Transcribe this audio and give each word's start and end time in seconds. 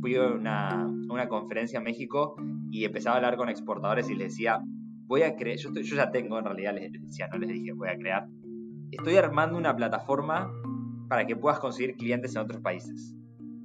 Fui 0.00 0.14
a 0.16 0.26
una, 0.28 1.28
conferencia 1.28 1.78
en 1.78 1.84
México 1.84 2.36
y 2.70 2.84
empezaba 2.84 3.16
a 3.16 3.18
hablar 3.18 3.36
con 3.36 3.48
exportadores 3.48 4.08
y 4.08 4.14
les 4.14 4.28
decía, 4.32 4.60
voy 5.06 5.22
a 5.22 5.34
crear, 5.34 5.58
yo, 5.58 5.72
yo 5.72 5.96
ya 5.96 6.10
tengo 6.10 6.38
en 6.38 6.44
realidad, 6.44 6.74
les 6.74 6.92
decía, 6.92 7.28
no 7.28 7.38
les 7.38 7.48
dije 7.48 7.72
voy 7.72 7.88
a 7.88 7.96
crear, 7.96 8.28
estoy 8.92 9.16
armando 9.16 9.56
una 9.56 9.74
plataforma 9.74 10.52
para 11.08 11.26
que 11.26 11.34
puedas 11.34 11.58
conseguir 11.58 11.96
clientes 11.96 12.36
en 12.36 12.42
otros 12.42 12.60
países. 12.60 13.16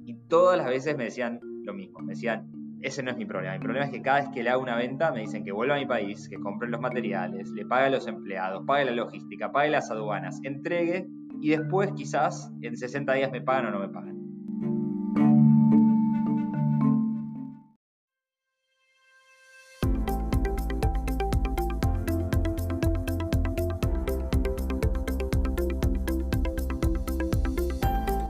Y 0.04 0.14
todas 0.28 0.58
las 0.58 0.66
veces 0.66 0.96
me 0.96 1.04
decían 1.04 1.38
lo 1.64 1.74
mismo, 1.74 2.00
me 2.00 2.14
decían, 2.14 2.50
ese 2.80 3.02
no 3.02 3.10
es 3.10 3.16
mi 3.16 3.26
problema. 3.26 3.54
Mi 3.54 3.60
problema 3.60 3.84
es 3.84 3.92
que 3.92 4.02
cada 4.02 4.20
vez 4.20 4.30
que 4.30 4.42
le 4.42 4.50
hago 4.50 4.62
una 4.62 4.76
venta 4.76 5.12
me 5.12 5.20
dicen 5.20 5.44
que 5.44 5.52
vuelva 5.52 5.76
a 5.76 5.78
mi 5.78 5.86
país, 5.86 6.28
que 6.28 6.40
compre 6.40 6.68
los 6.68 6.80
materiales, 6.80 7.50
le 7.50 7.66
pague 7.66 7.86
a 7.86 7.90
los 7.90 8.06
empleados, 8.06 8.64
pague 8.66 8.86
la 8.86 8.92
logística, 8.92 9.52
pague 9.52 9.70
las 9.70 9.90
aduanas, 9.90 10.40
entregue 10.42 11.06
y 11.40 11.50
después 11.50 11.92
quizás 11.92 12.52
en 12.62 12.76
60 12.76 13.12
días 13.14 13.32
me 13.32 13.40
pagan 13.40 13.66
o 13.66 13.70
no 13.70 13.80
me 13.80 13.88
pagan. 13.88 14.20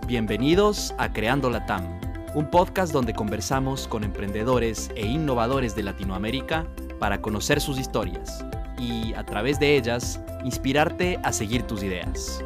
Bienvenidos 0.07 0.93
a 0.99 1.13
Creando 1.13 1.51
la 1.51 1.65
TAM 1.67 2.01
un 2.35 2.49
podcast 2.49 2.93
donde 2.93 3.13
conversamos 3.13 3.89
con 3.89 4.05
emprendedores 4.05 4.91
e 4.95 5.05
innovadores 5.07 5.75
de 5.75 5.83
Latinoamérica 5.83 6.67
para 7.01 7.21
conocer 7.21 7.61
sus 7.61 7.79
historias 7.79 8.45
y, 8.79 9.13
a 9.15 9.25
través 9.25 9.59
de 9.59 9.77
ellas, 9.77 10.23
inspirarte 10.45 11.19
a 11.25 11.33
seguir 11.33 11.65
tus 11.65 11.83
ideas. 11.83 12.45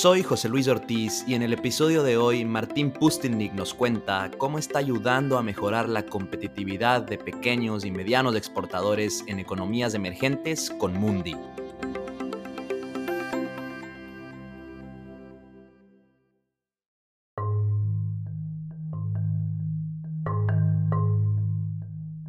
Soy 0.00 0.22
José 0.22 0.48
Luis 0.48 0.66
Ortiz 0.66 1.24
y 1.28 1.34
en 1.34 1.42
el 1.42 1.52
episodio 1.52 2.02
de 2.02 2.16
hoy 2.16 2.46
Martín 2.46 2.90
Pustilnik 2.90 3.52
nos 3.52 3.74
cuenta 3.74 4.30
cómo 4.38 4.58
está 4.58 4.78
ayudando 4.78 5.36
a 5.36 5.42
mejorar 5.42 5.90
la 5.90 6.06
competitividad 6.06 7.02
de 7.02 7.18
pequeños 7.18 7.84
y 7.84 7.90
medianos 7.90 8.34
exportadores 8.34 9.22
en 9.26 9.40
economías 9.40 9.92
emergentes 9.92 10.70
con 10.70 10.94
Mundi. 10.94 11.36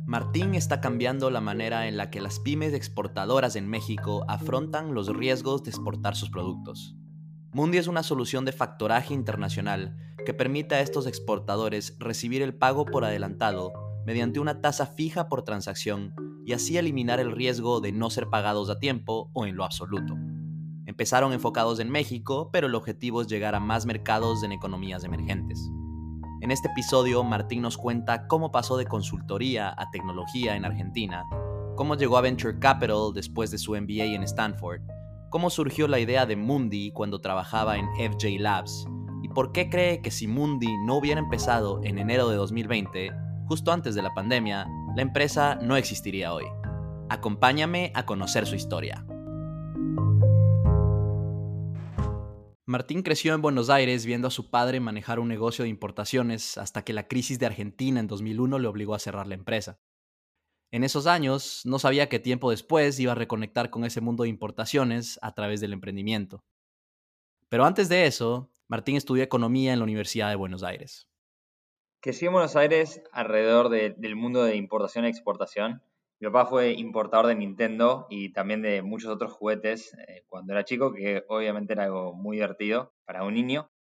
Martín 0.05 0.55
está 0.55 0.81
cambiando 0.81 1.29
la 1.29 1.39
manera 1.39 1.87
en 1.87 1.95
la 1.95 2.09
que 2.09 2.19
las 2.19 2.41
pymes 2.41 2.73
exportadoras 2.73 3.55
en 3.55 3.69
México 3.69 4.25
afrontan 4.27 4.93
los 4.93 5.07
riesgos 5.07 5.63
de 5.63 5.69
exportar 5.69 6.17
sus 6.17 6.29
productos. 6.29 6.97
Mundi 7.53 7.77
es 7.77 7.87
una 7.87 8.01
solución 8.01 8.45
de 8.45 8.53
factoraje 8.53 9.13
internacional 9.13 9.97
que 10.25 10.33
permite 10.33 10.75
a 10.75 10.79
estos 10.79 11.05
exportadores 11.05 11.97
recibir 11.99 12.41
el 12.41 12.53
pago 12.53 12.85
por 12.85 13.03
adelantado 13.03 13.73
mediante 14.05 14.39
una 14.39 14.61
tasa 14.61 14.85
fija 14.85 15.27
por 15.27 15.43
transacción 15.43 16.15
y 16.45 16.53
así 16.53 16.77
eliminar 16.77 17.19
el 17.19 17.33
riesgo 17.33 17.81
de 17.81 17.91
no 17.91 18.09
ser 18.09 18.29
pagados 18.29 18.69
a 18.69 18.79
tiempo 18.79 19.29
o 19.33 19.45
en 19.45 19.57
lo 19.57 19.65
absoluto. 19.65 20.15
Empezaron 20.85 21.33
enfocados 21.33 21.81
en 21.81 21.89
México, 21.89 22.49
pero 22.53 22.67
el 22.67 22.75
objetivo 22.75 23.21
es 23.21 23.27
llegar 23.27 23.53
a 23.53 23.59
más 23.59 23.85
mercados 23.85 24.43
en 24.43 24.53
economías 24.53 25.03
emergentes. 25.03 25.59
En 26.39 26.51
este 26.51 26.69
episodio, 26.69 27.21
Martín 27.25 27.63
nos 27.63 27.77
cuenta 27.77 28.27
cómo 28.27 28.51
pasó 28.51 28.77
de 28.77 28.85
consultoría 28.85 29.75
a 29.77 29.91
tecnología 29.91 30.55
en 30.55 30.63
Argentina, 30.63 31.25
cómo 31.75 31.95
llegó 31.95 32.17
a 32.17 32.21
Venture 32.21 32.59
Capital 32.59 33.11
después 33.13 33.51
de 33.51 33.57
su 33.57 33.73
MBA 33.73 34.05
en 34.05 34.23
Stanford, 34.23 34.81
cómo 35.31 35.49
surgió 35.49 35.87
la 35.87 35.97
idea 35.97 36.25
de 36.25 36.35
Mundi 36.35 36.91
cuando 36.91 37.21
trabajaba 37.21 37.77
en 37.77 37.87
FJ 37.95 38.37
Labs, 38.37 38.85
y 39.23 39.29
por 39.29 39.53
qué 39.53 39.69
cree 39.69 40.01
que 40.01 40.11
si 40.11 40.27
Mundi 40.27 40.67
no 40.85 40.97
hubiera 40.97 41.21
empezado 41.21 41.79
en 41.83 41.97
enero 41.97 42.29
de 42.29 42.35
2020, 42.35 43.11
justo 43.47 43.71
antes 43.71 43.95
de 43.95 44.01
la 44.01 44.13
pandemia, 44.13 44.67
la 44.95 45.01
empresa 45.01 45.55
no 45.55 45.77
existiría 45.77 46.33
hoy. 46.33 46.43
Acompáñame 47.09 47.93
a 47.95 48.05
conocer 48.05 48.45
su 48.45 48.55
historia. 48.55 49.05
Martín 52.65 53.01
creció 53.01 53.33
en 53.33 53.41
Buenos 53.41 53.69
Aires 53.69 54.05
viendo 54.05 54.27
a 54.27 54.31
su 54.31 54.49
padre 54.49 54.81
manejar 54.81 55.19
un 55.19 55.29
negocio 55.29 55.63
de 55.63 55.69
importaciones 55.69 56.57
hasta 56.57 56.83
que 56.83 56.93
la 56.93 57.07
crisis 57.07 57.39
de 57.39 57.45
Argentina 57.45 58.01
en 58.01 58.07
2001 58.07 58.59
le 58.59 58.67
obligó 58.67 58.95
a 58.95 58.99
cerrar 58.99 59.27
la 59.27 59.35
empresa. 59.35 59.79
En 60.71 60.83
esos 60.83 61.05
años 61.05 61.61
no 61.65 61.79
sabía 61.79 62.09
que 62.09 62.19
tiempo 62.19 62.49
después 62.49 62.99
iba 62.99 63.11
a 63.11 63.15
reconectar 63.15 63.69
con 63.69 63.83
ese 63.83 64.01
mundo 64.01 64.23
de 64.23 64.29
importaciones 64.29 65.19
a 65.21 65.33
través 65.33 65.59
del 65.61 65.73
emprendimiento. 65.73 66.43
Pero 67.49 67.65
antes 67.65 67.89
de 67.89 68.05
eso, 68.05 68.49
Martín 68.67 68.95
estudió 68.95 69.23
economía 69.23 69.73
en 69.73 69.79
la 69.79 69.85
Universidad 69.85 70.29
de 70.29 70.35
Buenos 70.35 70.63
Aires. 70.63 71.07
Crecí 71.99 72.25
en 72.25 72.31
Buenos 72.31 72.55
Aires 72.55 73.01
alrededor 73.11 73.69
del 73.69 74.15
mundo 74.15 74.43
de 74.43 74.55
importación 74.55 75.05
y 75.05 75.09
exportación 75.09 75.81
mi 76.21 76.27
papá 76.27 76.45
fue 76.45 76.73
importador 76.73 77.25
de 77.25 77.33
Nintendo 77.35 78.05
y 78.07 78.31
también 78.31 78.61
de 78.61 78.83
muchos 78.83 79.09
otros 79.09 79.33
juguetes 79.33 79.95
eh, 80.07 80.23
cuando 80.27 80.53
era 80.53 80.63
chico, 80.63 80.93
que 80.93 81.23
obviamente 81.27 81.73
era 81.73 81.85
algo 81.85 82.13
muy 82.13 82.37
divertido 82.37 82.93
para 83.05 83.23
un 83.23 83.33
niño. 83.33 83.71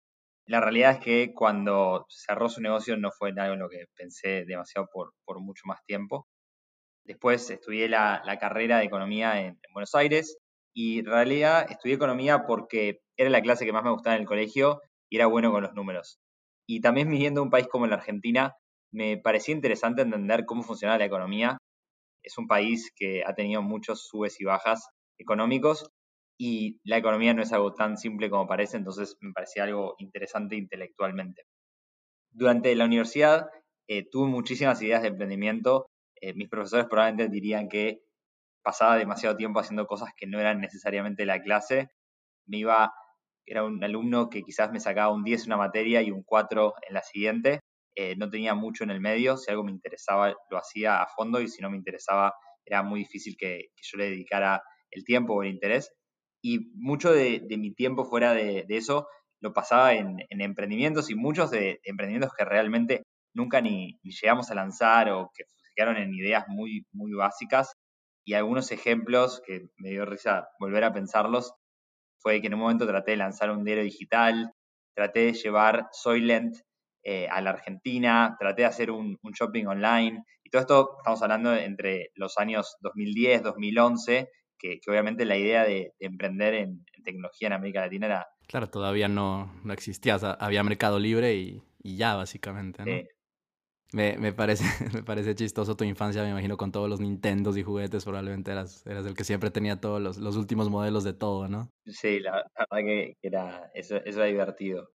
La 0.46 0.62
realidad 0.62 0.92
es 0.92 1.00
que 1.00 1.34
cuando 1.34 2.06
cerró 2.08 2.48
su 2.48 2.62
negocio 2.62 2.96
no 2.96 3.10
fue 3.12 3.34
algo 3.36 3.52
en 3.52 3.60
lo 3.60 3.68
que 3.68 3.84
pensé 3.94 4.46
demasiado 4.46 4.88
por, 4.90 5.12
mucho 5.42 5.64
más 5.66 5.84
tiempo. 5.84 6.28
Después 7.10 7.50
estudié 7.50 7.88
la, 7.88 8.22
carrera 8.40 8.78
de 8.78 8.84
economía 8.84 9.40
en, 9.40 9.46
en, 9.46 9.72
Buenos 9.72 9.94
Aires 9.94 10.38
y 10.74 11.00
en 11.00 11.06
realidad 11.06 11.66
estudié 11.68 11.96
economía 11.96 12.44
porque 12.46 13.00
era 13.16 13.30
la 13.30 13.42
clase 13.42 13.66
que 13.66 13.72
más 13.72 13.82
me 13.82 13.90
gustaba 13.90 14.16
en 14.16 14.22
el 14.22 14.28
colegio 14.28 14.80
y 15.10 15.16
era 15.16 15.26
bueno 15.26 15.50
con 15.50 15.62
los 15.62 15.74
números. 15.74 16.20
Y 16.68 16.80
también 16.80 17.10
viviendo 17.10 17.40
en 17.40 17.46
un 17.46 17.50
país 17.50 17.66
como 17.66 17.86
la 17.86 17.96
Argentina, 17.96 18.54
me 18.92 19.18
parecía 19.18 19.54
interesante 19.54 20.02
entender 20.02 20.44
cómo 20.46 20.62
funcionaba 20.62 20.98
la 20.98 21.06
economía 21.06 21.58
es 22.22 22.38
un 22.38 22.46
país 22.46 22.92
que 22.94 23.22
ha 23.24 23.34
tenido 23.34 23.62
muchos 23.62 24.06
subes 24.06 24.40
y 24.40 24.44
bajas 24.44 24.88
económicos 25.18 25.90
y 26.38 26.78
la 26.84 26.96
economía 26.96 27.34
no 27.34 27.42
es 27.42 27.52
algo 27.52 27.74
tan 27.74 27.98
simple 27.98 28.30
como 28.30 28.46
parece, 28.46 28.76
entonces 28.76 29.16
me 29.20 29.32
parecía 29.32 29.64
algo 29.64 29.94
interesante 29.98 30.56
intelectualmente. 30.56 31.42
Durante 32.32 32.74
la 32.74 32.86
universidad 32.86 33.50
eh, 33.88 34.08
tuve 34.10 34.28
muchísimas 34.28 34.80
ideas 34.82 35.02
de 35.02 35.08
emprendimiento. 35.08 35.86
Eh, 36.20 36.34
mis 36.34 36.48
profesores 36.48 36.86
probablemente 36.86 37.32
dirían 37.32 37.68
que 37.68 38.02
pasaba 38.62 38.96
demasiado 38.96 39.36
tiempo 39.36 39.60
haciendo 39.60 39.86
cosas 39.86 40.10
que 40.16 40.26
no 40.26 40.38
eran 40.40 40.60
necesariamente 40.60 41.24
la 41.24 41.40
clase. 41.40 41.90
Me 42.46 42.58
iba, 42.58 42.92
era 43.46 43.64
un 43.64 43.82
alumno 43.82 44.28
que 44.30 44.42
quizás 44.42 44.70
me 44.70 44.80
sacaba 44.80 45.12
un 45.12 45.24
10 45.24 45.42
en 45.42 45.48
una 45.48 45.56
materia 45.56 46.02
y 46.02 46.10
un 46.10 46.22
4 46.22 46.74
en 46.88 46.94
la 46.94 47.02
siguiente. 47.02 47.60
Eh, 47.96 48.16
no 48.16 48.30
tenía 48.30 48.54
mucho 48.54 48.84
en 48.84 48.90
el 48.90 49.00
medio, 49.00 49.36
si 49.36 49.50
algo 49.50 49.64
me 49.64 49.72
interesaba 49.72 50.34
lo 50.50 50.58
hacía 50.58 51.02
a 51.02 51.08
fondo 51.08 51.40
y 51.40 51.48
si 51.48 51.60
no 51.60 51.70
me 51.70 51.76
interesaba 51.76 52.32
era 52.64 52.82
muy 52.82 53.00
difícil 53.00 53.36
que, 53.36 53.70
yo 53.82 53.98
le 53.98 54.10
dedicara 54.10 54.62
el 54.90 55.04
tiempo 55.04 55.34
o 55.34 55.42
el 55.42 55.50
interés. 55.50 55.92
Y 56.42 56.70
mucho 56.74 57.12
de, 57.12 57.44
mi 57.58 57.74
tiempo 57.74 58.04
fuera 58.04 58.32
de, 58.32 58.64
eso 58.68 59.08
lo 59.40 59.52
pasaba 59.52 59.94
en, 59.94 60.18
emprendimientos 60.30 61.10
y 61.10 61.14
muchos 61.14 61.50
de, 61.50 61.80
emprendimientos 61.84 62.32
que 62.36 62.44
realmente 62.44 63.02
nunca 63.34 63.60
ni, 63.60 63.98
llegamos 64.02 64.50
a 64.50 64.54
lanzar 64.54 65.10
o 65.10 65.30
que 65.34 65.44
se 65.70 65.74
quedaron 65.74 65.96
en 65.96 66.14
ideas 66.14 66.44
muy, 66.48 66.84
muy 66.92 67.12
básicas. 67.12 67.72
Y 68.24 68.34
algunos 68.34 68.70
ejemplos 68.70 69.40
que 69.46 69.68
me 69.78 69.90
dio 69.90 70.04
risa 70.04 70.48
volver 70.58 70.84
a 70.84 70.92
pensarlos 70.92 71.54
fue 72.18 72.40
que 72.40 72.48
en 72.48 72.54
un 72.54 72.60
momento 72.60 72.86
traté 72.86 73.12
de 73.12 73.16
lanzar 73.16 73.50
un 73.50 73.64
diario 73.64 73.82
digital, 73.82 74.52
traté 74.94 75.20
de 75.20 75.32
llevar 75.32 75.88
Soylent 75.92 76.56
eh, 77.02 77.26
a 77.28 77.40
la 77.40 77.50
Argentina, 77.50 78.36
traté 78.38 78.62
de 78.62 78.68
hacer 78.68 78.90
un, 78.90 79.18
shopping 79.22 79.66
online 79.66 80.22
y 80.44 80.50
todo 80.50 80.60
esto 80.60 80.96
estamos 80.98 81.22
hablando 81.22 81.54
entre 81.54 82.10
los 82.14 82.36
años 82.36 82.76
2010, 82.80 83.42
2011, 83.42 84.28
que, 84.58 84.80
obviamente 84.86 85.24
la 85.24 85.38
idea 85.38 85.64
de, 85.64 85.94
emprender 85.98 86.54
en, 86.54 86.84
tecnología 87.02 87.46
en 87.46 87.54
América 87.54 87.80
Latina 87.80 88.06
era... 88.06 88.26
Claro, 88.46 88.68
todavía 88.68 89.08
no, 89.08 89.50
no 89.64 89.72
existía, 89.72 90.16
había 90.16 90.62
mercado 90.62 90.98
libre 90.98 91.34
y, 91.34 91.62
ya 91.82 92.16
básicamente, 92.16 92.84
¿no? 92.84 92.92
Me, 93.92 94.32
parece, 94.32 94.64
me 94.94 95.02
parece 95.02 95.34
chistoso 95.34 95.76
tu 95.76 95.84
infancia, 95.84 96.22
me 96.22 96.30
imagino, 96.30 96.56
con 96.56 96.70
todos 96.70 96.88
los 96.88 97.00
Nintendos 97.00 97.56
y 97.56 97.62
juguetes, 97.62 98.04
probablemente 98.04 98.52
eras, 98.52 98.86
eras 98.86 99.04
el 99.06 99.14
que 99.14 99.24
siempre 99.24 99.50
tenía 99.50 99.80
todos 99.80 100.00
los, 100.00 100.18
los 100.18 100.36
últimos 100.36 100.70
modelos 100.70 101.02
de 101.04 101.12
todo, 101.12 101.48
¿no? 101.48 101.70
Sí, 101.86 102.20
la, 102.20 102.32
verdad 102.32 102.86
que 102.86 103.16
era, 103.22 103.70
eso, 103.74 103.96
eso 103.96 104.18
era 104.20 104.26
divertido. 104.26 104.90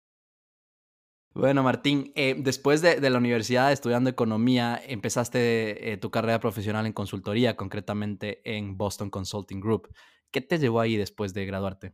Bueno, 1.33 1.63
Martín, 1.63 2.11
eh, 2.15 2.35
después 2.37 2.81
de, 2.81 3.09
la 3.09 3.17
universidad 3.17 3.71
estudiando 3.71 4.09
economía, 4.09 4.81
empezaste 4.85 5.93
eh, 5.93 5.97
tu 5.97 6.11
carrera 6.11 6.41
profesional 6.41 6.85
en 6.85 6.91
consultoría, 6.91 7.55
concretamente 7.55 8.41
en 8.43 8.77
Boston 8.77 9.09
Consulting 9.09 9.61
Group. 9.61 9.93
¿Qué 10.29 10.41
te 10.41 10.59
llevó 10.59 10.81
ahí 10.81 10.97
después 10.97 11.33
de 11.33 11.45
graduarte? 11.45 11.93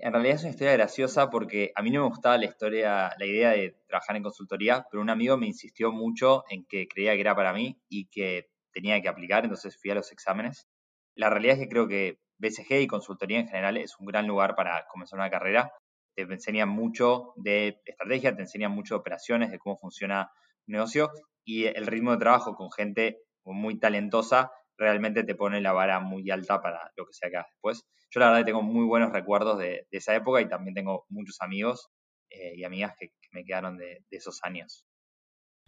En 0.00 0.12
realidad 0.12 0.36
es 0.36 0.42
una 0.42 0.50
historia 0.50 0.72
graciosa 0.74 1.30
porque 1.30 1.72
a 1.74 1.82
mí 1.82 1.90
no 1.90 2.02
me 2.02 2.08
gustaba 2.08 2.38
la 2.38 2.44
historia, 2.46 3.14
la 3.18 3.26
idea 3.26 3.50
de 3.50 3.76
trabajar 3.86 4.16
en 4.16 4.22
consultoría, 4.22 4.86
pero 4.90 5.00
un 5.00 5.10
amigo 5.10 5.36
me 5.36 5.46
insistió 5.46 5.92
mucho 5.92 6.44
en 6.50 6.64
que 6.66 6.86
creía 6.88 7.14
que 7.14 7.20
era 7.20 7.34
para 7.34 7.52
mí 7.52 7.80
y 7.88 8.08
que 8.08 8.48
tenía 8.72 9.00
que 9.00 9.08
aplicar, 9.08 9.44
entonces 9.44 9.78
fui 9.80 9.90
a 9.90 9.94
los 9.94 10.12
exámenes. 10.12 10.68
La 11.14 11.30
realidad 11.30 11.54
es 11.56 11.62
que 11.62 11.68
creo 11.68 11.88
que 11.88 12.18
BCG 12.38 12.82
y 12.82 12.86
consultoría 12.86 13.40
en 13.40 13.48
general 13.48 13.76
es 13.78 13.98
un 13.98 14.06
gran 14.06 14.26
lugar 14.26 14.54
para 14.54 14.86
comenzar 14.88 15.18
una 15.18 15.30
carrera. 15.30 15.72
Te 16.14 16.22
enseña 16.22 16.66
mucho 16.66 17.32
de 17.36 17.80
estrategia, 17.84 18.36
te 18.36 18.42
enseña 18.42 18.68
mucho 18.68 18.94
de 18.94 19.00
operaciones, 19.00 19.50
de 19.50 19.58
cómo 19.58 19.78
funciona 19.78 20.30
un 20.66 20.72
negocio 20.72 21.10
y 21.44 21.64
el 21.64 21.86
ritmo 21.86 22.12
de 22.12 22.18
trabajo 22.18 22.54
con 22.54 22.70
gente 22.70 23.22
muy 23.44 23.78
talentosa 23.78 24.50
realmente 24.76 25.24
te 25.24 25.34
pone 25.34 25.60
la 25.60 25.72
vara 25.72 26.00
muy 26.00 26.30
alta 26.30 26.60
para 26.60 26.92
lo 26.96 27.06
que 27.06 27.12
sea 27.12 27.30
que 27.30 27.36
hagas 27.36 27.50
después. 27.52 27.86
Yo 28.10 28.20
la 28.20 28.30
verdad 28.30 28.46
tengo 28.46 28.62
muy 28.62 28.84
buenos 28.84 29.12
recuerdos 29.12 29.58
de, 29.58 29.86
esa 29.90 30.14
época 30.14 30.40
y 30.40 30.48
también 30.48 30.74
tengo 30.74 31.06
muchos 31.08 31.40
amigos 31.40 31.90
eh, 32.30 32.54
y 32.56 32.64
amigas 32.64 32.94
que, 32.98 33.12
me 33.32 33.44
quedaron 33.44 33.76
de, 33.76 34.04
esos 34.10 34.42
años. 34.44 34.86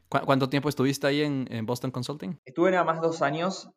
¿Cuánto 0.09 0.49
tiempo 0.49 0.71
estuviste 0.71 1.07
ahí 1.07 1.23
en, 1.23 1.67
Boston 1.67 1.91
Consulting? 1.91 2.41
Estuve 2.47 2.71
nada 2.71 2.85
más 2.85 3.03
dos 3.03 3.21
años. 3.21 3.71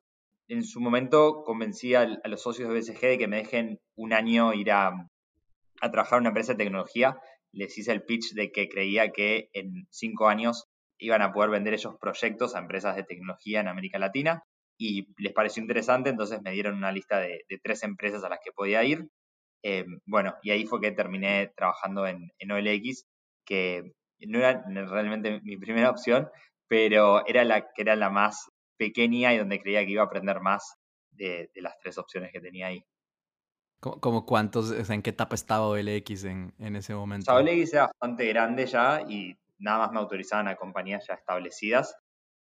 En 0.48 0.64
su 0.64 0.80
momento 0.80 1.44
convencí 1.44 1.94
a, 1.94 2.06
los 2.24 2.42
socios 2.42 2.70
de 2.70 2.80
BCG 2.80 3.02
de 3.02 3.18
que 3.18 3.28
me 3.28 3.38
dejen 3.38 3.82
un 3.96 4.14
año 4.14 4.54
ir 4.54 4.72
a, 4.72 4.94
a 5.82 5.92
trabajar 5.92 6.18
en 6.18 6.22
una 6.22 6.30
empresa 6.30 6.54
de 6.54 6.64
tecnología. 6.64 7.20
Les 7.52 7.78
hice 7.78 7.92
el 7.92 8.04
pitch 8.04 8.34
de 8.34 8.52
que 8.52 8.70
creía 8.70 9.12
que 9.12 9.50
en 9.52 9.88
cinco 9.90 10.30
años 10.30 10.70
iban 10.98 11.22
a 11.22 11.34
poder 11.34 11.50
vender 11.50 11.74
esos 11.74 11.98
proyectos 11.98 12.56
a 12.56 12.60
empresas 12.60 12.96
de 12.96 13.04
tecnología 13.04 13.60
en 13.60 13.68
América 13.68 14.00
Latina 14.00 14.46
y 14.82 15.08
les 15.20 15.32
pareció 15.32 15.62
interesante, 15.62 16.10
entonces 16.10 16.42
me 16.42 16.50
dieron 16.50 16.76
una 16.76 16.92
lista 16.92 17.20
de, 17.20 17.46
tres 17.62 17.84
empresas 17.84 18.24
a 18.24 18.30
las 18.30 18.40
que 18.44 18.52
podía 18.52 18.84
ir. 18.84 19.08
Eh, 19.62 19.86
bueno, 20.08 20.34
y 20.42 20.50
ahí 20.50 20.66
fue 20.66 20.82
que 20.82 20.92
terminé 20.92 21.54
trabajando 21.56 22.08
en, 22.08 22.32
OLX, 22.52 23.06
que 23.46 23.94
no 24.22 24.40
era 24.40 24.64
realmente 24.66 25.40
mi 25.44 25.56
primera 25.58 25.92
opción, 25.92 26.28
pero 26.68 27.24
era 27.28 27.44
la 27.44 27.62
que 27.62 27.84
era 27.84 27.96
la 27.96 28.10
más 28.10 28.50
pequeña 28.76 29.32
y 29.36 29.38
donde 29.38 29.62
creía 29.62 29.86
que 29.86 29.92
iba 29.92 30.02
a 30.02 30.08
aprender 30.08 30.42
más 30.42 30.74
de, 31.12 31.52
las 31.58 31.78
tres 31.78 32.00
opciones 32.00 32.32
que 32.32 32.42
tenía 32.42 32.66
ahí. 32.66 32.84
¿Cómo, 33.82 34.26
cuántos, 34.26 34.90
en 34.90 35.04
qué 35.04 35.12
etapa 35.12 35.36
estaba 35.36 35.68
OLX 35.68 36.24
en, 36.24 36.56
en 36.58 36.76
ese 36.76 36.96
momento? 36.96 37.32
OLX 37.32 37.74
era 37.74 37.84
bastante 37.84 38.26
grande 38.30 38.66
ya 38.66 39.04
y 39.08 39.38
nada 39.60 39.78
más 39.78 39.92
me 39.92 40.00
autorizaban 40.00 40.48
a 40.48 40.56
compañías 40.56 41.06
ya 41.08 41.14
establecidas 41.14 41.96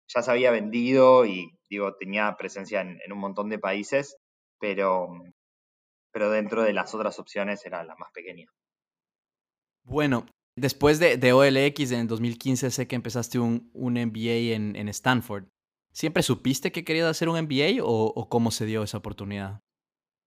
ya 0.08 0.22
se 0.22 0.32
había 0.32 0.52
vendido 0.52 1.26
y 1.26 1.52
digo, 1.70 1.96
tenía 1.96 2.36
presencia 2.38 2.82
en, 2.82 3.12
un 3.12 3.20
montón 3.20 3.50
de 3.50 3.60
países, 3.60 4.18
pero, 4.60 5.10
pero 6.12 6.30
dentro 6.30 6.64
de 6.64 6.74
las 6.74 6.94
otras 6.96 7.20
opciones 7.20 7.66
era 7.66 7.84
la 7.84 7.96
más 7.96 8.12
pequeña. 8.14 8.48
Bueno, 9.84 10.26
después 10.56 11.00
de, 11.00 11.18
de 11.18 11.34
OLX 11.34 11.92
en 11.92 12.08
2015 12.08 12.72
sé 12.72 12.88
que 12.88 12.96
empezaste 12.96 13.40
un, 13.40 13.70
un 13.74 13.94
MBA 13.94 14.56
en, 14.56 14.76
en, 14.76 14.90
Stanford. 14.90 15.46
¿Siempre 15.92 16.24
supiste 16.24 16.72
que 16.72 16.84
querías 16.84 17.08
hacer 17.08 17.30
un 17.30 17.42
MBA 17.42 17.84
o, 17.84 18.14
o, 18.16 18.30
cómo 18.30 18.52
se 18.52 18.66
dio 18.66 18.84
esa 18.84 18.98
oportunidad? 18.98 19.62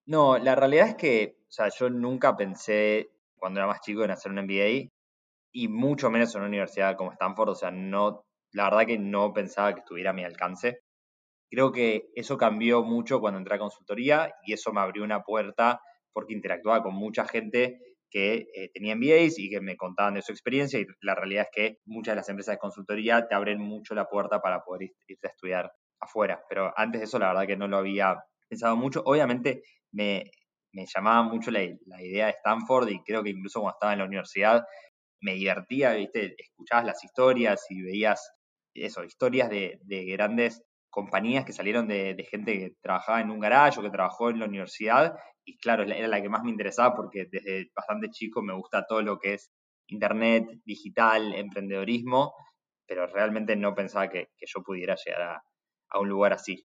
No, 0.07 0.39
la 0.39 0.57
realidad 0.57 0.89
es 0.89 0.95
que, 0.97 1.39
o 1.49 1.53
sea, 1.53 1.69
yo 1.79 1.91
nunca 1.91 2.37
pensé 2.37 3.11
cuando 3.37 3.61
era 3.61 3.67
más 3.67 3.81
chico 3.81 4.03
en 4.03 4.11
hacer 4.11 4.33
un 4.33 4.45
MBA 4.45 4.91
y 5.53 5.69
mucho 5.69 6.11
menos 6.11 6.35
en 6.35 6.41
una 6.41 6.49
universidad 6.49 6.97
como 6.97 7.13
Stanford, 7.13 7.51
o 7.51 7.55
sea, 7.55 7.71
no 7.71 8.25
la 8.53 8.65
verdad 8.65 8.87
que 8.87 8.99
no 8.99 9.33
pensaba 9.33 9.75
que 9.75 9.81
estuviera 9.81 10.11
a 10.11 10.15
mi 10.15 10.25
alcance. 10.25 10.81
Creo 11.51 11.73
que 11.73 12.11
eso 12.15 12.37
cambió 12.39 12.83
mucho 12.83 13.21
cuando 13.21 13.39
entré 13.39 13.57
a 13.57 13.59
consultoría 13.59 14.33
y 14.47 14.53
eso 14.53 14.73
me 14.73 14.81
abrió 14.81 15.05
una 15.05 15.23
puerta 15.23 15.81
porque 16.13 16.35
interactuaba 16.35 16.83
con 16.83 16.95
mucha 16.95 17.27
gente 17.27 17.79
que 18.11 18.49
eh, 18.55 18.71
tenía 18.75 18.97
MBAs 18.97 19.39
y 19.39 19.49
que 19.51 19.61
me 19.61 19.77
contaban 19.77 20.15
de 20.15 20.23
su 20.23 20.33
experiencia 20.33 20.81
y 20.81 20.87
la 21.01 21.15
realidad 21.15 21.47
es 21.51 21.51
que 21.53 21.79
muchas 21.85 22.13
de 22.13 22.17
las 22.17 22.29
empresas 22.29 22.55
de 22.55 22.59
consultoría 22.59 23.27
te 23.29 23.35
abren 23.35 23.61
mucho 23.61 23.95
la 23.95 24.07
puerta 24.07 24.41
para 24.41 24.63
poder 24.63 24.91
irte 25.07 25.27
a 25.29 25.31
estudiar 25.31 25.73
afuera. 26.01 26.43
Pero 26.49 26.73
antes 26.77 27.01
de 27.01 27.05
eso 27.05 27.19
la 27.19 27.29
verdad 27.29 27.47
que 27.47 27.57
no 27.57 27.69
lo 27.69 27.79
había 27.79 28.17
pensado 28.49 28.77
mucho. 28.77 29.03
Obviamente 29.05 29.63
me, 29.93 30.31
llamaba 30.73 31.23
mucho 31.23 31.51
la, 31.51 31.61
la, 31.87 32.03
idea 32.03 32.27
de 32.27 32.33
Stanford 32.33 32.89
y 32.89 33.03
creo 33.05 33.23
que 33.23 33.31
incluso 33.31 33.61
cuando 33.61 33.77
estaba 33.77 33.93
en 33.93 34.01
la 34.01 34.05
universidad 34.07 34.65
me 35.21 35.35
divertía, 35.35 35.93
¿viste? 35.93 36.35
escuchabas 36.39 36.87
las 36.87 37.05
historias 37.05 37.67
y 37.69 37.83
veías 37.83 38.33
eso, 38.75 39.05
historias 39.05 39.51
de, 39.51 39.79
grandes 39.87 40.63
compañías 40.89 41.45
que 41.45 41.53
salieron 41.53 41.89
de, 41.89 42.27
gente 42.31 42.59
que 42.59 42.75
trabajaba 42.81 43.21
en 43.21 43.31
un 43.31 43.41
garaje 43.41 43.79
o 43.79 43.83
que 43.83 43.91
trabajó 43.91 44.31
en 44.31 44.41
la 44.41 44.47
universidad. 44.47 45.15
Y 45.45 45.59
claro, 45.59 45.85
era 45.85 46.09
la 46.09 46.21
que 46.21 46.29
más 46.29 46.43
me 46.43 46.51
interesaba 46.51 46.95
porque 46.95 47.27
desde 47.31 47.71
bastante 47.75 48.11
chico 48.11 48.43
me 48.43 48.55
gusta 48.55 48.87
todo 48.87 49.03
lo 49.03 49.19
que 49.19 49.35
es 49.35 49.51
internet, 49.89 50.47
digital, 50.65 51.35
emprendedorismo, 51.35 52.35
pero 52.87 53.07
realmente 53.07 53.57
no 53.57 53.75
pensaba 53.75 54.09
que, 54.09 54.29
yo 54.41 54.63
pudiera 54.63 54.97
llegar 54.97 55.43
a, 55.93 55.99
un 55.99 56.09
lugar 56.09 56.33
así. 56.33 56.65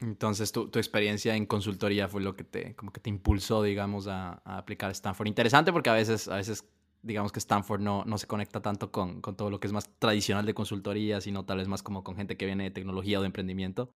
Entonces, 0.00 0.52
tu, 0.52 0.70
experiencia 0.76 1.34
en 1.34 1.46
consultoría 1.46 2.08
fue 2.08 2.22
lo 2.22 2.34
que 2.34 2.44
te, 2.44 2.74
como 2.74 2.92
que 2.92 3.00
te 3.00 3.10
impulsó, 3.10 3.62
digamos, 3.62 4.06
a, 4.06 4.40
a 4.44 4.58
aplicar 4.58 4.90
Stanford. 4.92 5.26
Interesante 5.26 5.72
porque 5.72 5.90
a 5.90 5.94
veces, 5.94 6.28
a 6.28 6.36
veces 6.36 6.64
digamos 7.02 7.32
que 7.32 7.38
Stanford 7.38 7.80
no, 7.80 8.04
no 8.04 8.18
se 8.18 8.26
conecta 8.26 8.60
tanto 8.60 8.90
con, 8.90 9.20
con, 9.20 9.36
todo 9.36 9.50
lo 9.50 9.60
que 9.60 9.66
es 9.66 9.72
más 9.72 9.90
tradicional 9.98 10.46
de 10.46 10.54
consultoría, 10.54 11.20
sino 11.20 11.44
tal 11.44 11.58
vez 11.58 11.68
más 11.68 11.82
como 11.82 12.04
con 12.04 12.16
gente 12.16 12.36
que 12.36 12.46
viene 12.46 12.64
de 12.64 12.70
tecnología 12.70 13.18
o 13.18 13.22
de 13.22 13.26
emprendimiento. 13.26 13.94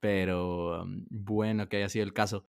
Pero 0.00 0.82
um, 0.82 1.06
bueno 1.10 1.68
que 1.68 1.76
haya 1.76 1.88
sido 1.88 2.04
el 2.04 2.12
caso. 2.12 2.44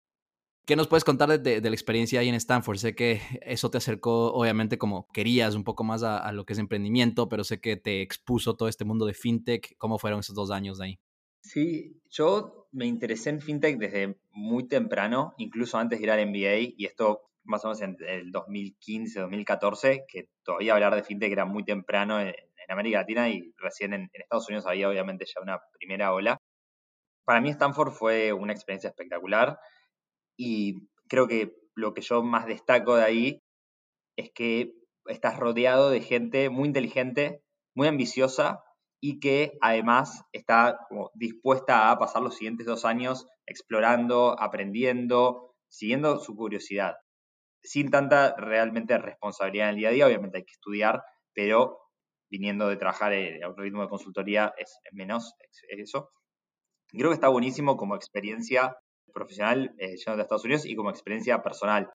¿Qué 0.65 0.75
nos 0.77 0.87
puedes 0.87 1.03
contar 1.03 1.27
de, 1.41 1.59
de, 1.59 1.69
la 1.69 1.75
experiencia 1.75 2.21
ahí 2.21 2.29
en 2.29 2.35
Stanford? 2.35 2.77
Sé 2.77 2.95
que 2.95 3.21
eso 3.41 3.69
te 3.69 3.77
acercó, 3.77 4.33
obviamente, 4.33 4.77
como 4.77 5.07
querías, 5.09 5.55
un 5.55 5.65
poco 5.65 5.83
más 5.83 6.03
a, 6.03 6.17
a, 6.17 6.31
lo 6.31 6.45
que 6.45 6.53
es 6.53 6.59
emprendimiento, 6.59 7.27
pero 7.27 7.43
sé 7.43 7.59
que 7.59 7.75
te 7.75 8.01
expuso 8.01 8.55
todo 8.55 8.69
este 8.69 8.85
mundo 8.85 9.05
de 9.05 9.13
fintech. 9.13 9.75
¿Cómo 9.77 9.99
fueron 9.99 10.21
esos 10.21 10.35
dos 10.35 10.51
años 10.51 10.77
de 10.77 10.85
ahí? 10.85 10.99
Sí, 11.43 12.01
yo 12.09 12.69
me 12.71 12.85
interesé 12.85 13.29
en 13.29 13.41
fintech 13.41 13.77
desde 13.77 14.17
muy 14.31 14.65
temprano, 14.65 15.33
incluso 15.37 15.77
antes 15.77 15.99
de 15.99 16.05
ir 16.05 16.11
al 16.11 16.25
MBA, 16.25 16.75
y 16.77 16.85
esto 16.85 17.21
más 17.43 17.63
o 17.65 17.69
menos 17.69 17.81
en 17.81 17.97
el 18.07 18.31
2015, 18.31 19.19
2014, 19.19 20.05
que 20.07 20.29
todavía 20.43 20.73
hablar 20.73 20.95
de 20.95 21.03
fintech 21.03 21.31
era 21.31 21.45
muy 21.45 21.63
temprano 21.63 22.19
en, 22.19 22.33
América 22.69 22.99
Latina 22.99 23.29
y 23.29 23.53
recién 23.57 23.93
en, 23.93 24.09
Estados 24.13 24.47
Unidos 24.47 24.65
había 24.65 24.89
obviamente 24.89 25.25
ya 25.25 25.41
una 25.41 25.59
primera 25.77 26.13
ola. 26.13 26.37
Para 27.25 27.41
mí 27.41 27.49
Stanford 27.49 27.91
fue 27.91 28.31
una 28.31 28.53
experiencia 28.53 28.89
espectacular 28.89 29.59
y 30.37 30.87
creo 31.09 31.27
que 31.27 31.53
lo 31.75 31.93
que 31.93 32.01
yo 32.01 32.23
más 32.23 32.45
destaco 32.45 32.95
de 32.95 33.03
ahí 33.03 33.43
es 34.17 34.31
que 34.33 34.73
estás 35.07 35.37
rodeado 35.37 35.89
de 35.89 36.01
gente 36.01 36.49
muy 36.49 36.67
inteligente, 36.67 37.43
muy 37.75 37.87
ambiciosa 37.87 38.63
y 39.01 39.19
que 39.19 39.57
además 39.61 40.23
está 40.31 40.79
dispuesta 41.13 41.91
a 41.91 41.99
pasar 41.99 42.21
los 42.21 42.35
siguientes 42.35 42.65
dos 42.65 42.85
años 42.85 43.27
explorando, 43.45 44.39
aprendiendo, 44.39 45.53
siguiendo 45.67 46.19
su 46.19 46.35
curiosidad 46.35 46.95
sin 47.63 47.89
tanta 47.89 48.35
realmente 48.35 48.97
responsabilidad 48.97 49.69
en 49.69 49.75
el 49.75 49.79
día 49.79 49.89
a 49.89 49.91
día. 49.91 50.07
Obviamente 50.07 50.37
hay 50.37 50.45
que 50.45 50.51
estudiar, 50.51 51.03
pero 51.33 51.79
viniendo 52.29 52.67
de 52.67 52.77
trabajar 52.77 53.13
a 53.13 53.49
un 53.49 53.57
ritmo 53.57 53.81
de 53.81 53.89
consultoría 53.89 54.53
es 54.57 54.79
menos 54.91 55.33
eso. 55.69 56.11
Creo 56.89 57.09
que 57.09 57.15
está 57.15 57.29
buenísimo 57.29 57.77
como 57.77 57.95
experiencia 57.95 58.75
profesional 59.13 59.73
eh, 59.77 59.95
yendo 59.95 60.17
de 60.17 60.23
Estados 60.23 60.45
Unidos 60.45 60.65
y 60.65 60.75
como 60.75 60.89
experiencia 60.89 61.41
personal. 61.41 61.91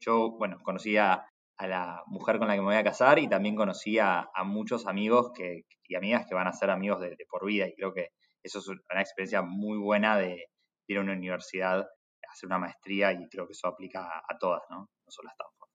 Yo, 0.00 0.32
bueno, 0.38 0.58
conocí 0.62 0.96
a, 0.96 1.26
la 1.58 2.02
mujer 2.06 2.38
con 2.38 2.48
la 2.48 2.54
que 2.54 2.60
me 2.60 2.66
voy 2.66 2.76
a 2.76 2.84
casar 2.84 3.18
y 3.18 3.28
también 3.28 3.56
conocí 3.56 3.98
a, 3.98 4.28
muchos 4.44 4.86
amigos 4.86 5.32
que, 5.34 5.62
y 5.88 5.94
amigas 5.94 6.26
que 6.28 6.34
van 6.34 6.46
a 6.46 6.52
ser 6.52 6.68
amigos 6.70 7.00
de, 7.00 7.16
por 7.30 7.46
vida 7.46 7.66
y 7.66 7.74
creo 7.74 7.94
que 7.94 8.08
eso 8.42 8.58
es 8.58 8.68
una 8.68 9.00
experiencia 9.00 9.40
muy 9.40 9.78
buena 9.78 10.18
de 10.18 10.48
ir 10.86 10.98
a 10.98 11.00
una 11.00 11.14
universidad 11.14 11.86
hacer 12.36 12.46
una 12.46 12.58
maestría 12.58 13.12
y 13.12 13.28
creo 13.28 13.46
que 13.46 13.52
eso 13.52 13.68
aplica 13.68 14.22
a, 14.28 14.38
todas, 14.38 14.62
¿no? 14.70 14.88
No 15.06 15.12
solo 15.12 15.30
Stanford. 15.30 15.66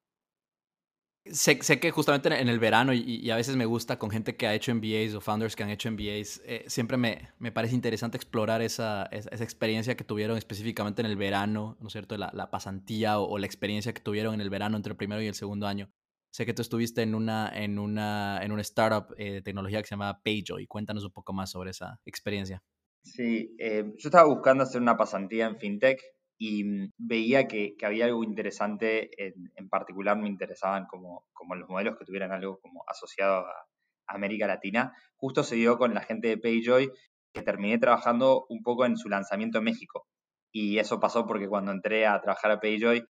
Sé, 1.24 1.60
sé, 1.62 1.80
que 1.80 1.92
justamente 1.92 2.30
en 2.30 2.48
el 2.48 2.58
verano, 2.58 2.94
y, 2.94 3.30
a 3.30 3.36
veces 3.36 3.56
me 3.56 3.66
gusta 3.66 4.00
con 4.00 4.10
gente 4.10 4.36
que 4.36 4.48
ha 4.48 4.56
hecho 4.56 4.74
MBAs 4.74 5.14
o 5.14 5.22
founders 5.22 5.56
que 5.56 5.62
han 5.62 5.70
hecho 5.70 5.92
MBAs, 5.92 6.42
eh, 6.46 6.66
siempre 6.66 6.98
me, 6.98 7.30
me, 7.38 7.52
parece 7.52 7.76
interesante 7.76 8.18
explorar 8.18 8.64
esa, 8.64 9.06
esa, 9.12 9.44
experiencia 9.44 9.96
que 9.96 10.04
tuvieron 10.04 10.36
específicamente 10.36 11.04
en 11.04 11.06
el 11.06 11.18
verano, 11.18 11.78
¿no 11.80 11.88
es 11.88 11.94
cierto? 11.94 12.18
La, 12.18 12.50
pasantía 12.50 13.20
o, 13.20 13.38
la 13.38 13.46
experiencia 13.46 13.94
que 13.94 14.02
tuvieron 14.02 14.34
en 14.34 14.42
el 14.42 14.50
verano 14.50 14.78
entre 14.78 14.92
el 14.92 14.98
primero 14.98 15.22
y 15.22 15.28
el 15.28 15.36
segundo 15.36 15.68
año. 15.68 15.92
Sé 16.32 16.48
que 16.48 16.56
tú 16.56 16.64
estuviste 16.64 17.04
en 17.04 17.14
una, 17.14 17.52
en 17.54 17.78
una, 17.78 18.40
en 18.42 18.60
startup 18.60 19.14
eh, 19.18 19.34
de 19.34 19.42
tecnología 19.44 19.80
que 19.82 19.88
se 19.88 19.94
llama 19.94 20.22
PayJoy. 20.24 20.66
Cuéntanos 20.66 21.04
un 21.04 21.12
poco 21.12 21.34
más 21.34 21.52
sobre 21.52 21.70
esa 21.70 22.00
experiencia. 22.04 22.64
Sí, 23.04 23.56
eh, 23.60 23.94
yo 23.98 24.10
estaba 24.10 24.28
buscando 24.28 24.64
hacer 24.64 24.82
una 24.82 24.98
pasantía 24.98 25.46
en 25.46 25.58
FinTech 25.58 26.02
y 26.42 26.64
mm, 26.64 26.94
veía 26.98 27.48
que, 27.48 27.76
había 27.84 28.06
algo 28.06 28.24
interesante, 28.24 29.12
en, 29.16 29.70
particular 29.70 30.18
me 30.18 30.28
interesaban 30.28 30.88
como, 30.88 31.24
como, 31.34 31.54
los 31.54 31.70
modelos 31.70 32.00
que 32.00 32.06
tuvieran 32.06 32.32
algo 32.32 32.60
como 32.62 32.84
asociado 32.88 33.46
a 33.46 33.68
América 34.08 34.48
Latina. 34.48 34.92
Justo 35.18 35.44
se 35.44 35.56
dio 35.56 35.78
con 35.78 35.94
la 35.94 36.02
gente 36.02 36.30
de 36.30 36.40
Payjoy, 36.40 36.92
que 37.32 37.44
terminé 37.44 37.78
trabajando 37.78 38.48
un 38.50 38.64
poco 38.64 38.88
en 38.88 38.98
su 38.98 39.08
lanzamiento 39.08 39.60
en 39.60 39.66
México. 39.66 40.08
Y 40.52 40.80
eso 40.80 41.00
pasó 41.00 41.28
porque 41.28 41.48
cuando 41.48 41.72
entré 41.72 42.08
a 42.08 42.20
trabajar 42.20 42.50
a 42.50 42.60
Payjoy, 42.60 43.06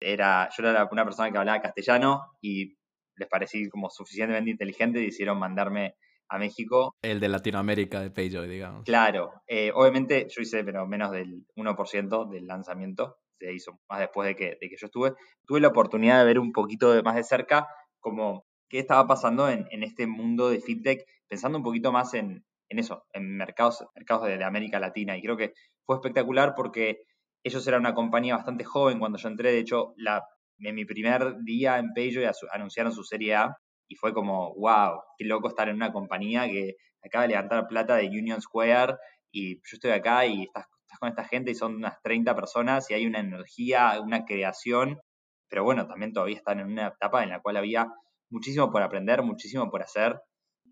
era, 0.00 0.48
yo 0.56 0.66
era 0.66 0.88
una 0.90 1.04
persona 1.04 1.30
que 1.30 1.36
hablaba 1.36 1.60
castellano 1.60 2.32
y 2.40 2.78
les 3.16 3.28
parecí 3.28 3.68
como 3.68 3.90
suficientemente 3.90 4.52
inteligente 4.52 5.02
y 5.02 5.04
decidieron 5.04 5.38
mandarme 5.38 5.96
a 6.30 6.38
México. 6.38 6.94
El 7.02 7.20
de 7.20 7.28
Latinoamérica 7.28 8.00
de 8.00 8.10
Payjoy, 8.10 8.48
digamos. 8.48 8.84
Claro, 8.84 9.42
eh, 9.46 9.72
obviamente 9.74 10.28
yo 10.30 10.40
hice 10.40 10.64
pero 10.64 10.86
menos 10.86 11.10
del 11.10 11.44
1% 11.56 12.30
del 12.30 12.46
lanzamiento, 12.46 13.18
se 13.38 13.52
hizo 13.52 13.80
más 13.88 14.00
después 14.00 14.28
de 14.28 14.36
que, 14.36 14.56
de 14.60 14.68
que 14.68 14.76
yo 14.78 14.86
estuve. 14.86 15.14
Tuve 15.46 15.60
la 15.60 15.68
oportunidad 15.68 16.20
de 16.20 16.24
ver 16.24 16.38
un 16.38 16.52
poquito 16.52 17.02
más 17.02 17.16
de 17.16 17.24
cerca 17.24 17.66
como 17.98 18.46
qué 18.68 18.78
estaba 18.78 19.06
pasando 19.06 19.48
en, 19.48 19.66
este 19.82 20.06
mundo 20.06 20.48
de 20.48 20.60
fintech, 20.60 21.04
pensando 21.28 21.58
un 21.58 21.64
poquito 21.64 21.90
más 21.90 22.14
en, 22.14 22.44
eso, 22.68 23.04
en 23.12 23.36
mercados, 23.36 23.84
mercados 23.96 24.28
de, 24.28 24.44
América 24.44 24.78
Latina. 24.78 25.16
Y 25.16 25.22
creo 25.22 25.36
que 25.36 25.52
fue 25.84 25.96
espectacular 25.96 26.54
porque 26.54 27.02
ellos 27.42 27.66
eran 27.66 27.80
una 27.80 27.94
compañía 27.94 28.36
bastante 28.36 28.64
joven 28.64 29.00
cuando 29.00 29.18
yo 29.18 29.28
entré. 29.28 29.50
De 29.50 29.58
hecho, 29.58 29.94
la, 29.96 30.22
en 30.58 30.74
mi 30.76 30.84
primer 30.84 31.38
día 31.42 31.78
en 31.78 31.92
Payjoy 31.92 32.30
anunciaron 32.52 32.92
su 32.92 33.02
serie 33.02 33.34
A 33.34 33.56
y 33.90 33.96
fue 33.96 34.14
como, 34.14 34.54
wow, 34.54 35.02
qué 35.18 35.24
loco 35.24 35.48
estar 35.48 35.68
en 35.68 35.74
una 35.74 35.92
compañía 35.92 36.46
que 36.46 36.76
acaba 37.04 37.22
de 37.22 37.30
levantar 37.30 37.66
plata 37.66 37.96
de 37.96 38.06
Union 38.06 38.40
Square 38.40 38.94
y 39.32 39.56
yo 39.56 39.60
estoy 39.72 39.90
acá 39.90 40.24
y 40.26 40.44
estás, 40.44 40.66
con 41.00 41.08
esta 41.08 41.24
gente 41.24 41.50
y 41.50 41.54
son 41.54 41.76
unas 41.76 42.00
30 42.02 42.34
personas 42.36 42.88
y 42.90 42.94
hay 42.94 43.06
una 43.06 43.18
energía, 43.18 44.00
una 44.00 44.24
creación, 44.24 45.00
pero 45.48 45.64
bueno, 45.64 45.88
también 45.88 46.12
todavía 46.12 46.36
están 46.36 46.60
en 46.60 46.66
una 46.66 46.88
etapa 46.88 47.24
en 47.24 47.30
la 47.30 47.40
cual 47.40 47.56
había 47.56 47.88
muchísimo 48.30 48.70
por 48.70 48.82
aprender, 48.82 49.22
muchísimo 49.22 49.68
por 49.70 49.82
hacer. 49.82 50.20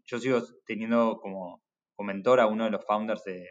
Yo 0.07 0.19
sigo 0.19 0.41
teniendo 0.65 1.19
como, 1.21 1.61
mentor 1.99 2.39
a 2.39 2.47
uno 2.47 2.65
de 2.65 2.71
los 2.71 2.85
founders 2.87 3.25
de, 3.25 3.49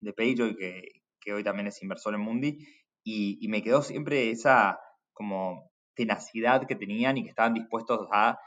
de 0.00 0.14
que, 0.14 0.82
que 1.20 1.32
hoy 1.32 1.42
también 1.42 1.66
es 1.66 1.82
inversor 1.82 2.14
en 2.14 2.20
Mundi, 2.20 2.58
y, 3.02 3.38
y 3.40 3.48
me 3.48 3.62
quedó 3.62 3.82
siempre 3.82 4.30
esa 4.30 4.78
como 5.12 5.72
tenacidad 5.94 6.66
que 6.66 6.76
tenían 6.76 7.16
y 7.16 7.24
que 7.24 7.30
estaban 7.30 7.54
dispuestos 7.54 8.06
a 8.12 8.38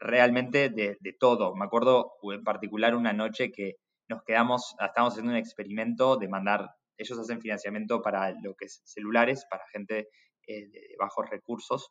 realmente 0.00 0.70
de, 0.70 0.96
todo. 1.18 1.54
Me 1.54 1.66
acuerdo 1.66 2.12
en 2.22 2.42
particular 2.42 2.94
una 2.94 3.12
noche 3.12 3.52
que 3.52 3.76
nos 4.08 4.22
quedamos, 4.24 4.74
estábamos 4.80 5.12
haciendo 5.12 5.32
un 5.32 5.38
experimento 5.38 6.16
de 6.16 6.28
mandar, 6.28 6.70
ellos 6.96 7.18
hacen 7.18 7.40
financiamiento 7.40 8.02
para 8.02 8.32
lo 8.42 8.54
que 8.56 8.64
es 8.64 8.82
celulares, 8.84 9.46
para 9.48 9.64
gente 9.72 10.08
eh, 10.46 10.66
de 10.68 10.96
bajos 10.98 11.28
recursos, 11.30 11.90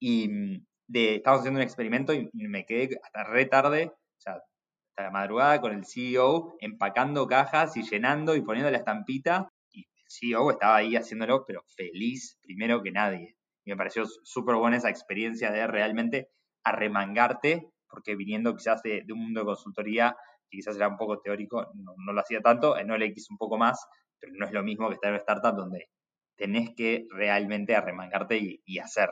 y 0.00 0.28
mm, 0.28 0.66
de, 0.86 1.16
estábamos 1.16 1.40
haciendo 1.40 1.58
un 1.58 1.64
experimento 1.64 2.14
y 2.14 2.30
me 2.32 2.64
quedé 2.64 2.98
hasta 3.02 3.24
re 3.24 3.44
tarde, 3.46 3.92
o 3.92 4.20
sea, 4.20 4.34
hasta 4.34 5.02
la 5.02 5.10
madrugada 5.10 5.60
con 5.60 5.72
el 5.72 5.84
CEO 5.84 6.56
empacando 6.60 7.26
cajas 7.26 7.76
y 7.76 7.82
llenando 7.82 8.34
y 8.34 8.42
poniendo 8.42 8.70
la 8.70 8.78
estampita, 8.78 9.48
y 9.70 9.80
el 9.80 10.06
CEO 10.08 10.50
estaba 10.50 10.76
ahí 10.76 10.96
haciéndolo, 10.96 11.44
pero 11.44 11.62
feliz 11.76 12.38
primero 12.40 12.82
que 12.82 12.92
nadie. 12.92 13.36
Y 13.64 13.70
me 13.70 13.76
pareció 13.76 14.06
súper 14.06 14.54
buena 14.54 14.78
esa 14.78 14.88
experiencia 14.88 15.50
de 15.50 15.66
realmente 15.66 16.28
arremangarte, 16.68 17.70
porque 17.88 18.16
viniendo 18.16 18.54
quizás 18.54 18.82
de, 18.82 19.04
un 19.12 19.20
mundo 19.20 19.40
de 19.40 19.46
consultoría, 19.46 20.16
que 20.50 20.58
quizás 20.58 20.76
era 20.76 20.88
un 20.88 20.96
poco 20.96 21.20
teórico, 21.20 21.66
no, 21.74 22.12
lo 22.12 22.20
hacía 22.20 22.40
tanto, 22.40 22.76
en 22.76 22.90
OLX 22.90 23.30
un 23.30 23.38
poco 23.38 23.58
más, 23.58 23.86
pero 24.18 24.32
no 24.36 24.46
es 24.46 24.52
lo 24.52 24.62
mismo 24.62 24.88
que 24.88 24.94
estar 24.94 25.08
en 25.08 25.14
una 25.14 25.20
startup 25.20 25.56
donde 25.56 25.88
tenés 26.36 26.70
que 26.76 27.06
realmente 27.10 27.74
arremangarte 27.74 28.60
y, 28.64 28.78
hacer. 28.78 29.10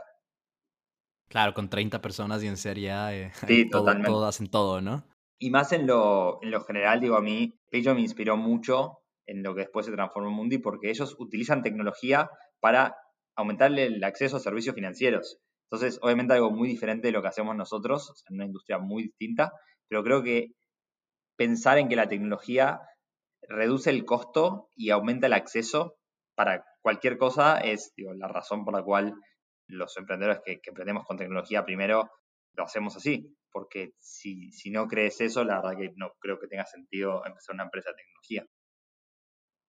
Claro, 1.29 1.55
con 1.55 1.69
30 1.69 2.01
personas 2.01 2.43
y 2.43 2.47
en 2.47 2.57
serie 2.57 2.93
eh, 3.11 3.33
sí, 3.47 3.69
todo, 3.69 3.93
todos 4.03 4.29
hacen 4.29 4.49
todo, 4.49 4.81
¿no? 4.81 5.05
Y 5.39 5.51
más 5.51 5.73
en 5.73 5.87
lo, 5.87 6.39
en 6.43 6.51
lo 6.51 6.63
general, 6.63 7.01
digo, 7.01 7.17
a 7.17 7.21
mí, 7.21 7.59
Peyo 7.71 7.95
me 7.95 8.01
inspiró 8.01 8.37
mucho 8.37 9.01
en 9.27 9.43
lo 9.43 9.55
que 9.55 9.63
después 9.63 9.87
se 9.87 9.93
transformó 9.93 10.31
en 10.31 10.35
Mundi, 10.35 10.59
porque 10.59 10.89
ellos 10.89 11.17
utilizan 11.19 11.63
tecnología 11.63 12.31
para 12.61 12.97
aumentarle 13.37 13.85
el 13.87 14.03
acceso 14.03 14.37
a 14.37 14.41
servicios 14.41 14.75
financieros. 14.75 15.39
Entonces, 15.71 15.99
obviamente 16.03 16.35
algo 16.35 16.51
muy 16.51 16.69
diferente 16.69 17.09
de 17.09 17.13
lo 17.13 17.23
que 17.23 17.29
hacemos 17.29 17.57
nosotros, 17.57 18.25
en 18.29 18.37
una 18.37 18.47
industria 18.47 18.79
muy 18.79 19.05
distinta, 19.05 19.53
pero 19.89 20.05
creo 20.05 20.23
que 20.23 20.53
pensar 21.37 21.79
en 21.79 21.89
que 21.89 21.97
la 21.97 22.09
tecnología 22.09 22.81
reduce 23.49 23.91
el 23.91 24.05
costo 24.05 24.71
y 24.75 24.91
aumenta 24.91 25.27
el 25.27 25.33
acceso 25.33 25.97
para 26.37 26.65
cualquier 26.83 27.19
cosa 27.19 27.59
es 27.59 27.93
la 27.97 28.29
razón 28.29 28.65
por 28.65 28.75
la 28.75 28.83
cual 28.83 29.15
los 29.69 29.97
emprendedores 29.97 30.41
que, 30.45 30.61
emprendemos 30.65 31.05
con 31.05 31.17
tecnología 31.17 31.65
primero 31.65 32.11
lo 32.55 32.65
hacemos 32.65 32.97
así, 32.97 33.37
porque 33.51 33.91
si, 33.99 34.53
si 34.53 34.71
no 34.71 34.87
crees 34.87 35.21
eso, 35.21 35.45
la 35.45 35.61
verdad 35.61 35.79
que 35.79 35.93
no 35.97 36.13
creo 36.21 36.39
que 36.39 36.47
tenga 36.47 36.65
sentido 36.65 37.25
empezar 37.27 37.55
una 37.55 37.65
empresa 37.65 37.91
de 37.91 37.97
tecnología. 37.97 38.47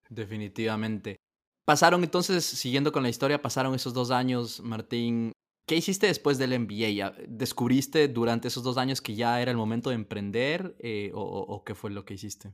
Definitivamente. 0.10 1.18
Pasaron 1.66 2.04
entonces, 2.04 2.46
siguiendo 2.46 2.94
con 2.94 3.04
la 3.04 3.10
historia, 3.10 3.42
pasaron 3.42 3.76
esos 3.76 3.94
dos 3.94 4.12
años, 4.12 4.62
Martín, 4.62 5.34
¿Qué 5.68 5.76
hiciste 5.76 6.08
después 6.08 6.38
del 6.38 6.58
MBA? 6.58 7.14
¿Descubriste 7.28 8.08
durante 8.08 8.48
esos 8.48 8.64
dos 8.64 8.78
años 8.78 9.02
que 9.02 9.16
ya 9.16 9.42
era 9.42 9.52
el 9.52 9.58
momento 9.58 9.90
de 9.90 9.98
emprender 9.98 10.78
eh, 10.80 11.12
o, 11.14 11.62
qué 11.66 11.76
fue 11.76 11.92
lo 11.92 12.06
que 12.06 12.14
hiciste? 12.14 12.54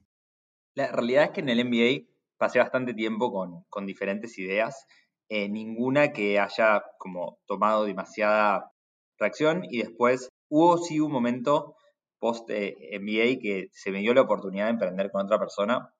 La 0.74 0.92
realidad 0.92 1.26
es 1.26 1.30
que 1.30 1.42
en 1.42 1.50
el 1.50 1.64
MBA 1.64 2.10
pasé 2.38 2.58
bastante 2.58 2.96
tiempo 2.96 3.32
con, 3.70 3.86
diferentes 3.86 4.40
ideas, 4.40 4.88
eh, 5.30 5.48
ninguna 5.48 6.12
que 6.12 6.40
haya 6.40 6.84
como 6.98 7.38
tomado 7.46 7.86
demasiada 7.86 8.72
reacción 9.20 9.62
y 9.70 9.84
después 9.84 10.30
hubo 10.50 10.80
sí 10.80 11.00
un 11.00 11.12
momento 11.12 11.76
post 12.18 12.50
eh, 12.50 12.76
MBA 13.00 13.40
que 13.40 13.68
se 13.74 13.92
me 13.92 14.00
dio 14.00 14.16
la 14.16 14.22
oportunidad 14.22 14.66
de 14.66 14.72
emprender 14.72 15.12
con 15.12 15.24
otra 15.24 15.38
persona 15.38 15.94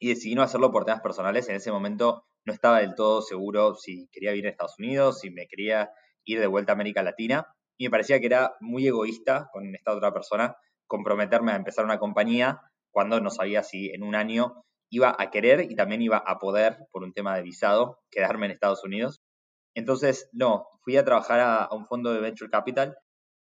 y 0.00 0.08
decidí 0.08 0.34
no 0.34 0.42
hacerlo 0.42 0.72
por 0.72 0.84
temas 0.84 1.00
personales. 1.00 1.48
En 1.48 1.54
ese 1.54 1.70
momento 1.70 2.24
no 2.44 2.52
estaba 2.52 2.80
del 2.80 2.96
todo 2.96 3.22
seguro 3.22 3.76
si 3.76 4.08
quería 4.08 4.32
vivir 4.32 4.46
en 4.46 4.50
Estados 4.50 4.80
Unidos, 4.80 5.20
si 5.20 5.30
me 5.30 5.46
quería 5.46 5.92
ir 6.24 6.40
de 6.40 6.46
vuelta 6.46 6.72
a 6.72 6.74
América 6.74 7.02
Latina. 7.02 7.46
Y 7.78 7.84
me 7.84 7.90
parecía 7.90 8.20
que 8.20 8.26
era 8.26 8.54
muy 8.60 8.86
egoísta 8.86 9.48
con 9.52 9.74
esta 9.74 9.92
otra 9.92 10.12
persona 10.12 10.56
comprometerme 10.86 11.52
a 11.52 11.56
empezar 11.56 11.84
una 11.84 11.98
compañía 11.98 12.60
cuando 12.90 13.20
no 13.20 13.30
sabía 13.30 13.62
si 13.62 13.90
en 13.90 14.02
un 14.02 14.14
año 14.14 14.64
iba 14.90 15.14
a 15.16 15.30
querer 15.30 15.70
y 15.70 15.76
también 15.76 16.02
iba 16.02 16.18
a 16.18 16.38
poder, 16.38 16.78
por 16.90 17.04
un 17.04 17.12
tema 17.12 17.36
de 17.36 17.42
visado, 17.42 18.00
quedarme 18.10 18.46
en 18.46 18.52
Estados 18.52 18.82
Unidos. 18.84 19.20
Entonces, 19.74 20.28
no, 20.32 20.66
fui 20.82 20.96
a 20.96 21.04
trabajar 21.04 21.38
a, 21.40 21.68
un 21.72 21.86
fondo 21.86 22.12
de 22.12 22.20
Venture 22.20 22.50
Capital. 22.50 22.98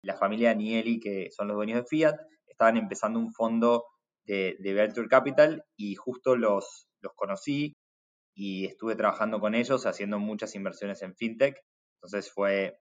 La 0.02 0.16
familia 0.16 0.54
Nieli, 0.54 0.98
que 0.98 1.30
son 1.30 1.46
los 1.46 1.56
dueños 1.56 1.78
de 1.78 1.86
Fiat, 1.86 2.16
estaban 2.48 2.76
empezando 2.76 3.20
un 3.20 3.32
fondo 3.32 3.84
de, 4.24 4.56
Venture 4.60 5.08
Capital 5.08 5.64
y 5.76 5.94
justo 5.94 6.36
los, 6.36 6.88
los 7.00 7.12
conocí 7.14 7.74
y 8.34 8.66
estuve 8.66 8.96
trabajando 8.96 9.40
con 9.40 9.54
ellos 9.54 9.86
haciendo 9.86 10.18
muchas 10.18 10.54
inversiones 10.54 11.02
en 11.02 11.14
FinTech 11.14 11.60
entonces 12.02 12.32
fue 12.32 12.78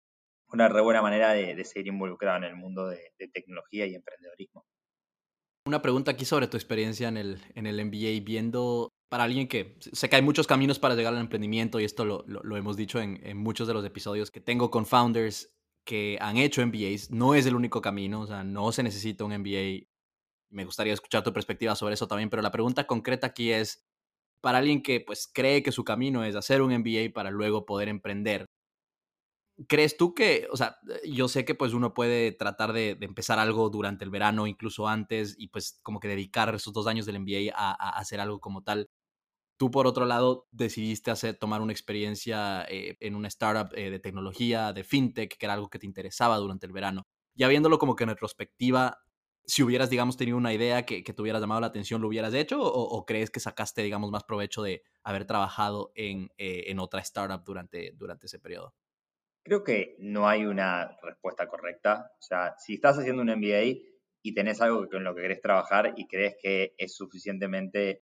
una 0.49 0.69
re 0.69 0.81
buena 0.81 1.03
manera 1.03 1.33
de, 1.33 1.65
seguir 1.65 1.89
involucrado 1.89 2.39
en 2.39 2.45
el 2.45 2.57
mundo 2.57 2.87
de, 2.89 3.13
tecnología 3.33 3.87
y 3.87 3.95
emprendedorismo. 3.95 4.65
Una 5.67 5.81
pregunta 5.81 6.11
aquí 6.11 6.25
sobre 6.25 6.49
tu 6.49 6.57
experiencia 6.57 7.09
en 7.09 7.17
el, 7.17 7.41
en 7.55 7.67
el 7.67 7.85
MBA, 7.85 8.25
viendo 8.25 8.89
para 9.09 9.25
alguien 9.25 9.47
que 9.47 9.77
sé 9.81 10.09
que 10.09 10.17
hay 10.17 10.23
muchos 10.23 10.47
caminos 10.47 10.79
para 10.79 10.95
llegar 10.95 11.15
al 11.15 11.21
emprendimiento 11.21 11.79
y 11.79 11.85
esto 11.85 12.05
lo, 12.05 12.25
lo, 12.27 12.57
hemos 12.57 12.77
dicho 12.77 13.01
en, 13.01 13.21
en, 13.25 13.37
muchos 13.37 13.69
de 13.69 13.75
los 13.75 13.85
episodios 13.85 14.31
que 14.31 14.41
tengo 14.41 14.71
con 14.71 14.87
founders 14.87 15.55
que 15.85 16.19
han 16.21 16.37
hecho 16.37 16.67
MBAs, 16.67 17.11
no 17.11 17.35
es 17.35 17.47
el 17.47 17.55
único 17.55 17.81
camino, 17.81 18.23
o 18.23 18.27
sea, 18.27 18.43
no 18.45 18.73
se 18.73 18.83
necesita 18.83 19.25
un 19.25 19.37
MBA. 19.37 19.87
Me 20.51 20.65
gustaría 20.65 20.93
escuchar 20.93 21.23
tu 21.23 21.33
perspectiva 21.33 21.75
sobre 21.77 21.95
eso 21.95 22.09
también, 22.09 22.31
pero 22.31 22.43
la 22.43 22.53
pregunta 22.53 22.87
concreta 22.87 23.29
aquí 23.29 23.53
es, 23.53 23.85
para 24.41 24.59
alguien 24.59 24.83
que 24.83 25.01
pues 25.01 25.31
cree 25.33 25.63
que 25.63 25.73
su 25.73 25.85
camino 25.85 26.25
es 26.25 26.35
hacer 26.35 26.63
un 26.63 26.73
MBA 26.73 27.13
para 27.15 27.31
luego 27.31 27.65
poder 27.65 27.89
emprender, 27.89 28.47
¿Crees 29.69 29.97
tú 29.97 30.15
que, 30.15 30.49
o 30.51 30.57
sea, 30.57 30.79
yo 31.05 31.29
sé 31.29 31.45
que 31.45 31.55
pues 31.55 31.75
uno 31.75 31.95
puede 31.95 32.33
tratar 32.33 32.73
de, 32.73 32.97
empezar 33.01 33.39
algo 33.39 33.69
durante 33.71 34.05
el 34.05 34.11
verano, 34.11 34.47
incluso 34.47 34.89
antes, 34.89 35.35
y 35.39 35.49
pues 35.49 35.79
como 35.83 36.01
que 36.01 36.09
dedicar 36.09 36.55
esos 36.55 36.73
dos 36.73 36.87
años 36.87 37.07
del 37.07 37.21
MBA 37.21 37.53
a, 37.55 37.99
hacer 37.99 38.21
algo 38.21 38.41
como 38.41 38.63
tal. 38.63 38.91
Tú, 39.59 39.71
por 39.71 39.87
otro 39.87 40.07
lado, 40.07 40.49
decidiste 40.53 41.11
hacer, 41.11 41.37
tomar 41.37 41.63
una 41.63 41.73
experiencia 41.73 42.65
eh, 42.69 42.97
en 43.01 43.15
una 43.15 43.29
startup 43.29 43.73
eh, 43.77 43.91
de 43.91 44.01
tecnología, 44.01 44.73
de 44.73 44.85
fintech, 44.85 45.37
que 45.37 45.47
era 45.47 45.55
algo 45.55 45.71
que 45.71 45.79
te 45.79 45.87
interesaba 45.87 46.37
durante 46.39 46.67
el 46.67 46.73
verano. 46.73 47.07
Ya 47.35 47.49
viéndolo 47.49 47.79
como 47.79 47.97
que 47.97 48.05
en 48.05 48.11
retrospectiva, 48.11 49.03
si 49.45 49.63
hubieras, 49.63 49.91
digamos, 49.91 50.17
tenido 50.17 50.37
una 50.37 50.53
idea 50.53 50.85
que, 50.85 51.05
que 51.05 51.13
te 51.13 51.23
hubiera 51.23 51.41
llamado 51.41 51.61
la 51.61 51.69
atención, 51.69 52.01
¿lo 52.01 52.09
hubieras 52.09 52.35
hecho? 52.35 52.63
O, 52.63 53.05
crees 53.07 53.31
que 53.31 53.41
sacaste, 53.41 53.83
digamos, 53.83 54.11
más 54.11 54.25
provecho 54.25 54.63
de 54.63 54.83
haber 55.03 55.27
trabajado 55.27 55.93
en, 55.95 56.31
eh, 56.39 56.65
en 56.69 56.79
otra 56.79 57.01
startup 57.01 57.43
durante, 57.45 57.93
durante 57.97 58.27
ese 58.27 58.39
periodo? 58.39 58.75
Creo 59.45 59.65
que 59.65 59.97
no 59.99 60.29
hay 60.29 60.47
una 60.47 60.97
respuesta 61.03 61.49
correcta. 61.49 62.13
O 62.19 62.23
sea, 62.23 62.55
si 62.59 62.75
estás 62.75 62.99
haciendo 62.99 63.23
un 63.23 63.29
MBA 63.31 63.81
y 64.23 64.35
tenés 64.35 64.61
algo 64.61 64.89
con 64.89 65.03
lo 65.03 65.15
que 65.15 65.23
querés 65.23 65.41
trabajar 65.41 65.95
y 65.97 66.07
crees 66.07 66.37
que 66.41 66.75
es 66.79 66.95
suficientemente, 66.95 68.03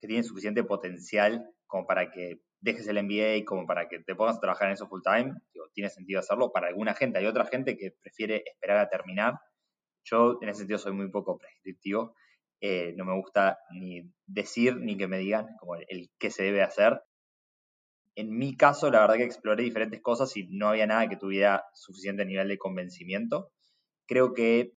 que 0.00 0.08
tiene 0.08 0.22
suficiente 0.22 0.62
potencial 0.62 1.50
como 1.66 1.86
para 1.86 2.10
que 2.10 2.40
dejes 2.60 2.86
el 2.88 3.02
MBA 3.02 3.36
y 3.36 3.44
como 3.44 3.66
para 3.66 3.88
que 3.88 3.98
te 3.98 4.14
pongas 4.14 4.36
a 4.36 4.40
trabajar 4.40 4.68
en 4.68 4.74
eso 4.74 4.86
full 4.86 5.02
time, 5.02 5.34
tiene 5.74 5.90
sentido 5.90 6.20
hacerlo. 6.20 6.52
Para 6.52 6.68
alguna 6.68 6.94
gente, 6.94 7.18
hay 7.18 7.26
otra 7.26 7.46
gente 7.46 7.76
que 7.76 7.90
prefiere 8.00 8.44
esperar 8.46 8.78
a 8.78 8.88
terminar. 8.88 9.34
Yo 10.04 10.38
en 10.40 10.48
ese 10.48 10.60
sentido 10.60 10.78
soy 10.78 10.92
muy 10.92 11.10
poco 11.10 11.36
prescriptivo. 11.36 12.14
Eh, 12.60 12.94
no 12.96 13.04
me 13.04 13.14
gusta 13.14 13.58
ni 13.72 14.10
decir 14.26 14.76
ni 14.76 14.96
que 14.96 15.08
me 15.08 15.18
digan 15.18 15.48
como 15.58 15.74
el 15.74 16.10
qué 16.18 16.30
se 16.30 16.44
debe 16.44 16.62
hacer 16.62 17.02
en 18.16 18.36
mi 18.36 18.56
caso, 18.56 18.90
la 18.90 19.00
verdad 19.00 19.16
que 19.16 19.24
exploré 19.24 19.64
diferentes 19.64 20.00
cosas 20.00 20.36
y 20.36 20.46
no 20.48 20.68
había 20.68 20.86
nada 20.86 21.08
que 21.08 21.16
tuviera 21.16 21.64
suficiente 21.74 22.24
nivel 22.24 22.48
de 22.48 22.58
convencimiento. 22.58 23.50
Creo 24.06 24.34
que 24.34 24.72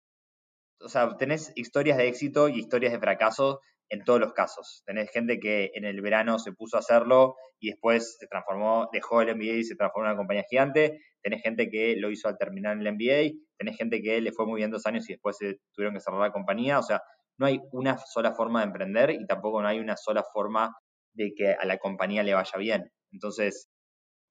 o 0.80 0.88
sea, 0.88 1.16
tenés 1.16 1.52
historias 1.54 1.96
de 1.96 2.08
éxito 2.08 2.48
y 2.48 2.58
historias 2.58 2.92
de 2.92 2.98
fracaso 2.98 3.60
en 3.88 4.04
todos 4.04 4.20
los 4.20 4.32
casos. 4.32 4.82
Tenés 4.84 5.10
gente 5.10 5.38
que 5.38 5.70
en 5.74 5.84
el 5.84 6.00
verano 6.00 6.38
se 6.38 6.52
puso 6.52 6.76
a 6.76 6.80
hacerlo 6.80 7.36
y 7.60 7.70
después 7.70 8.16
se 8.18 8.26
transformó, 8.26 8.88
dejó 8.92 9.22
el 9.22 9.36
NBA 9.36 9.58
y 9.58 9.64
se 9.64 9.76
transformó 9.76 10.06
en 10.06 10.12
una 10.12 10.18
compañía 10.18 10.44
gigante. 10.48 11.00
Tenés 11.22 11.42
gente 11.42 11.70
que 11.70 11.96
lo 11.96 12.10
hizo 12.10 12.28
al 12.28 12.36
terminar 12.36 12.76
el 12.76 12.84
NBA. 12.84 13.38
Tenés 13.56 13.76
gente 13.76 14.02
que 14.02 14.20
le 14.20 14.32
fue 14.32 14.46
muy 14.46 14.58
bien 14.58 14.70
dos 14.70 14.86
años 14.86 15.08
y 15.08 15.12
después 15.12 15.36
se 15.36 15.60
tuvieron 15.72 15.94
que 15.94 16.00
cerrar 16.00 16.20
la 16.20 16.32
compañía. 16.32 16.78
O 16.78 16.82
sea, 16.82 17.00
no 17.38 17.46
hay 17.46 17.60
una 17.72 17.98
sola 17.98 18.32
forma 18.32 18.60
de 18.60 18.66
emprender 18.66 19.10
y 19.10 19.26
tampoco 19.26 19.62
no 19.62 19.68
hay 19.68 19.78
una 19.78 19.96
sola 19.96 20.24
forma 20.32 20.74
de 21.16 21.34
que 21.34 21.52
a 21.52 21.64
la 21.64 21.78
compañía 21.78 22.22
le 22.22 22.34
vaya 22.34 22.58
bien. 22.58 22.92
Entonces, 23.10 23.68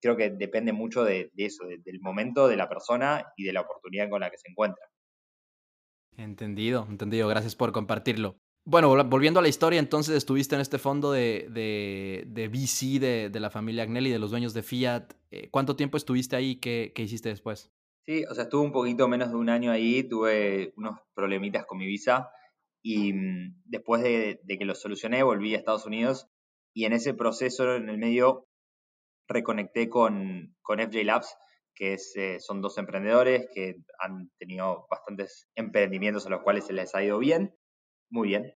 creo 0.01 0.15
que 0.15 0.29
depende 0.29 0.73
mucho 0.73 1.03
de, 1.03 1.31
eso, 1.35 1.65
del 1.65 1.99
momento, 2.01 2.47
de 2.47 2.57
la 2.57 2.69
persona 2.69 3.25
y 3.35 3.43
de 3.43 3.53
la 3.53 3.61
oportunidad 3.61 4.09
con 4.09 4.21
la 4.21 4.29
que 4.29 4.37
se 4.37 4.49
encuentra. 4.49 4.85
Entendido, 6.17 6.87
entendido. 6.89 7.27
Gracias 7.27 7.55
por 7.55 7.71
compartirlo. 7.71 8.37
Bueno, 8.67 8.89
volviendo 9.05 9.39
a 9.39 9.43
la 9.43 9.49
historia, 9.49 9.79
entonces 9.79 10.15
estuviste 10.15 10.55
en 10.55 10.61
este 10.61 10.79
fondo 10.79 11.11
de, 11.11 11.47
de, 11.51 12.47
VC 12.47 12.99
de, 12.99 13.39
la 13.39 13.49
familia 13.49 13.83
Agnelli, 13.83 14.09
de 14.09 14.17
los 14.17 14.31
dueños 14.31 14.53
de 14.53 14.63
Fiat. 14.63 15.13
Eh, 15.29 15.49
¿Cuánto 15.51 15.75
tiempo 15.75 15.97
estuviste 15.97 16.35
ahí? 16.35 16.55
¿Qué, 16.55 16.91
¿Qué, 16.95 17.03
hiciste 17.03 17.29
después? 17.29 17.71
Sí, 18.05 18.23
o 18.29 18.33
sea, 18.33 18.45
estuve 18.45 18.63
un 18.63 18.71
poquito 18.71 19.07
menos 19.07 19.29
de 19.29 19.35
un 19.35 19.49
año 19.49 19.71
ahí, 19.71 20.03
tuve 20.03 20.73
unos 20.77 20.99
problemitas 21.13 21.65
con 21.65 21.77
mi 21.77 21.85
visa 21.85 22.29
y 22.87 23.13
mm, 23.13 23.63
después 23.65 24.03
de, 24.03 24.39
que 24.47 24.63
lo 24.63 24.75
solucioné 24.75 25.23
volví 25.23 25.55
a 25.55 25.57
Estados 25.57 25.87
Unidos 25.87 26.29
y 26.75 26.85
en 26.85 26.93
ese 26.93 27.15
proceso, 27.15 27.75
en 27.75 27.89
el 27.89 27.97
medio, 27.97 28.45
reconecté 29.27 29.89
con, 29.89 30.55
con 30.61 30.79
FJ 30.79 31.03
Labs, 31.03 31.35
que 31.73 31.93
es, 31.93 32.15
eh, 32.15 32.39
son 32.39 32.61
dos 32.61 32.77
emprendedores 32.77 33.47
que 33.53 33.77
han 33.99 34.29
tenido 34.37 34.85
bastantes 34.89 35.47
emprendimientos 35.55 36.27
a 36.27 36.29
los 36.29 36.43
cuales 36.43 36.65
se 36.67 36.73
les 36.73 36.93
ha 36.93 37.03
ido 37.03 37.17
bien 37.17 37.55
muy 38.09 38.29
bien. 38.29 38.53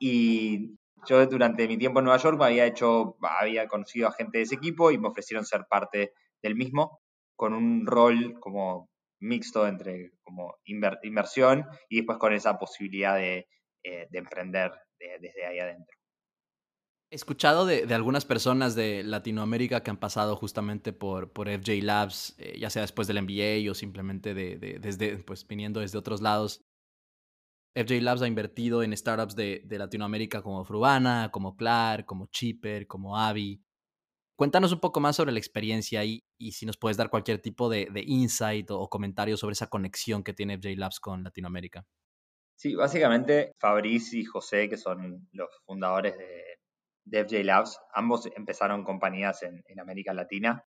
Y 0.00 0.78
yo 1.06 1.26
durante 1.26 1.68
mi 1.68 1.78
tiempo 1.78 2.00
en 2.00 2.06
Nueva 2.06 2.20
York 2.22 2.38
me 2.38 2.46
había 2.46 2.66
hecho, 2.66 3.16
había 3.22 3.68
conocido 3.68 4.08
a 4.08 4.12
gente 4.12 4.38
de 4.38 4.44
ese 4.44 4.56
equipo 4.56 4.90
y 4.90 4.98
me 4.98 5.08
ofrecieron 5.08 5.44
ser 5.44 5.66
parte 5.68 6.12
del 6.42 6.56
mismo 6.56 7.00
con 7.36 7.54
un 7.54 7.86
rol 7.86 8.38
como 8.40 8.88
mixto 9.20 9.66
entre 9.68 10.10
como 10.22 10.56
inversión 10.64 11.64
y 11.88 11.98
después 11.98 12.18
con 12.18 12.32
esa 12.32 12.58
posibilidad 12.58 13.16
de, 13.16 13.46
eh, 13.84 14.08
emprender 14.12 14.72
desde 15.20 15.44
ahí 15.46 15.58
adentro. 15.58 16.01
Escuchado 17.12 17.66
de, 17.66 17.92
algunas 17.92 18.24
personas 18.24 18.74
de 18.74 19.02
Latinoamérica 19.02 19.82
que 19.82 19.90
han 19.90 19.98
pasado 19.98 20.34
justamente 20.34 20.94
por, 20.94 21.30
por 21.30 21.46
FJ 21.46 21.82
Labs, 21.82 22.34
eh, 22.38 22.58
ya 22.58 22.70
sea 22.70 22.80
después 22.80 23.06
del 23.06 23.20
MBA 23.20 23.70
o 23.70 23.74
simplemente 23.74 24.32
de, 24.32 24.78
desde, 24.80 25.18
pues, 25.18 25.46
viniendo 25.46 25.80
desde 25.80 25.98
otros 25.98 26.22
lados, 26.22 26.64
FJ 27.74 28.00
Labs 28.00 28.22
ha 28.22 28.26
invertido 28.26 28.82
en 28.82 28.96
startups 28.96 29.36
de, 29.36 29.62
Latinoamérica 29.68 30.40
como 30.40 30.64
Frubana, 30.64 31.28
como 31.30 31.54
Clark, 31.54 32.06
como 32.06 32.28
Chipper, 32.28 32.86
como 32.86 33.18
Avi. 33.18 33.62
Cuéntanos 34.34 34.72
un 34.72 34.80
poco 34.80 34.98
más 34.98 35.14
sobre 35.14 35.32
la 35.32 35.38
experiencia 35.38 36.02
y, 36.06 36.24
y 36.38 36.52
si 36.52 36.64
nos 36.64 36.78
puedes 36.78 36.96
dar 36.96 37.10
cualquier 37.10 37.42
tipo 37.42 37.68
de, 37.68 37.90
insight 38.06 38.70
o, 38.70 38.88
comentario 38.88 39.36
sobre 39.36 39.52
esa 39.52 39.66
conexión 39.66 40.22
que 40.22 40.32
tiene 40.32 40.56
FJ 40.56 40.76
Labs 40.76 40.98
con 40.98 41.24
Latinoamérica. 41.24 41.84
Sí, 42.56 42.74
básicamente 42.74 43.52
Fabriz 43.58 44.14
y 44.14 44.24
José, 44.24 44.70
que 44.70 44.78
son 44.78 45.28
los 45.32 45.50
fundadores 45.66 46.16
de, 46.16 46.51
FJ 47.10 47.44
Labs, 47.44 47.80
ambos 47.94 48.28
empezaron 48.36 48.84
compañías 48.84 49.42
en, 49.42 49.62
en 49.66 49.80
América 49.80 50.14
Latina 50.14 50.64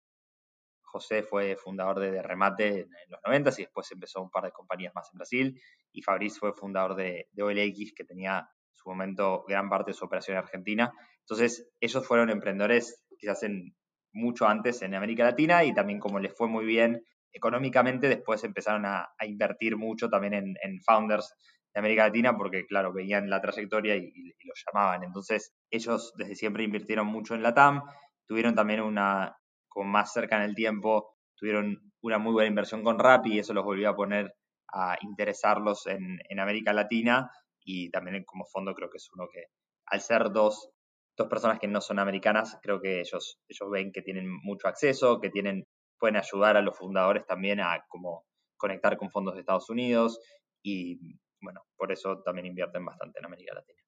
José 0.95 1.23
fue 1.23 1.57
fundador 1.57 1.99
de, 1.99 2.21
Remate 2.21 2.79
en, 2.79 2.89
los 3.09 3.19
90 3.25 3.49
y 3.57 3.63
después 3.63 3.91
empezó 3.91 4.21
un 4.21 4.29
par 4.29 4.45
de 4.45 4.51
compañías 4.51 4.95
más 4.95 5.09
en 5.11 5.17
Brasil. 5.17 5.61
Y 5.91 6.01
Fabriz 6.01 6.39
fue 6.39 6.53
fundador 6.53 6.95
de, 6.95 7.27
OLX, 7.37 7.93
que 7.93 8.05
tenía 8.05 8.37
en 8.39 8.75
su 8.75 8.87
momento 8.87 9.43
gran 9.45 9.67
parte 9.67 9.91
de 9.91 9.95
su 9.95 10.05
operación 10.05 10.37
en 10.37 10.43
Argentina. 10.43 10.93
Entonces, 11.19 11.69
ellos 11.81 12.07
fueron 12.07 12.29
emprendedores 12.29 13.03
quizás 13.19 13.43
en, 13.43 13.75
mucho 14.13 14.47
antes 14.47 14.81
en 14.83 14.95
América 14.95 15.25
Latina 15.25 15.65
y 15.65 15.73
también 15.73 15.99
como 15.99 16.19
les 16.19 16.33
fue 16.33 16.47
muy 16.47 16.63
bien 16.63 17.03
económicamente, 17.33 18.07
después 18.07 18.45
empezaron 18.45 18.85
a, 18.85 19.09
invertir 19.27 19.75
mucho 19.75 20.09
también 20.09 20.33
en, 20.33 20.81
founders 20.83 21.35
América 21.79 22.07
Latina 22.07 22.37
porque, 22.37 22.65
claro, 22.65 22.93
veían 22.93 23.29
la 23.29 23.41
trayectoria 23.41 23.95
y, 23.95 24.11
y 24.15 24.47
los 24.47 24.63
llamaban. 24.65 25.03
Entonces, 25.03 25.53
ellos 25.69 26.13
desde 26.17 26.35
siempre 26.35 26.63
invirtieron 26.63 27.07
mucho 27.07 27.35
en 27.35 27.43
la 27.43 27.53
TAM, 27.53 27.83
tuvieron 28.27 28.55
también 28.55 28.81
una, 28.81 29.37
como 29.67 29.89
más 29.89 30.13
cerca 30.13 30.37
en 30.37 30.43
el 30.43 30.55
tiempo, 30.55 31.15
tuvieron 31.35 31.91
una 32.01 32.17
muy 32.17 32.33
buena 32.33 32.49
inversión 32.49 32.83
con 32.83 32.99
Rappi 32.99 33.33
y 33.33 33.39
eso 33.39 33.53
los 33.53 33.63
volvió 33.63 33.89
a 33.89 33.95
poner 33.95 34.33
a 34.73 34.97
interesarlos 35.01 35.87
en, 35.87 36.19
América 36.39 36.73
Latina 36.73 37.29
y 37.63 37.89
también 37.91 38.23
como 38.25 38.45
fondo 38.45 38.73
creo 38.73 38.89
que 38.89 38.97
es 38.97 39.09
uno 39.13 39.27
que 39.31 39.45
al 39.87 40.01
ser 40.01 40.31
dos, 40.31 40.69
dos 41.17 41.27
personas 41.27 41.59
que 41.59 41.67
no 41.67 41.81
son 41.81 41.99
americanas, 41.99 42.57
creo 42.61 42.81
que 42.81 42.99
ellos, 42.99 43.39
ellos 43.47 43.69
ven 43.71 43.91
que 43.91 44.01
tienen 44.01 44.29
mucho 44.43 44.67
acceso, 44.67 45.19
que 45.19 45.29
tienen, 45.29 45.63
pueden 45.99 46.17
ayudar 46.17 46.57
a 46.57 46.61
los 46.61 46.77
fundadores 46.77 47.25
también 47.25 47.59
a 47.59 47.83
como 47.87 48.25
conectar 48.57 48.97
con 48.97 49.09
fondos 49.11 49.35
de 49.35 49.41
Estados 49.41 49.69
Unidos 49.69 50.19
y 50.63 50.99
bueno, 51.45 51.61
por 51.77 51.91
eso 51.91 52.21
también 52.23 52.47
invierten 52.47 52.83
bastante 52.83 53.19
en 53.19 53.25
América 53.25 53.53
Latina. 53.53 53.81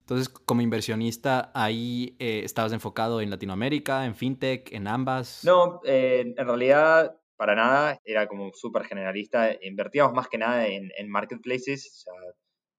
Entonces, 0.00 0.28
como 0.28 0.62
inversionista, 0.62 1.50
ahí 1.54 2.16
eh, 2.18 2.42
estabas 2.44 2.72
enfocado 2.72 3.20
en 3.20 3.30
Latinoamérica, 3.30 4.06
en 4.06 4.14
fintech, 4.14 4.72
en 4.72 4.86
ambas. 4.86 5.44
No, 5.44 5.80
eh, 5.84 6.34
en 6.36 6.46
realidad 6.46 7.14
para 7.36 7.54
nada, 7.54 7.98
era 8.04 8.26
como 8.26 8.52
súper 8.52 8.84
generalista. 8.84 9.50
Invertíamos 9.62 10.12
más 10.14 10.28
que 10.28 10.38
nada 10.38 10.66
en, 10.66 11.08
marketplaces. 11.08 12.04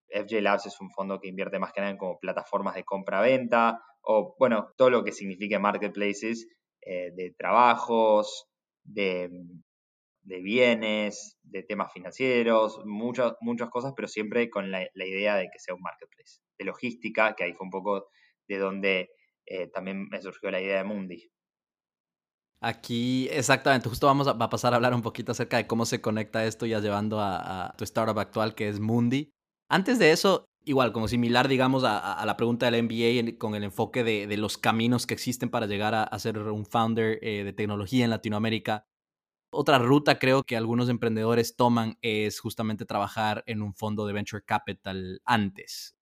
FJ 0.09 0.41
Labs 0.41 0.65
es 0.67 0.79
un 0.79 0.89
fondo 0.91 1.19
que 1.19 1.27
invierte 1.27 1.59
más 1.59 1.73
que 1.73 1.81
nada 1.81 1.91
en 1.91 1.97
como 1.97 2.19
plataformas 2.19 2.75
de 2.75 2.83
compra-venta 2.83 3.81
o, 4.01 4.35
bueno, 4.39 4.69
todo 4.77 4.89
lo 4.89 5.03
que 5.03 5.11
signifique 5.11 5.59
marketplaces 5.59 6.47
eh, 6.81 7.11
de 7.15 7.33
trabajos, 7.37 8.47
de 8.83 9.29
de 10.25 10.41
bienes, 10.41 11.37
de 11.43 11.63
temas 11.63 11.93
financieros, 11.93 12.81
muchas, 12.85 13.33
muchas 13.41 13.69
cosas, 13.69 13.93
pero 13.95 14.07
siempre 14.07 14.49
con 14.49 14.71
la, 14.71 14.81
idea 14.95 15.35
de 15.35 15.49
que 15.51 15.59
sea 15.59 15.75
un 15.75 15.81
marketplace. 15.81 16.41
De 16.57 16.65
logística, 16.65 17.35
que 17.35 17.43
ahí 17.43 17.53
fue 17.53 17.65
un 17.65 17.71
poco 17.71 18.07
de 18.47 18.57
donde 18.57 19.09
eh, 19.45 19.67
también 19.67 20.07
me 20.09 20.21
surgió 20.21 20.49
la 20.51 20.61
idea 20.61 20.77
de 20.77 20.83
Mundi. 20.83 21.31
Aquí, 22.59 23.27
exactamente, 23.31 23.89
justo 23.89 24.07
vamos 24.07 24.27
a, 24.27 24.37
pasar 24.37 24.73
a 24.73 24.77
hablar 24.77 24.95
un 24.95 25.03
poquito 25.03 25.31
acerca 25.31 25.57
de 25.57 25.67
cómo 25.67 25.85
se 25.85 26.01
conecta 26.01 26.45
esto 26.45 26.65
ya 26.65 26.79
llevando 26.79 27.19
a, 27.19 27.73
tu 27.77 27.83
startup 27.83 28.17
actual 28.17 28.55
que 28.55 28.67
es 28.67 28.79
Mundi. 28.79 29.29
Antes 29.69 29.99
de 29.99 30.11
eso, 30.11 30.45
igual, 30.63 30.91
como 30.91 31.07
similar, 31.07 31.47
digamos, 31.47 31.83
a, 31.85 32.23
la 32.25 32.37
pregunta 32.37 32.69
del 32.69 32.83
MBA 32.83 33.37
con 33.37 33.53
el 33.53 33.63
enfoque 33.63 34.03
de, 34.03 34.37
los 34.37 34.57
caminos 34.57 35.05
que 35.05 35.13
existen 35.13 35.49
para 35.49 35.67
llegar 35.67 35.93
a, 35.93 36.19
ser 36.19 36.39
un 36.39 36.65
founder 36.65 37.19
eh, 37.21 37.43
de 37.43 37.53
tecnología 37.53 38.03
en 38.03 38.09
Latinoamérica. 38.09 38.87
Otra 39.57 39.79
ruta 39.79 40.19
creo 40.19 40.43
que 40.43 40.57
algunos 40.57 40.89
emprendedores 40.89 41.55
toman 41.55 41.97
es 42.01 42.41
justamente 42.41 42.83
trabajar 42.85 43.41
en 43.47 43.61
un 43.61 43.73
fondo 43.73 44.05
de 44.05 44.11
venture 44.11 44.43
capital 44.43 45.21
antes. 45.23 45.95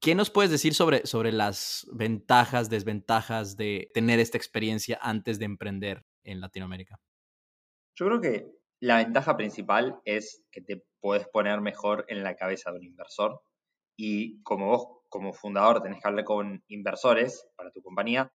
¿Qué 0.00 0.16
nos 0.16 0.28
puedes 0.28 0.50
decir 0.50 0.74
sobre, 0.74 1.06
sobre 1.06 1.30
las 1.30 1.86
ventajas, 1.92 2.68
desventajas 2.68 3.56
de 3.56 3.92
tener 3.94 4.18
esta 4.18 4.38
experiencia 4.38 4.98
antes 5.00 5.38
de 5.38 5.44
emprender 5.44 6.04
en 6.24 6.40
Latinoamérica? 6.40 6.98
Yo 7.94 8.06
creo 8.06 8.20
que 8.20 8.50
la 8.80 8.96
ventaja 8.96 9.36
principal 9.36 10.00
es 10.04 10.44
que 10.50 10.62
te 10.62 10.84
puedes 11.00 11.28
poner 11.28 11.60
mejor 11.60 12.06
en 12.08 12.24
la 12.24 12.34
cabeza 12.34 12.72
de 12.72 12.78
un 12.78 12.84
inversor 12.86 13.40
y 13.96 14.42
como 14.42 14.66
vos 14.66 14.86
como 15.08 15.32
fundador 15.32 15.80
tenés 15.80 16.02
que 16.02 16.08
hablar 16.08 16.24
con 16.24 16.64
inversores 16.66 17.46
para 17.54 17.70
tu 17.70 17.82
compañía, 17.82 18.32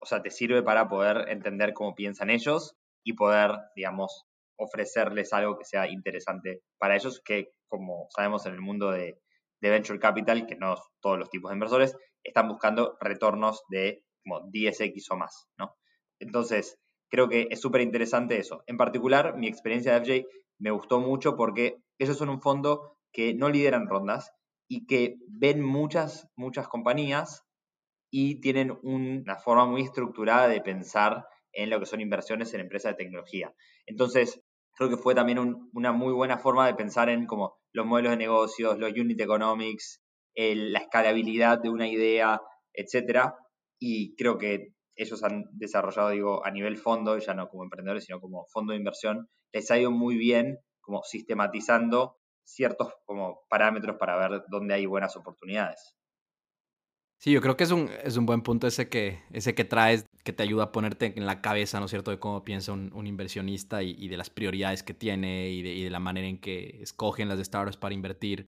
o 0.00 0.06
sea, 0.06 0.22
te 0.22 0.30
sirve 0.30 0.62
para 0.62 0.88
poder 0.88 1.28
entender 1.30 1.74
cómo 1.74 1.96
piensan 1.96 2.30
ellos 2.30 2.76
y 3.08 3.14
poder, 3.14 3.52
digamos, 3.74 4.26
ofrecerles 4.58 5.32
algo 5.32 5.56
que 5.56 5.64
sea 5.64 5.90
interesante 5.90 6.60
para 6.76 6.94
ellos, 6.94 7.22
que 7.24 7.52
como 7.66 8.06
sabemos 8.14 8.44
en 8.44 8.52
el 8.52 8.60
mundo 8.60 8.90
de, 8.90 9.18
Venture 9.62 9.98
Capital, 9.98 10.46
que 10.46 10.56
no 10.56 10.76
todos 11.00 11.18
los 11.18 11.30
tipos 11.30 11.50
de 11.50 11.56
inversores, 11.56 11.96
están 12.22 12.48
buscando 12.48 12.98
retornos 13.00 13.62
de 13.70 14.04
como 14.22 14.42
10x 14.50 15.06
o 15.10 15.16
más, 15.16 15.48
¿no? 15.58 15.74
Entonces, 16.20 16.78
creo 17.10 17.28
que 17.30 17.48
es 17.50 17.60
súper 17.60 17.80
interesante 17.80 18.38
eso. 18.38 18.62
En 18.66 18.76
particular, 18.76 19.36
mi 19.36 19.48
experiencia 19.48 19.98
de 19.98 20.00
FJ 20.04 20.28
me 20.60 20.70
gustó 20.70 21.00
mucho 21.00 21.34
porque 21.34 21.78
ellos 21.98 22.18
son 22.18 22.28
un 22.28 22.42
fondo 22.42 22.98
que 23.10 23.32
no 23.32 23.48
lideran 23.48 23.88
rondas 23.88 24.30
y 24.68 24.86
que 24.86 25.16
ven 25.28 25.62
muchas, 25.62 26.28
muchas 26.36 26.68
compañías 26.68 27.42
y 28.12 28.40
tienen 28.40 28.78
una 28.82 29.36
forma 29.36 29.64
muy 29.64 29.80
estructurada 29.82 30.46
de 30.46 30.60
pensar 30.60 31.26
en 31.58 31.70
lo 31.70 31.80
que 31.80 31.86
son 31.86 32.00
inversiones 32.00 32.54
en 32.54 32.60
empresas 32.60 32.92
de 32.92 33.04
tecnología. 33.04 33.52
Entonces, 33.84 34.40
creo 34.76 34.88
que 34.88 34.96
fue 34.96 35.16
también 35.16 35.38
una 35.72 35.92
muy 35.92 36.12
buena 36.12 36.38
forma 36.38 36.68
de 36.68 36.74
pensar 36.74 37.08
en 37.08 37.26
como 37.26 37.58
los 37.72 37.84
modelos 37.84 38.12
de 38.12 38.16
negocios, 38.16 38.78
los 38.78 38.92
unit 38.92 39.20
economics, 39.20 40.00
la 40.36 40.78
escalabilidad 40.78 41.58
de 41.60 41.68
una 41.68 41.88
idea, 41.88 42.40
etcétera. 42.72 43.34
Y 43.80 44.14
creo 44.14 44.38
que 44.38 44.68
ellos 44.94 45.22
han 45.24 45.46
desarrollado, 45.52 46.10
digo, 46.10 46.46
a 46.46 46.52
nivel 46.52 46.76
fondo, 46.76 47.18
ya 47.18 47.34
no 47.34 47.48
como 47.48 47.64
emprendedores, 47.64 48.04
sino 48.04 48.20
como 48.20 48.46
fondo 48.52 48.72
de 48.72 48.78
inversión, 48.78 49.28
les 49.52 49.68
ha 49.72 49.78
ido 49.78 49.90
muy 49.90 50.16
bien 50.16 50.58
como 50.80 51.02
sistematizando 51.02 52.18
ciertos 52.44 52.94
como 53.04 53.40
parámetros 53.50 53.96
para 53.98 54.16
ver 54.16 54.42
dónde 54.48 54.74
hay 54.74 54.86
buenas 54.86 55.16
oportunidades. 55.16 55.97
Sí, 57.20 57.32
yo 57.32 57.40
creo 57.40 57.56
que 57.56 57.64
es 57.64 57.72
un, 57.72 57.90
es 58.04 58.16
un 58.16 58.26
buen 58.26 58.42
punto 58.42 58.68
ese 58.68 58.88
que, 58.88 59.20
ese 59.32 59.54
que 59.56 59.64
traes, 59.64 60.06
que 60.22 60.32
te 60.32 60.44
ayuda 60.44 60.64
a 60.64 60.72
ponerte 60.72 61.12
en 61.16 61.26
la 61.26 61.40
cabeza, 61.40 61.80
¿no 61.80 61.86
es 61.86 61.90
cierto?, 61.90 62.12
de 62.12 62.20
cómo 62.20 62.44
piensa 62.44 62.72
un, 62.72 63.06
inversionista 63.08 63.82
y, 63.82 64.06
de 64.06 64.16
las 64.16 64.30
prioridades 64.30 64.84
que 64.84 64.94
tiene 64.94 65.50
y 65.50 65.62
de, 65.62 65.74
y 65.74 65.82
de, 65.82 65.90
la 65.90 65.98
manera 65.98 66.28
en 66.28 66.40
que 66.40 66.80
escogen 66.80 67.28
las 67.28 67.40
startups 67.40 67.76
para 67.76 67.94
invertir. 67.94 68.46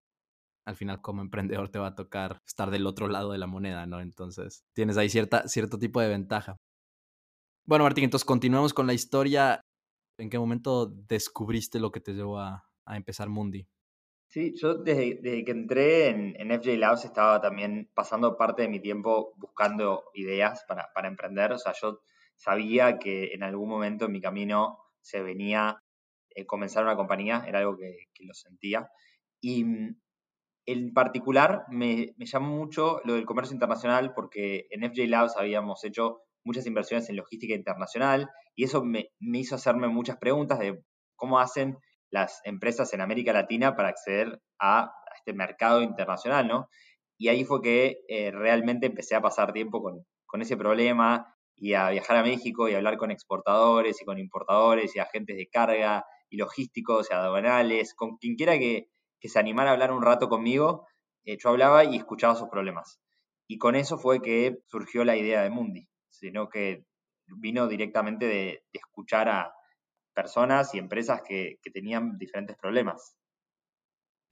Al 0.66 0.76
final, 0.76 1.02
como 1.02 1.20
emprendedor, 1.20 1.68
te 1.70 1.80
va 1.80 1.88
a 1.88 1.94
tocar 1.96 2.38
estar 2.46 2.70
del 2.70 2.86
otro 2.86 3.08
lado 3.08 3.32
de 3.32 3.38
la 3.38 3.48
moneda, 3.48 3.86
¿no? 3.86 4.00
Entonces, 4.00 4.62
tienes 4.72 4.96
ahí 4.96 5.08
cierta, 5.08 5.48
cierto 5.48 5.78
tipo 5.78 6.00
de 6.00 6.08
ventaja. 6.08 6.56
Bueno, 7.66 7.84
Martín, 7.84 8.04
entonces 8.04 8.24
continuamos 8.24 8.72
con 8.72 8.86
la 8.86 8.94
historia. 8.94 9.60
¿En 10.18 10.30
qué 10.30 10.38
momento 10.38 10.86
descubriste 10.86 11.80
lo 11.80 11.90
que 11.90 12.00
te 12.00 12.12
llevó 12.12 12.38
a, 12.38 12.64
a 12.86 12.96
empezar 12.96 13.28
Mundi? 13.28 13.66
Sí, 14.30 14.54
yo 14.54 14.74
desde, 14.74 15.44
que 15.44 15.50
entré 15.50 16.08
en, 16.08 16.36
en, 16.38 16.52
FJ 16.52 16.76
Labs 16.78 17.04
estaba 17.04 17.40
también 17.40 17.90
pasando 17.94 18.36
parte 18.36 18.62
de 18.62 18.68
mi 18.68 18.78
tiempo 18.78 19.34
buscando 19.36 20.04
ideas 20.14 20.64
para, 20.68 20.88
para, 20.94 21.08
emprender. 21.08 21.50
O 21.50 21.58
sea, 21.58 21.72
yo 21.72 22.00
sabía 22.36 23.00
que 23.00 23.32
en 23.34 23.42
algún 23.42 23.68
momento 23.68 24.04
en 24.04 24.12
mi 24.12 24.20
camino 24.20 24.78
se 25.00 25.20
venía 25.20 25.82
eh, 26.36 26.46
comenzar 26.46 26.84
una 26.84 26.94
compañía, 26.94 27.44
era 27.48 27.58
algo 27.58 27.76
que, 27.76 28.06
que, 28.14 28.24
lo 28.24 28.32
sentía. 28.32 28.88
Y 29.40 29.64
mm, 29.64 30.00
en 30.66 30.94
particular 30.94 31.64
me, 31.68 32.14
me 32.16 32.26
llamó 32.26 32.56
mucho 32.56 33.00
lo 33.04 33.14
del 33.14 33.26
comercio 33.26 33.54
internacional 33.54 34.12
porque 34.14 34.68
en 34.70 34.88
FJ 34.88 35.08
Labs 35.08 35.36
habíamos 35.38 35.82
hecho 35.82 36.22
muchas 36.44 36.66
inversiones 36.66 37.08
en 37.08 37.16
logística 37.16 37.54
internacional 37.54 38.30
y 38.54 38.62
eso 38.62 38.84
me, 38.84 39.10
me 39.18 39.38
hizo 39.40 39.56
hacerme 39.56 39.88
muchas 39.88 40.18
preguntas 40.18 40.60
de 40.60 40.84
cómo 41.16 41.40
hacen 41.40 41.78
las 42.10 42.40
empresas 42.44 42.92
en 42.92 43.00
América 43.00 43.32
Latina 43.32 43.76
para 43.76 43.88
acceder 43.88 44.40
a, 44.58 44.92
este 45.16 45.32
mercado 45.32 45.82
internacional, 45.82 46.48
¿no? 46.48 46.68
Y 47.18 47.28
ahí 47.28 47.44
fue 47.44 47.60
que 47.60 47.98
eh, 48.08 48.30
realmente 48.30 48.86
empecé 48.86 49.14
a 49.14 49.20
pasar 49.20 49.52
tiempo 49.52 49.82
con, 49.82 50.04
ese 50.40 50.56
problema 50.56 51.34
y 51.56 51.74
a 51.74 51.90
viajar 51.90 52.16
a 52.16 52.22
México 52.22 52.68
y 52.68 52.74
a 52.74 52.78
hablar 52.78 52.96
con 52.96 53.10
exportadores 53.10 54.00
y 54.00 54.04
con 54.04 54.18
importadores 54.18 54.94
y 54.96 55.00
agentes 55.00 55.36
de 55.36 55.48
carga 55.48 56.04
y 56.30 56.36
logísticos 56.38 57.08
y 57.10 57.14
aduanales, 57.14 57.94
con 57.94 58.16
quien 58.16 58.36
quiera 58.36 58.58
que, 58.58 58.86
que 59.20 59.28
se 59.28 59.38
animara 59.38 59.70
a 59.70 59.72
hablar 59.74 59.92
un 59.92 60.02
rato 60.02 60.28
conmigo, 60.28 60.86
eh, 61.24 61.36
yo 61.38 61.50
hablaba 61.50 61.84
y 61.84 61.96
escuchaba 61.96 62.36
sus 62.36 62.48
problemas. 62.48 63.00
Y 63.46 63.58
con 63.58 63.74
eso 63.74 63.98
fue 63.98 64.22
que 64.22 64.58
surgió 64.68 65.04
la 65.04 65.16
idea 65.16 65.42
de 65.42 65.50
Mundi, 65.50 65.88
sino 66.08 66.48
que 66.48 66.84
vino 67.26 67.66
directamente 67.66 68.26
de, 68.26 68.34
de 68.72 68.78
escuchar 68.78 69.28
a, 69.28 69.52
personas 70.14 70.74
y 70.74 70.78
empresas 70.78 71.22
que, 71.22 71.58
tenían 71.72 72.18
diferentes 72.18 72.56
problemas. 72.56 73.16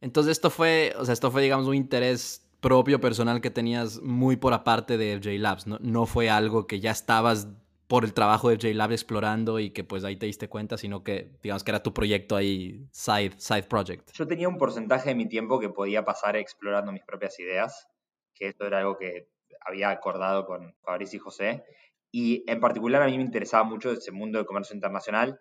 Entonces 0.01 0.33
esto 0.33 0.51
fue, 0.51 0.95
o 0.99 1.05
sea, 1.05 1.13
esto 1.13 1.31
fue, 1.31 1.43
digamos, 1.43 1.67
un 1.67 1.75
interés 1.75 2.49
propio, 2.61 3.01
personal 3.01 3.41
que 3.41 3.51
tenías 3.51 4.01
muy 4.01 4.37
por 4.37 4.53
aparte 4.53 4.97
de 4.97 5.19
FJ 5.19 5.39
Labs, 5.39 5.67
¿no? 5.67 5.79
No 5.81 6.07
fue 6.07 6.31
algo 6.31 6.67
que 6.67 6.81
ya 6.81 6.91
estabas 6.91 7.49
por 7.89 8.05
el 8.05 8.13
trabajo 8.13 8.51
de 8.51 8.57
FJ 8.57 8.75
Labs 8.75 8.93
explorando 8.93 9.59
y 9.59 9.71
que 9.71 9.83
pues 9.83 10.05
ahí 10.05 10.17
te 10.17 10.27
diste 10.27 10.49
cuenta, 10.49 10.77
sino 10.77 11.03
que 11.03 11.33
digamos 11.43 11.65
que 11.65 11.71
era 11.71 11.83
tu 11.83 11.95
proyecto 11.95 12.37
ahí, 12.37 12.87
side, 12.93 13.33
side 13.39 13.65
project. 13.65 14.13
Yo 14.13 14.27
tenía 14.27 14.49
un 14.49 14.59
porcentaje 14.59 15.11
de 15.11 15.15
mi 15.15 15.29
tiempo 15.29 15.59
que 15.59 15.69
podía 15.69 16.05
pasar 16.05 16.37
explorando 16.37 16.93
mis 16.93 17.05
propias 17.05 17.39
ideas, 17.41 17.89
que 18.35 18.49
esto 18.49 18.67
era 18.67 18.79
algo 18.79 18.99
que 18.99 19.29
había 19.61 19.91
acordado 19.91 20.47
con 20.47 20.75
Fabricio 20.83 21.17
y 21.17 21.21
José, 21.21 21.65
y 22.11 22.45
en 22.47 22.61
particular 22.61 23.03
a 23.03 23.07
mí 23.07 23.17
me 23.17 23.25
interesaba 23.25 23.65
mucho 23.65 23.93
ese 23.93 24.13
mundo 24.13 24.39
de 24.39 24.47
comercio 24.47 24.75
internacional 24.75 25.41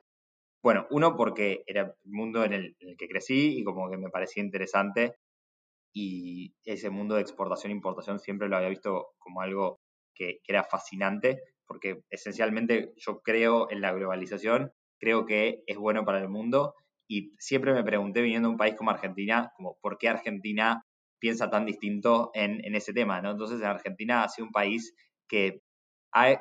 bueno, 0.64 0.88
uno 0.90 1.16
porque 1.16 1.64
era 1.68 1.82
el 1.82 2.12
mundo 2.12 2.44
en 2.44 2.54
el, 2.54 2.76
que 2.98 3.08
crecí 3.08 3.60
y 3.60 3.64
como 3.64 3.90
que 3.90 3.98
me 3.98 4.10
parecía 4.10 4.44
interesante 4.44 5.16
y 5.94 6.54
ese 6.64 6.90
mundo 6.90 7.16
de 7.16 7.22
exportación 7.22 7.72
e 7.72 7.76
importación 7.76 8.20
siempre 8.20 8.50
lo 8.50 8.58
había 8.58 8.70
visto 8.70 9.10
como 9.18 9.42
algo 9.42 9.80
que, 10.14 10.40
era 10.48 10.64
fascinante 10.64 11.42
porque 11.66 12.02
esencialmente 12.10 12.94
yo 12.98 13.22
creo 13.22 13.70
en 13.70 13.82
la 13.82 13.92
globalización, 13.92 14.72
creo 15.00 15.26
que 15.26 15.64
es 15.68 15.78
bueno 15.78 16.06
para 16.06 16.20
el 16.20 16.30
mundo 16.30 16.74
y 17.10 17.34
siempre 17.40 17.74
me 17.74 17.84
pregunté 17.84 18.22
viniendo 18.22 18.48
a 18.48 18.52
un 18.52 18.58
país 18.58 18.76
como 18.76 18.92
Argentina, 18.92 19.52
como 19.56 19.78
por 19.82 19.98
qué 19.98 20.10
Argentina 20.10 20.84
piensa 21.20 21.50
tan 21.50 21.66
distinto 21.66 22.32
en, 22.34 22.64
en 22.66 22.76
ese 22.76 22.94
tema, 22.94 23.22
¿no? 23.22 23.32
Entonces 23.32 23.60
en 23.60 23.68
Argentina 23.68 24.24
ha 24.24 24.30
sido 24.30 24.46
un 24.46 24.52
país 24.52 24.94
que 25.28 25.62
ha 26.14 26.40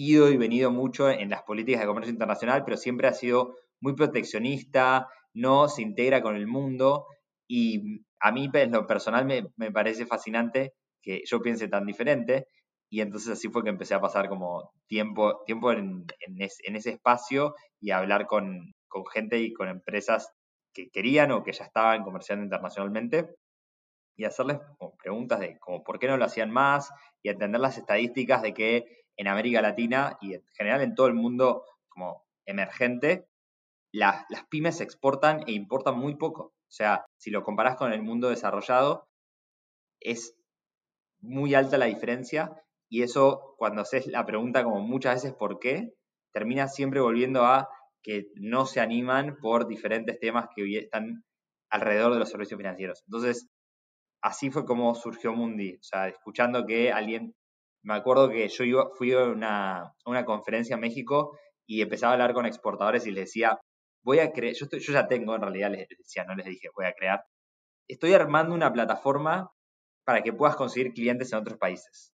ido 0.00 0.30
y 0.30 0.38
venido 0.38 0.70
mucho 0.70 1.10
en 1.10 1.28
las 1.28 1.42
políticas 1.42 1.82
de 1.82 1.86
comercio 1.86 2.12
internacional, 2.12 2.64
pero 2.64 2.78
siempre 2.78 3.06
ha 3.06 3.12
sido 3.12 3.56
muy 3.80 3.94
proteccionista, 3.94 5.08
no 5.34 5.68
se 5.68 5.82
integra 5.82 6.22
con 6.22 6.36
el 6.36 6.46
mundo. 6.46 7.06
Y 7.46 8.02
a 8.18 8.32
mí 8.32 8.48
en 8.54 8.72
lo 8.72 8.86
personal 8.86 9.26
me, 9.26 9.70
parece 9.72 10.06
fascinante 10.06 10.72
que 11.02 11.22
yo 11.26 11.42
piense 11.42 11.68
tan 11.68 11.84
diferente. 11.84 12.46
Y 12.88 13.02
entonces 13.02 13.32
así 13.32 13.48
fue 13.48 13.62
que 13.62 13.68
empecé 13.68 13.94
a 13.94 14.00
pasar 14.00 14.28
como 14.28 14.72
tiempo, 14.86 15.42
tiempo 15.44 15.70
en, 15.70 16.06
ese 16.38 16.90
espacio 16.90 17.54
y 17.78 17.90
a 17.90 17.98
hablar 17.98 18.26
con, 18.26 18.72
con, 18.88 19.04
gente 19.06 19.38
y 19.38 19.52
con 19.52 19.68
empresas 19.68 20.32
que 20.72 20.88
querían 20.90 21.30
o 21.30 21.44
que 21.44 21.52
ya 21.52 21.64
estaban 21.64 22.02
comerciando 22.04 22.44
internacionalmente 22.44 23.28
y 24.16 24.24
hacerles 24.24 24.58
preguntas 24.98 25.40
de 25.40 25.58
como 25.58 25.82
por 25.82 25.98
qué 25.98 26.06
no 26.06 26.16
lo 26.16 26.24
hacían 26.24 26.50
más 26.50 26.90
y 27.22 27.28
entender 27.28 27.60
las 27.60 27.78
estadísticas 27.78 28.42
de 28.42 28.54
que 28.54 28.99
en 29.20 29.28
América 29.28 29.60
Latina 29.60 30.16
y 30.22 30.32
en 30.32 30.42
general 30.54 30.80
en 30.80 30.94
todo 30.94 31.06
el 31.06 31.12
mundo 31.12 31.66
como 31.90 32.24
emergente, 32.46 33.28
las, 33.92 34.24
pymes 34.48 34.80
exportan 34.80 35.42
e 35.46 35.52
importan 35.52 35.98
muy 35.98 36.14
poco. 36.14 36.54
O 36.54 36.72
sea, 36.72 37.04
si 37.18 37.30
lo 37.30 37.42
comparas 37.42 37.76
con 37.76 37.92
el 37.92 38.02
mundo 38.02 38.30
desarrollado, 38.30 39.10
es 40.00 40.34
muy 41.18 41.54
alta 41.54 41.76
la 41.76 41.84
diferencia 41.84 42.50
y 42.88 43.02
eso 43.02 43.56
cuando 43.58 43.82
haces 43.82 44.06
la 44.06 44.24
pregunta 44.24 44.64
como 44.64 44.80
muchas 44.80 45.16
veces 45.16 45.34
por 45.34 45.58
qué, 45.58 45.92
termina 46.32 46.66
siempre 46.66 47.00
volviendo 47.00 47.44
a 47.44 47.68
que 48.02 48.28
no 48.36 48.64
se 48.64 48.80
animan 48.80 49.36
por 49.42 49.68
diferentes 49.68 50.18
temas 50.18 50.46
que 50.56 50.78
están 50.78 51.24
alrededor 51.68 52.14
de 52.14 52.20
los 52.20 52.30
servicios 52.30 52.56
financieros. 52.56 53.02
Entonces, 53.06 53.50
así 54.22 54.50
fue 54.50 54.64
como 54.64 54.94
surgió 54.94 55.34
Mundi, 55.34 55.74
o 55.74 55.82
sea, 55.82 56.08
escuchando 56.08 56.64
que 56.64 56.90
alguien 56.90 57.34
me 57.82 57.94
acuerdo 57.94 58.28
que 58.28 58.48
yo 58.48 58.64
iba, 58.64 58.90
fui 58.96 59.12
a 59.12 59.24
una, 59.24 59.94
conferencia 60.24 60.74
en 60.74 60.80
México 60.80 61.38
y 61.66 61.82
empezaba 61.82 62.12
a 62.12 62.14
hablar 62.14 62.34
con 62.34 62.46
exportadores 62.46 63.06
y 63.06 63.12
les 63.12 63.26
decía, 63.26 63.58
voy 64.02 64.18
a 64.18 64.32
crear, 64.32 64.54
yo, 64.54 64.66
yo 64.70 64.92
ya 64.92 65.06
tengo 65.06 65.34
en 65.34 65.42
realidad, 65.42 65.70
les 65.70 65.88
decía, 65.88 66.24
no 66.24 66.34
les 66.34 66.46
dije, 66.46 66.68
voy 66.74 66.86
a 66.86 66.92
crear, 66.92 67.24
estoy 67.88 68.12
armando 68.14 68.54
una 68.54 68.72
plataforma 68.72 69.50
para 70.04 70.22
que 70.22 70.32
puedas 70.32 70.56
conseguir 70.56 70.92
clientes 70.92 71.32
en 71.32 71.38
otros 71.38 71.58
países. 71.58 72.12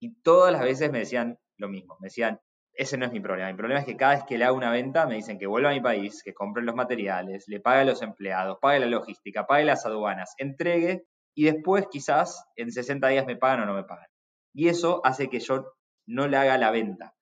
Y 0.00 0.20
todas 0.22 0.52
las 0.52 0.62
veces 0.62 0.90
me 0.90 0.98
decían 1.00 1.38
lo 1.56 1.68
mismo, 1.68 1.96
me 2.00 2.06
decían, 2.06 2.40
ese 2.72 2.98
no 2.98 3.06
es 3.06 3.12
mi 3.12 3.20
problema, 3.20 3.50
mi 3.50 3.56
problema 3.56 3.80
es 3.80 3.86
que 3.86 3.96
cada 3.96 4.14
vez 4.14 4.24
que 4.24 4.36
le 4.36 4.44
hago 4.44 4.56
una 4.56 4.70
venta 4.70 5.06
me 5.06 5.14
dicen 5.14 5.38
que 5.38 5.46
vuelva 5.46 5.70
a 5.70 5.74
mi 5.74 5.80
país, 5.80 6.22
que 6.24 6.34
compre 6.34 6.64
los 6.64 6.74
materiales, 6.74 7.44
le 7.46 7.60
pague 7.60 7.82
a 7.82 7.84
los 7.84 8.02
empleados, 8.02 8.58
pague 8.60 8.80
la 8.80 8.86
logística, 8.86 9.46
pague 9.46 9.64
las 9.64 9.86
aduanas, 9.86 10.34
entregue 10.38 11.04
y 11.34 11.44
después 11.44 11.86
quizás 11.90 12.44
en 12.56 12.72
60 12.72 13.06
días 13.08 13.26
me 13.26 13.36
pagan 13.36 13.62
o 13.62 13.66
no 13.66 13.74
me 13.74 13.84
pagan. 13.84 14.08
Y 14.54 14.68
eso 14.68 15.00
hace 15.04 15.28
que 15.28 15.40
yo 15.40 15.74
no 16.06 16.28
le 16.28 16.36
haga 16.36 16.56
la 16.56 16.70
venta. 16.70 17.14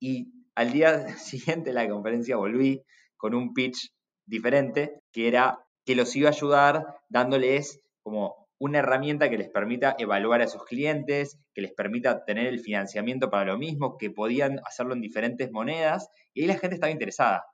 Y 0.00 0.32
al 0.54 0.72
día 0.72 1.08
siguiente 1.18 1.70
de 1.70 1.74
la 1.74 1.88
conferencia 1.88 2.36
volví 2.36 2.84
con 3.16 3.34
un 3.34 3.54
pitch 3.54 3.92
diferente, 4.26 5.00
que 5.12 5.26
era 5.28 5.58
que 5.84 5.96
los 5.96 6.14
iba 6.14 6.28
a 6.28 6.32
ayudar 6.32 6.84
dándoles 7.08 7.80
como 8.02 8.48
una 8.60 8.80
herramienta 8.80 9.30
que 9.30 9.38
les 9.38 9.48
permita 9.48 9.94
evaluar 9.98 10.42
a 10.42 10.48
sus 10.48 10.64
clientes, 10.64 11.38
que 11.54 11.62
les 11.62 11.72
permita 11.72 12.24
tener 12.24 12.46
el 12.46 12.60
financiamiento 12.60 13.30
para 13.30 13.52
lo 13.52 13.58
mismo, 13.58 13.96
que 13.96 14.10
podían 14.10 14.60
hacerlo 14.64 14.94
en 14.94 15.00
diferentes 15.00 15.50
monedas, 15.52 16.10
y 16.34 16.42
ahí 16.42 16.46
la 16.48 16.58
gente 16.58 16.74
estaba 16.74 16.90
interesada. 16.90 17.44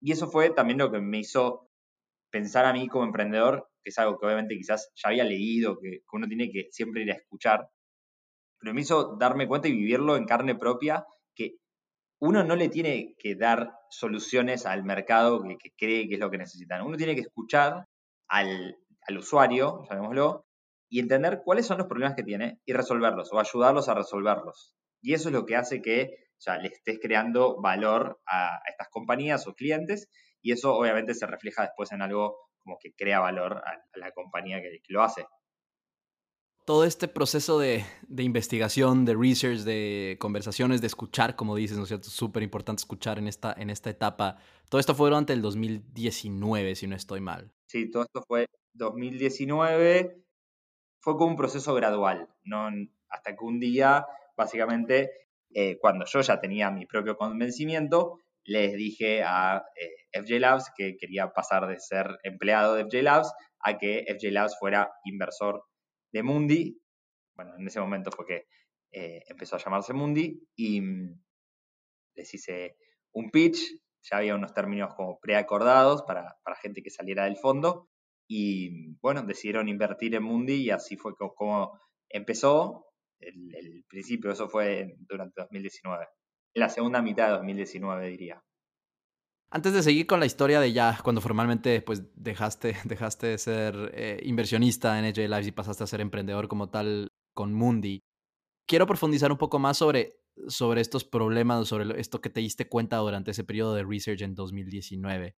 Y 0.00 0.12
eso 0.12 0.28
fue 0.28 0.50
también 0.50 0.78
lo 0.78 0.92
que 0.92 1.00
me 1.00 1.18
hizo 1.18 1.70
pensar 2.30 2.66
a 2.66 2.72
mí 2.72 2.88
como 2.88 3.04
emprendedor, 3.04 3.68
que 3.82 3.90
es 3.90 3.98
algo 3.98 4.18
que 4.18 4.26
obviamente 4.26 4.56
quizás 4.56 4.90
ya 4.94 5.08
había 5.08 5.24
leído, 5.24 5.78
que 5.80 6.02
uno 6.12 6.28
tiene 6.28 6.50
que 6.50 6.68
siempre 6.70 7.02
ir 7.02 7.10
a 7.12 7.16
escuchar, 7.16 7.68
pero 8.62 8.74
me 8.74 8.82
hizo 8.82 9.16
darme 9.16 9.48
cuenta 9.48 9.66
y 9.66 9.72
vivirlo 9.72 10.16
en 10.16 10.24
carne 10.24 10.54
propia, 10.54 11.04
que 11.34 11.56
uno 12.20 12.44
no 12.44 12.54
le 12.54 12.68
tiene 12.68 13.16
que 13.18 13.34
dar 13.34 13.74
soluciones 13.90 14.66
al 14.66 14.84
mercado 14.84 15.42
que, 15.42 15.72
cree 15.76 16.08
que 16.08 16.14
es 16.14 16.20
lo 16.20 16.30
que 16.30 16.38
necesitan. 16.38 16.82
Uno 16.82 16.96
tiene 16.96 17.16
que 17.16 17.22
escuchar 17.22 17.88
al, 18.28 18.78
usuario, 19.18 19.82
llamémoslo, 19.90 20.46
y 20.88 21.00
entender 21.00 21.42
cuáles 21.44 21.66
son 21.66 21.78
los 21.78 21.88
problemas 21.88 22.14
que 22.14 22.22
tiene 22.22 22.60
y 22.64 22.72
resolverlos 22.72 23.32
o 23.32 23.40
ayudarlos 23.40 23.88
a 23.88 23.94
resolverlos. 23.94 24.76
Y 25.00 25.14
eso 25.14 25.28
es 25.28 25.32
lo 25.32 25.44
que 25.44 25.56
hace 25.56 25.82
que 25.82 26.28
ya, 26.38 26.56
le 26.58 26.68
estés 26.68 27.00
creando 27.02 27.60
valor 27.60 28.20
a, 28.26 28.60
estas 28.68 28.88
compañías 28.90 29.48
o 29.48 29.54
clientes 29.54 30.08
y 30.40 30.52
eso 30.52 30.76
obviamente 30.76 31.14
se 31.14 31.26
refleja 31.26 31.62
después 31.62 31.90
en 31.90 32.02
algo 32.02 32.38
como 32.58 32.78
que 32.78 32.94
crea 32.94 33.18
valor 33.18 33.60
a, 33.66 33.82
la 33.98 34.12
compañía 34.12 34.62
que 34.62 34.80
lo 34.88 35.02
hace 35.02 35.26
todo 36.64 36.84
este 36.84 37.08
proceso 37.08 37.58
de, 37.58 37.84
investigación, 38.16 39.04
de 39.04 39.14
research, 39.14 39.60
de 39.60 40.16
conversaciones, 40.20 40.80
de 40.80 40.86
escuchar, 40.86 41.34
como 41.34 41.56
dices, 41.56 41.76
¿no 41.76 41.84
es 41.84 41.88
cierto? 41.88 42.08
Súper 42.08 42.42
importante 42.42 42.80
escuchar 42.80 43.18
en 43.18 43.28
esta, 43.28 43.54
en 43.56 43.70
esta 43.70 43.90
etapa. 43.90 44.36
Todo 44.68 44.80
esto 44.80 44.94
fue 44.94 45.08
durante 45.08 45.32
el 45.32 45.42
2019, 45.42 46.76
si 46.76 46.86
no 46.86 46.96
estoy 46.96 47.20
mal. 47.20 47.52
Sí, 47.66 47.90
todo 47.90 48.04
esto 48.04 48.22
fue 48.26 48.46
2019. 48.74 50.22
Fue 51.00 51.16
como 51.16 51.30
un 51.30 51.36
proceso 51.36 51.74
gradual, 51.74 52.28
¿no? 52.44 52.68
hasta 53.08 53.36
que 53.36 53.44
un 53.44 53.58
día, 53.58 54.06
básicamente, 54.36 55.10
eh, 55.52 55.78
cuando 55.80 56.06
yo 56.06 56.20
ya 56.20 56.40
tenía 56.40 56.70
mi 56.70 56.86
propio 56.86 57.16
convencimiento, 57.16 58.18
les 58.44 58.74
dije 58.74 59.22
a 59.22 59.64
eh, 59.76 60.20
FJ 60.20 60.40
Labs 60.40 60.70
que 60.76 60.96
quería 60.96 61.32
pasar 61.32 61.66
de 61.68 61.78
ser 61.78 62.18
empleado 62.22 62.74
de 62.74 62.84
FJ 62.84 63.02
Labs 63.02 63.32
a 63.60 63.78
que 63.78 64.04
FJ 64.08 64.30
Labs 64.30 64.58
fuera 64.58 64.92
inversor 65.04 65.64
de 66.12 66.22
Mundi. 66.22 66.80
Bueno, 67.34 67.56
en 67.58 67.66
ese 67.66 67.80
momento 67.80 68.10
fue 68.10 68.26
que 68.26 68.46
eh, 68.92 69.22
empezó 69.28 69.56
a 69.56 69.58
llamarse 69.58 69.94
Mundi 69.94 70.46
y 70.54 70.80
mm, 70.80 71.22
les 72.14 72.34
hice 72.34 72.76
un 73.12 73.30
pitch, 73.30 73.58
ya 74.02 74.18
había 74.18 74.34
unos 74.34 74.52
términos 74.52 74.94
como 74.94 75.18
preacordados 75.18 76.02
para, 76.02 76.36
para 76.44 76.56
gente 76.56 76.82
que 76.82 76.90
saliera 76.90 77.24
del 77.24 77.36
fondo 77.36 77.88
y 78.28 78.70
mm, 78.70 78.98
bueno, 79.00 79.22
decidieron 79.22 79.68
invertir 79.68 80.14
en 80.14 80.22
Mundi 80.22 80.54
y 80.54 80.70
así 80.70 80.96
fue 80.96 81.14
como, 81.16 81.78
empezó 82.08 82.86
el, 83.18 83.54
el, 83.54 83.84
principio, 83.88 84.30
eso 84.32 84.48
fue 84.48 84.96
durante 85.08 85.40
2019, 85.40 86.06
en 86.54 86.60
la 86.60 86.68
segunda 86.68 87.00
mitad 87.00 87.26
de 87.26 87.32
2019 87.32 88.08
diría. 88.08 88.42
Antes 89.54 89.74
de 89.74 89.82
seguir 89.82 90.06
con 90.06 90.18
la 90.18 90.24
historia 90.24 90.60
de 90.60 90.72
ya, 90.72 90.98
cuando 91.04 91.20
formalmente 91.20 91.82
pues, 91.82 92.02
dejaste, 92.16 92.74
dejaste 92.84 93.26
de 93.26 93.38
ser 93.38 93.92
eh, 93.94 94.18
inversionista 94.24 94.98
en 94.98 95.04
AJ 95.04 95.28
Lives 95.28 95.46
y 95.46 95.52
pasaste 95.52 95.84
a 95.84 95.86
ser 95.86 96.00
emprendedor 96.00 96.48
como 96.48 96.70
tal 96.70 97.12
con 97.34 97.52
Mundi, 97.52 98.02
quiero 98.66 98.86
profundizar 98.86 99.30
un 99.30 99.36
poco 99.36 99.58
más 99.58 99.76
sobre, 99.76 100.14
sobre 100.48 100.80
estos 100.80 101.04
problemas, 101.04 101.68
sobre 101.68 102.00
esto 102.00 102.22
que 102.22 102.30
te 102.30 102.40
diste 102.40 102.66
cuenta 102.66 102.96
durante 102.96 103.32
ese 103.32 103.44
periodo 103.44 103.74
de 103.74 103.84
research 103.84 104.22
en 104.22 104.34
2019. 104.34 105.36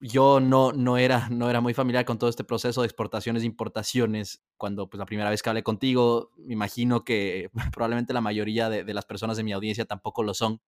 Yo 0.00 0.40
no, 0.40 0.72
no, 0.72 0.98
era, 0.98 1.28
no 1.28 1.48
era 1.48 1.60
muy 1.60 1.74
familiar 1.74 2.04
con 2.04 2.18
todo 2.18 2.30
este 2.30 2.42
proceso 2.42 2.80
de 2.80 2.88
exportaciones 2.88 3.44
e 3.44 3.46
importaciones. 3.46 4.42
Cuando 4.56 4.90
pues, 4.90 4.98
la 4.98 5.06
primera 5.06 5.30
vez 5.30 5.44
que 5.44 5.50
hablé 5.50 5.62
contigo, 5.62 6.32
me 6.38 6.54
imagino 6.54 7.04
que 7.04 7.50
probablemente 7.72 8.12
la 8.12 8.20
mayoría 8.20 8.68
de, 8.68 8.82
de 8.82 8.94
las 8.94 9.06
personas 9.06 9.36
de 9.36 9.44
mi 9.44 9.52
audiencia 9.52 9.84
tampoco 9.84 10.24
lo 10.24 10.34
son. 10.34 10.60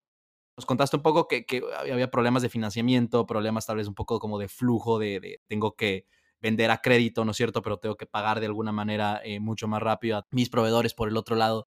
Nos 0.61 0.67
contaste 0.67 0.95
un 0.95 1.03
poco 1.03 1.27
que, 1.27 1.47
había 1.91 2.11
problemas 2.11 2.43
de 2.43 2.51
financiamiento, 2.51 3.25
problemas 3.25 3.65
tal 3.65 3.79
vez 3.79 3.89
un 3.89 3.95
poco 3.95 4.19
como 4.19 4.39
de 4.39 4.47
flujo, 4.47 4.99
de, 4.99 5.41
tengo 5.47 5.75
que 5.75 6.05
vender 6.39 6.71
a 6.71 6.83
crédito, 6.83 7.25
¿no 7.25 7.31
es 7.31 7.39
cierto? 7.39 7.63
Pero 7.63 7.79
tengo 7.79 7.97
que 7.97 8.05
pagar 8.05 8.41
de 8.41 8.47
alguna 8.47 8.71
manera 8.71 9.23
eh, 9.25 9.41
mucho 9.41 9.69
más 9.69 9.83
rápido 9.83 10.19
a 10.19 10.27
mis 10.31 10.51
proveedores 10.51 10.93
por 10.93 11.09
el 11.09 11.17
otro 11.17 11.35
lado. 11.35 11.67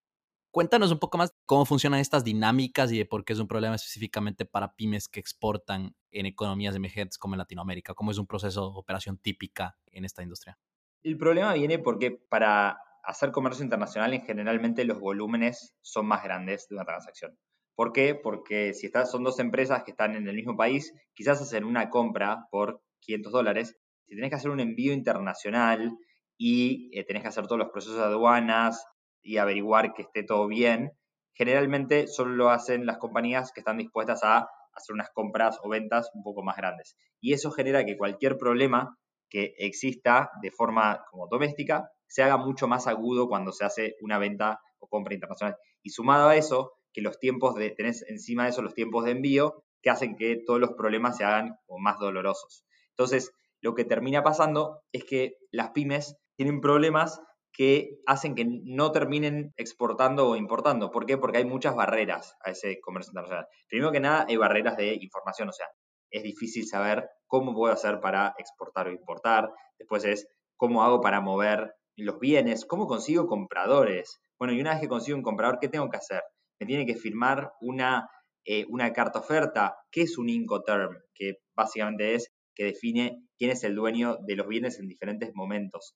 Cuéntanos 0.52 0.92
un 0.92 1.00
poco 1.00 1.18
más 1.18 1.34
cómo 1.48 1.66
funcionan 1.66 2.02
estas 2.02 2.24
dinámicas 2.24 2.92
y 2.92 3.00
de 3.00 3.08
por 3.08 3.26
qué 3.26 3.34
es 3.34 3.40
un 3.40 3.48
problema 3.48 3.74
específicamente 3.74 4.46
para 4.46 4.76
pymes 4.76 5.08
que 5.08 5.20
exportan 5.20 5.96
en 6.12 6.28
economías 6.28 6.76
emergentes 6.76 7.18
como 7.18 7.34
en 7.34 7.40
Latinoamérica. 7.40 7.96
¿Cómo 7.96 8.12
es 8.12 8.20
un 8.20 8.28
proceso 8.28 8.70
de 8.70 8.78
operación 8.80 9.18
típica 9.18 9.76
en 9.88 10.06
esta 10.06 10.22
industria? 10.22 10.60
El 11.02 11.18
problema 11.18 11.54
viene 11.54 11.80
porque 11.80 12.12
para 12.12 12.78
hacer 13.04 13.32
comercio 13.32 13.64
internacional, 13.64 14.22
generalmente 14.22 14.86
los 14.86 15.00
volúmenes 15.00 15.76
son 15.82 16.06
más 16.06 16.24
grandes 16.24 16.68
de 16.70 16.76
una 16.76 16.86
transacción. 16.86 17.36
¿Por 17.76 17.92
qué? 17.92 18.16
Porque 18.16 18.74
si 18.74 18.86
estás, 18.86 19.10
son 19.10 19.24
dos 19.24 19.40
empresas 19.40 19.84
que 19.84 19.92
están 19.92 20.16
en 20.16 20.28
el 20.28 20.36
mismo 20.36 20.56
país, 20.56 20.94
quizás 21.14 21.42
hacen 21.42 21.64
una 21.64 21.90
compra 21.90 22.48
por 22.52 22.82
500 23.00 23.32
dólares. 23.32 23.78
Si 24.06 24.16
tenés 24.16 24.30
que 24.30 24.36
hacer 24.36 24.52
un 24.52 24.60
envío 24.60 24.94
internacional 24.94 25.92
y 26.38 26.92
eh, 26.98 27.04
tenés 27.04 27.24
que 27.24 27.30
hacer 27.30 27.48
todos 27.48 27.60
los 27.60 27.72
procesos 27.72 27.98
de 27.98 28.04
aduanas 28.04 28.86
y 29.22 29.38
averiguar 29.38 29.94
que 29.94 30.04
esté 30.04 30.24
todo 30.24 30.48
bien, 30.48 30.92
generalmente 31.34 32.08
solo 32.08 32.36
lo 32.36 32.50
hacen 32.50 32.86
las 32.86 32.98
compañías 32.98 33.52
que 33.52 33.62
están 33.62 33.78
dispuestas 33.78 34.24
a 34.24 34.48
hacer 34.74 34.94
unas 34.94 35.10
compras 35.12 35.60
o 35.64 35.70
ventas 35.70 36.10
un 36.14 36.24
poco 36.24 36.44
más 36.44 36.58
grandes. 36.58 36.96
Y 37.20 37.34
eso 37.34 37.52
genera 37.52 37.86
que 37.86 37.98
cualquier 37.98 38.38
problema 38.38 38.98
que 39.30 39.56
exista 39.58 40.30
de 40.42 40.52
forma 40.52 41.04
como 41.10 41.28
doméstica 41.28 41.90
se 42.08 42.22
haga 42.22 42.38
mucho 42.38 42.68
más 42.68 42.86
agudo 42.86 43.28
cuando 43.28 43.52
se 43.52 43.66
hace 43.66 43.96
una 44.02 44.20
venta 44.20 44.60
o 44.78 44.88
compra 44.88 45.16
internacional. 45.16 45.58
Y 45.82 45.90
sumado 45.90 46.30
a 46.30 46.36
eso, 46.36 46.74
que 46.94 47.02
los 47.02 47.20
tiempos 47.20 47.56
de, 47.56 47.72
tenés 47.72 48.06
encima 48.08 48.44
de 48.44 48.50
eso 48.50 48.62
los 48.62 48.74
tiempos 48.74 49.06
de 49.06 49.12
envío 49.12 49.64
que 49.82 49.90
hacen 49.90 50.16
que 50.16 50.42
todos 50.46 50.60
los 50.60 50.72
problemas 50.74 51.18
se 51.18 51.26
hagan 51.26 51.58
más 51.80 52.00
dolorosos. 52.00 52.66
Entonces, 52.90 53.32
lo 53.62 53.74
que 53.74 53.86
termina 53.86 54.24
pasando 54.24 54.82
es 54.92 55.04
que 55.04 55.38
las 55.52 55.72
pymes 55.72 56.18
tienen 56.36 56.62
problemas 56.62 57.22
que 57.52 58.00
hacen 58.08 58.36
que 58.36 58.46
no 58.46 58.92
terminen 58.92 59.54
exportando 59.58 60.30
o 60.30 60.36
importando. 60.36 60.92
¿Por 60.92 61.06
qué? 61.06 61.18
Porque 61.18 61.38
hay 61.38 61.46
muchas 61.46 61.76
barreras 61.76 62.36
a 62.44 62.52
ese 62.52 62.80
comercio 62.82 63.12
internacional. 63.12 63.48
Primero 63.70 63.92
que 63.92 64.00
nada, 64.00 64.26
hay 64.28 64.38
barreras 64.38 64.76
de 64.76 64.96
información, 64.96 65.50
o 65.50 65.54
sea, 65.54 65.68
es 66.10 66.24
difícil 66.24 66.66
saber 66.68 67.10
cómo 67.28 67.54
puedo 67.54 67.74
hacer 67.74 68.00
para 68.00 68.34
exportar 68.38 68.88
o 68.88 68.92
importar. 68.92 69.52
Después 69.78 70.04
es 70.06 70.28
cómo 70.58 70.84
hago 70.84 71.02
para 71.02 71.22
mover 71.22 71.74
los 71.96 72.20
bienes, 72.20 72.66
cómo 72.66 72.88
consigo 72.88 73.28
compradores. 73.28 74.20
Bueno, 74.40 74.54
y 74.54 74.62
una 74.62 74.72
vez 74.72 74.82
que 74.82 74.88
consigo 74.88 75.18
un 75.18 75.24
comprador, 75.24 75.60
¿qué 75.60 75.70
tengo 75.70 75.90
que 75.90 75.98
hacer? 75.98 76.24
Me 76.60 76.68
tiene 76.68 76.86
que 76.86 76.96
firmar 76.96 77.52
una, 77.62 78.10
eh, 78.46 78.66
una 78.70 78.94
carta 78.94 79.20
oferta. 79.20 79.76
¿Qué 79.92 80.02
es 80.02 80.18
un 80.18 80.30
Incoterm? 80.30 80.98
Que 81.14 81.40
básicamente 81.56 82.16
es 82.16 82.32
que 82.56 82.66
define 82.66 83.24
quién 83.38 83.52
es 83.52 83.64
el 83.64 83.76
dueño 83.76 84.18
de 84.26 84.36
los 84.36 84.48
bienes 84.48 84.80
en 84.80 84.88
diferentes 84.88 85.32
momentos. 85.34 85.96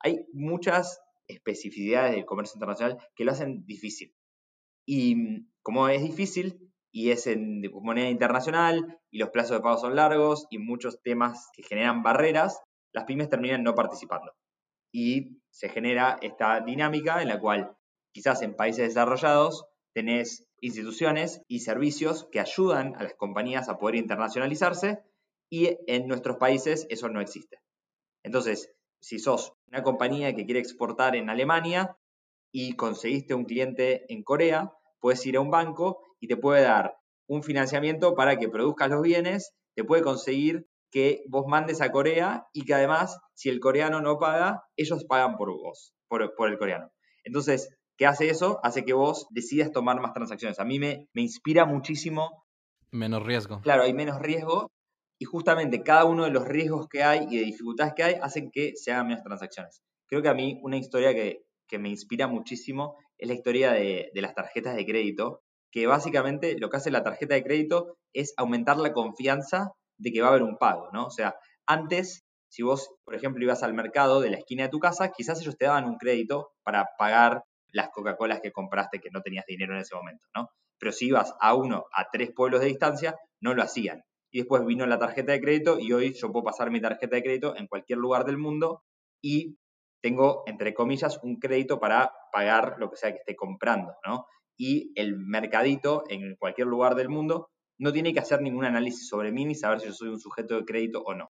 Hay 0.00 0.26
muchas 0.32 1.00
especificidades 1.28 2.12
del 2.12 2.24
comercio 2.24 2.56
internacional 2.56 2.98
que 3.14 3.24
lo 3.24 3.32
hacen 3.32 3.64
difícil. 3.64 4.14
Y 4.86 5.46
como 5.62 5.88
es 5.88 6.02
difícil 6.02 6.72
y 6.92 7.10
es 7.10 7.26
en 7.26 7.62
moneda 7.72 8.10
internacional 8.10 8.98
y 9.10 9.18
los 9.18 9.30
plazos 9.30 9.56
de 9.56 9.62
pago 9.62 9.78
son 9.78 9.96
largos 9.96 10.46
y 10.50 10.58
muchos 10.58 11.00
temas 11.02 11.48
que 11.54 11.62
generan 11.62 12.02
barreras, 12.02 12.60
las 12.92 13.04
pymes 13.04 13.30
terminan 13.30 13.62
no 13.62 13.74
participando. 13.74 14.32
Y 14.92 15.38
se 15.50 15.68
genera 15.68 16.18
esta 16.20 16.60
dinámica 16.60 17.22
en 17.22 17.28
la 17.28 17.40
cual 17.40 17.76
quizás 18.12 18.42
en 18.42 18.54
países 18.54 18.88
desarrollados 18.88 19.64
tenés 19.92 20.46
instituciones 20.60 21.42
y 21.48 21.60
servicios 21.60 22.28
que 22.30 22.40
ayudan 22.40 22.94
a 22.96 23.02
las 23.02 23.14
compañías 23.14 23.68
a 23.68 23.78
poder 23.78 23.96
internacionalizarse 23.96 25.00
y 25.50 25.76
en 25.86 26.06
nuestros 26.06 26.38
países 26.38 26.86
eso 26.88 27.08
no 27.08 27.20
existe. 27.20 27.58
Entonces, 28.22 28.72
si 29.00 29.18
sos 29.18 29.52
una 29.66 29.82
compañía 29.82 30.34
que 30.34 30.44
quiere 30.44 30.60
exportar 30.60 31.16
en 31.16 31.28
Alemania 31.28 31.96
y 32.52 32.74
conseguiste 32.74 33.34
un 33.34 33.44
cliente 33.44 34.06
en 34.12 34.22
Corea, 34.22 34.72
puedes 35.00 35.24
ir 35.26 35.36
a 35.36 35.40
un 35.40 35.50
banco 35.50 36.00
y 36.20 36.28
te 36.28 36.36
puede 36.36 36.62
dar 36.62 36.96
un 37.26 37.42
financiamiento 37.42 38.14
para 38.14 38.38
que 38.38 38.48
produzcas 38.48 38.90
los 38.90 39.02
bienes, 39.02 39.54
te 39.74 39.84
puede 39.84 40.02
conseguir 40.02 40.68
que 40.90 41.24
vos 41.26 41.46
mandes 41.46 41.80
a 41.80 41.90
Corea 41.90 42.46
y 42.52 42.64
que 42.64 42.74
además, 42.74 43.18
si 43.34 43.48
el 43.48 43.58
coreano 43.58 44.00
no 44.00 44.18
paga, 44.18 44.64
ellos 44.76 45.04
pagan 45.04 45.36
por 45.36 45.50
vos, 45.50 45.94
por, 46.06 46.34
por 46.34 46.50
el 46.50 46.58
coreano. 46.58 46.92
Entonces, 47.24 47.74
¿Qué 47.96 48.06
hace 48.06 48.28
eso? 48.30 48.60
Hace 48.62 48.84
que 48.84 48.92
vos 48.92 49.26
decidas 49.30 49.70
tomar 49.72 50.00
más 50.00 50.12
transacciones. 50.12 50.58
A 50.58 50.64
mí 50.64 50.78
me, 50.78 51.08
me 51.12 51.22
inspira 51.22 51.64
muchísimo. 51.64 52.44
Menos 52.90 53.22
riesgo. 53.22 53.60
Claro, 53.60 53.82
hay 53.82 53.94
menos 53.94 54.20
riesgo 54.20 54.70
y 55.18 55.24
justamente 55.24 55.82
cada 55.82 56.04
uno 56.04 56.24
de 56.24 56.30
los 56.30 56.46
riesgos 56.46 56.88
que 56.88 57.02
hay 57.04 57.26
y 57.30 57.38
de 57.38 57.44
dificultades 57.44 57.94
que 57.94 58.02
hay 58.02 58.14
hacen 58.20 58.50
que 58.50 58.72
se 58.74 58.92
hagan 58.92 59.06
menos 59.06 59.22
transacciones. 59.22 59.80
Creo 60.08 60.20
que 60.20 60.28
a 60.28 60.34
mí 60.34 60.58
una 60.62 60.76
historia 60.76 61.14
que, 61.14 61.44
que 61.68 61.78
me 61.78 61.88
inspira 61.88 62.26
muchísimo 62.26 62.96
es 63.18 63.28
la 63.28 63.34
historia 63.34 63.72
de, 63.72 64.10
de, 64.12 64.20
las 64.20 64.34
tarjetas 64.34 64.74
de 64.74 64.84
crédito, 64.84 65.42
que 65.70 65.86
básicamente 65.86 66.58
lo 66.58 66.68
que 66.70 66.76
hace 66.76 66.90
la 66.90 67.04
tarjeta 67.04 67.34
de 67.34 67.44
crédito 67.44 67.96
es 68.12 68.34
aumentar 68.36 68.78
la 68.78 68.92
confianza 68.92 69.70
de 69.96 70.12
que 70.12 70.20
va 70.20 70.26
a 70.26 70.30
haber 70.30 70.42
un 70.42 70.58
pago, 70.58 70.90
¿no? 70.92 71.06
O 71.06 71.10
sea, 71.10 71.36
antes, 71.66 72.24
si 72.48 72.62
vos, 72.62 72.90
por 73.04 73.14
ejemplo, 73.14 73.44
ibas 73.44 73.62
al 73.62 73.74
mercado 73.74 74.20
de 74.20 74.30
la 74.30 74.38
esquina 74.38 74.64
de 74.64 74.70
tu 74.70 74.80
casa, 74.80 75.12
quizás 75.12 75.40
ellos 75.40 75.56
te 75.56 75.66
daban 75.66 75.84
un 75.84 75.98
crédito 75.98 76.50
para 76.64 76.88
pagar 76.98 77.44
las 77.72 77.88
Coca-Colas 77.90 78.40
que 78.40 78.52
compraste 78.52 79.00
que 79.00 79.10
no 79.10 79.22
tenías 79.22 79.46
dinero 79.46 79.74
en 79.74 79.80
ese 79.80 79.94
momento, 79.94 80.26
¿no? 80.34 80.48
Pero 80.78 80.92
si 80.92 81.06
ibas 81.06 81.34
a 81.40 81.54
uno, 81.54 81.86
a 81.92 82.08
tres 82.10 82.30
pueblos 82.32 82.60
de 82.60 82.66
distancia, 82.66 83.16
no 83.40 83.54
lo 83.54 83.62
hacían. 83.62 84.02
Y 84.30 84.38
después 84.38 84.64
vino 84.64 84.86
la 84.86 84.98
tarjeta 84.98 85.32
de 85.32 85.40
crédito 85.40 85.78
y 85.78 85.92
hoy 85.92 86.14
yo 86.14 86.32
puedo 86.32 86.44
pasar 86.44 86.70
mi 86.70 86.80
tarjeta 86.80 87.16
de 87.16 87.22
crédito 87.22 87.56
en 87.56 87.66
cualquier 87.66 87.98
lugar 87.98 88.24
del 88.24 88.38
mundo 88.38 88.82
y 89.20 89.56
tengo, 90.02 90.42
entre 90.46 90.74
comillas, 90.74 91.20
un 91.22 91.36
crédito 91.38 91.78
para 91.78 92.12
pagar 92.32 92.76
lo 92.78 92.90
que 92.90 92.96
sea 92.96 93.12
que 93.12 93.18
esté 93.18 93.36
comprando, 93.36 93.94
¿no? 94.06 94.26
Y 94.56 94.92
el 94.96 95.16
mercadito 95.16 96.04
en 96.08 96.34
cualquier 96.36 96.66
lugar 96.66 96.94
del 96.94 97.08
mundo 97.08 97.50
no 97.78 97.92
tiene 97.92 98.12
que 98.12 98.20
hacer 98.20 98.40
ningún 98.42 98.64
análisis 98.64 99.08
sobre 99.08 99.32
mí 99.32 99.44
ni 99.44 99.54
saber 99.54 99.80
si 99.80 99.92
soy 99.92 100.08
un 100.08 100.20
sujeto 100.20 100.56
de 100.56 100.64
crédito 100.64 101.02
o 101.02 101.14
no. 101.14 101.30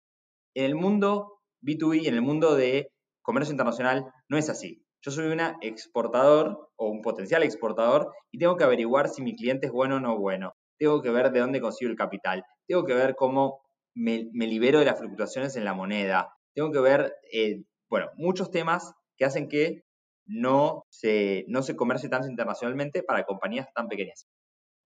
En 0.54 0.64
el 0.64 0.74
mundo 0.74 1.40
B2B, 1.62 2.06
en 2.06 2.14
el 2.14 2.22
mundo 2.22 2.56
de 2.56 2.90
comercio 3.22 3.52
internacional, 3.52 4.06
no 4.28 4.38
es 4.38 4.48
así. 4.48 4.85
Yo 5.06 5.12
soy 5.12 5.26
un 5.26 5.40
exportador 5.60 6.68
o 6.74 6.88
un 6.88 7.00
potencial 7.00 7.44
exportador 7.44 8.12
y 8.32 8.38
tengo 8.38 8.56
que 8.56 8.64
averiguar 8.64 9.08
si 9.08 9.22
mi 9.22 9.36
cliente 9.36 9.66
es 9.66 9.72
bueno 9.72 9.96
o 9.96 10.00
no 10.00 10.18
bueno. 10.18 10.56
Tengo 10.80 11.00
que 11.00 11.10
ver 11.10 11.30
de 11.30 11.38
dónde 11.38 11.60
consigo 11.60 11.92
el 11.92 11.96
capital. 11.96 12.42
Tengo 12.66 12.84
que 12.84 12.94
ver 12.94 13.14
cómo 13.14 13.60
me, 13.94 14.28
libero 14.32 14.80
de 14.80 14.84
las 14.84 14.98
fluctuaciones 14.98 15.54
en 15.54 15.64
la 15.64 15.74
moneda. 15.74 16.34
Tengo 16.56 16.72
que 16.72 16.80
ver, 16.80 17.14
eh, 17.32 17.62
bueno, 17.88 18.08
muchos 18.16 18.50
temas 18.50 18.94
que 19.16 19.24
hacen 19.24 19.48
que 19.48 19.84
no 20.24 20.82
se, 20.90 21.44
no 21.46 21.62
se 21.62 21.76
comercie 21.76 22.08
tanto 22.08 22.26
internacionalmente 22.26 23.04
para 23.04 23.22
compañías 23.26 23.68
tan 23.76 23.86
pequeñas. 23.86 24.26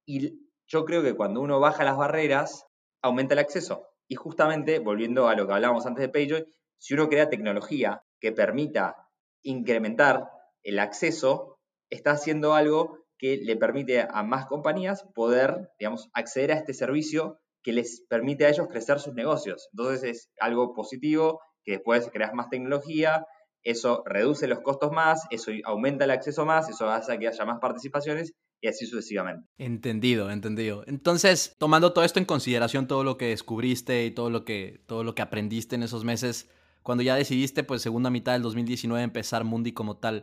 Y 0.06 0.38
yo 0.66 0.84
creo 0.84 1.02
que 1.02 1.16
cuando 1.16 1.40
uno 1.40 1.60
baja 1.60 1.82
las 1.82 1.96
barreras, 1.96 2.66
aumenta 3.00 3.32
el 3.32 3.40
acceso. 3.40 3.86
Y 4.06 4.16
justamente, 4.16 4.80
volviendo 4.80 5.28
a 5.28 5.34
lo 5.34 5.46
que 5.46 5.54
hablábamos 5.54 5.86
antes 5.86 6.02
de 6.02 6.10
Payjoy, 6.10 6.44
si 6.76 6.92
uno 6.92 7.08
crea 7.08 7.30
tecnología 7.30 8.02
que 8.20 8.32
permita 8.32 9.09
incrementar 9.42 10.28
el 10.62 10.78
acceso, 10.78 11.58
está 11.90 12.12
haciendo 12.12 12.54
algo 12.54 12.98
que 13.18 13.36
le 13.36 13.56
permite 13.56 14.00
a 14.00 14.22
más 14.22 14.46
compañías 14.46 15.04
poder, 15.14 15.70
digamos, 15.78 16.08
acceder 16.14 16.52
a 16.52 16.56
este 16.56 16.72
servicio 16.72 17.38
que 17.62 17.72
les 17.72 18.04
permite 18.08 18.46
a 18.46 18.48
ellos 18.48 18.68
crecer 18.68 18.98
sus 18.98 19.14
negocios. 19.14 19.68
Entonces 19.72 20.02
es 20.04 20.30
algo 20.40 20.72
positivo, 20.72 21.40
que 21.64 21.72
después 21.72 22.08
creas 22.12 22.32
más 22.32 22.48
tecnología, 22.48 23.26
eso 23.62 24.02
reduce 24.06 24.46
los 24.46 24.60
costos 24.60 24.92
más, 24.92 25.26
eso 25.30 25.52
aumenta 25.64 26.04
el 26.04 26.10
acceso 26.10 26.46
más, 26.46 26.68
eso 26.70 26.88
hace 26.88 27.18
que 27.18 27.28
haya 27.28 27.44
más 27.44 27.58
participaciones 27.60 28.32
y 28.62 28.68
así 28.68 28.86
sucesivamente. 28.86 29.46
Entendido, 29.58 30.30
entendido. 30.30 30.84
Entonces, 30.86 31.56
tomando 31.58 31.92
todo 31.92 32.04
esto 32.04 32.18
en 32.18 32.24
consideración, 32.24 32.86
todo 32.86 33.04
lo 33.04 33.16
que 33.16 33.26
descubriste 33.26 34.06
y 34.06 34.10
todo 34.10 34.30
lo 34.30 34.44
que, 34.44 34.82
todo 34.86 35.04
lo 35.04 35.14
que 35.14 35.22
aprendiste 35.22 35.76
en 35.76 35.82
esos 35.82 36.04
meses, 36.04 36.48
cuando 36.82 37.02
ya 37.02 37.14
decidiste, 37.14 37.64
pues 37.64 37.82
segunda 37.82 38.10
mitad 38.10 38.32
del 38.32 38.42
2019, 38.42 39.02
empezar 39.02 39.44
Mundi 39.44 39.72
como 39.72 39.98
tal, 39.98 40.22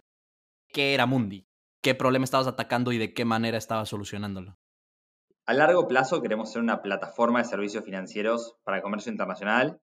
¿qué 0.73 0.93
era 0.93 1.05
Mundi? 1.05 1.47
¿Qué 1.81 1.95
problema 1.95 2.25
estabas 2.25 2.47
atacando 2.47 2.91
y 2.91 2.97
de 2.97 3.13
qué 3.13 3.25
manera 3.25 3.57
estabas 3.57 3.89
solucionándolo? 3.89 4.57
A 5.45 5.53
largo 5.53 5.87
plazo 5.87 6.21
queremos 6.21 6.51
ser 6.51 6.61
una 6.61 6.81
plataforma 6.81 7.39
de 7.39 7.45
servicios 7.45 7.85
financieros 7.85 8.57
para 8.63 8.77
el 8.77 8.83
comercio 8.83 9.11
internacional 9.11 9.79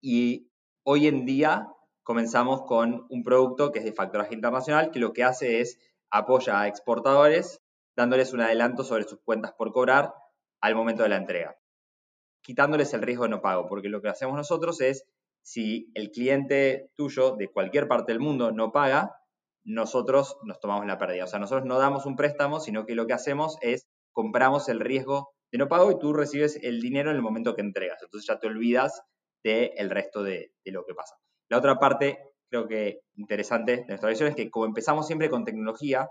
y 0.00 0.48
hoy 0.84 1.08
en 1.08 1.26
día 1.26 1.66
comenzamos 2.04 2.62
con 2.62 3.06
un 3.08 3.24
producto 3.24 3.72
que 3.72 3.80
es 3.80 3.84
de 3.84 3.92
factoraje 3.92 4.34
internacional 4.34 4.90
que 4.90 5.00
lo 5.00 5.12
que 5.12 5.24
hace 5.24 5.60
es 5.60 5.78
apoya 6.10 6.60
a 6.60 6.68
exportadores 6.68 7.60
dándoles 7.96 8.32
un 8.32 8.40
adelanto 8.40 8.84
sobre 8.84 9.02
sus 9.04 9.18
cuentas 9.20 9.52
por 9.52 9.72
cobrar 9.72 10.14
al 10.60 10.76
momento 10.76 11.02
de 11.02 11.08
la 11.08 11.16
entrega, 11.16 11.58
quitándoles 12.42 12.94
el 12.94 13.02
riesgo 13.02 13.24
de 13.24 13.30
no 13.30 13.40
pago, 13.40 13.66
porque 13.66 13.88
lo 13.88 14.00
que 14.00 14.08
hacemos 14.08 14.36
nosotros 14.36 14.80
es, 14.80 15.04
si 15.48 15.90
el 15.94 16.10
cliente 16.10 16.90
tuyo 16.94 17.34
de 17.34 17.48
cualquier 17.48 17.88
parte 17.88 18.12
del 18.12 18.20
mundo 18.20 18.52
no 18.52 18.70
paga, 18.70 19.16
nosotros 19.64 20.36
nos 20.42 20.60
tomamos 20.60 20.84
la 20.84 20.98
pérdida. 20.98 21.24
O 21.24 21.26
sea, 21.26 21.38
nosotros 21.38 21.66
no 21.66 21.78
damos 21.78 22.04
un 22.04 22.16
préstamo, 22.16 22.60
sino 22.60 22.84
que 22.84 22.94
lo 22.94 23.06
que 23.06 23.14
hacemos 23.14 23.56
es 23.62 23.88
compramos 24.12 24.68
el 24.68 24.78
riesgo 24.78 25.30
de 25.50 25.56
no 25.56 25.66
pago 25.66 25.90
y 25.90 25.98
tú 25.98 26.12
recibes 26.12 26.62
el 26.62 26.82
dinero 26.82 27.08
en 27.08 27.16
el 27.16 27.22
momento 27.22 27.54
que 27.54 27.62
entregas. 27.62 28.02
Entonces 28.02 28.28
ya 28.28 28.38
te 28.38 28.46
olvidas 28.46 29.00
del 29.42 29.88
resto 29.88 30.22
de, 30.22 30.52
lo 30.66 30.84
que 30.84 30.92
pasa. 30.92 31.16
La 31.48 31.56
otra 31.56 31.78
parte, 31.78 32.18
creo 32.50 32.68
que 32.68 33.00
interesante 33.16 33.78
de 33.78 33.86
nuestra 33.86 34.10
visión 34.10 34.28
es 34.28 34.36
que 34.36 34.50
como 34.50 34.66
empezamos 34.66 35.06
siempre 35.06 35.30
con 35.30 35.46
tecnología 35.46 36.10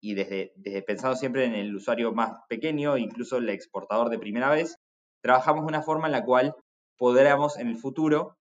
y 0.00 0.14
desde, 0.14 0.52
desde 0.56 0.80
pensando 0.80 1.16
siempre 1.16 1.44
en 1.44 1.54
el 1.54 1.76
usuario 1.76 2.14
más 2.14 2.32
pequeño, 2.48 2.96
incluso 2.96 3.36
el 3.36 3.50
exportador 3.50 4.08
de 4.08 4.18
primera 4.18 4.48
vez, 4.48 4.78
trabajamos 5.22 5.66
de 5.66 5.68
una 5.68 5.82
forma 5.82 6.06
en 6.06 6.12
la 6.12 6.24
cual 6.24 6.54
podremos 6.96 7.58
en 7.58 7.68
el 7.68 7.76
futuro, 7.76 8.38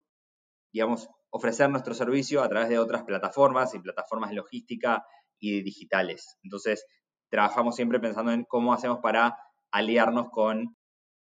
digamos, 0.72 1.10
ofrecer 1.30 1.70
nuestro 1.70 1.94
servicio 1.94 2.42
a 2.42 2.50
través 2.50 2.70
de 2.70 2.80
otras 2.80 3.04
plataformas 3.04 3.74
y 3.74 3.80
plataformas 3.80 4.30
de 4.30 4.38
logística 4.38 5.06
y 5.40 5.62
digitales. 5.62 6.38
Entonces, 6.44 6.86
trabajamos 7.30 7.76
siempre 7.76 8.00
pensando 8.00 8.32
en 8.32 8.44
cómo 8.44 8.74
hacemos 8.74 9.00
para 9.00 9.38
aliarnos 9.72 10.30
con 10.30 10.76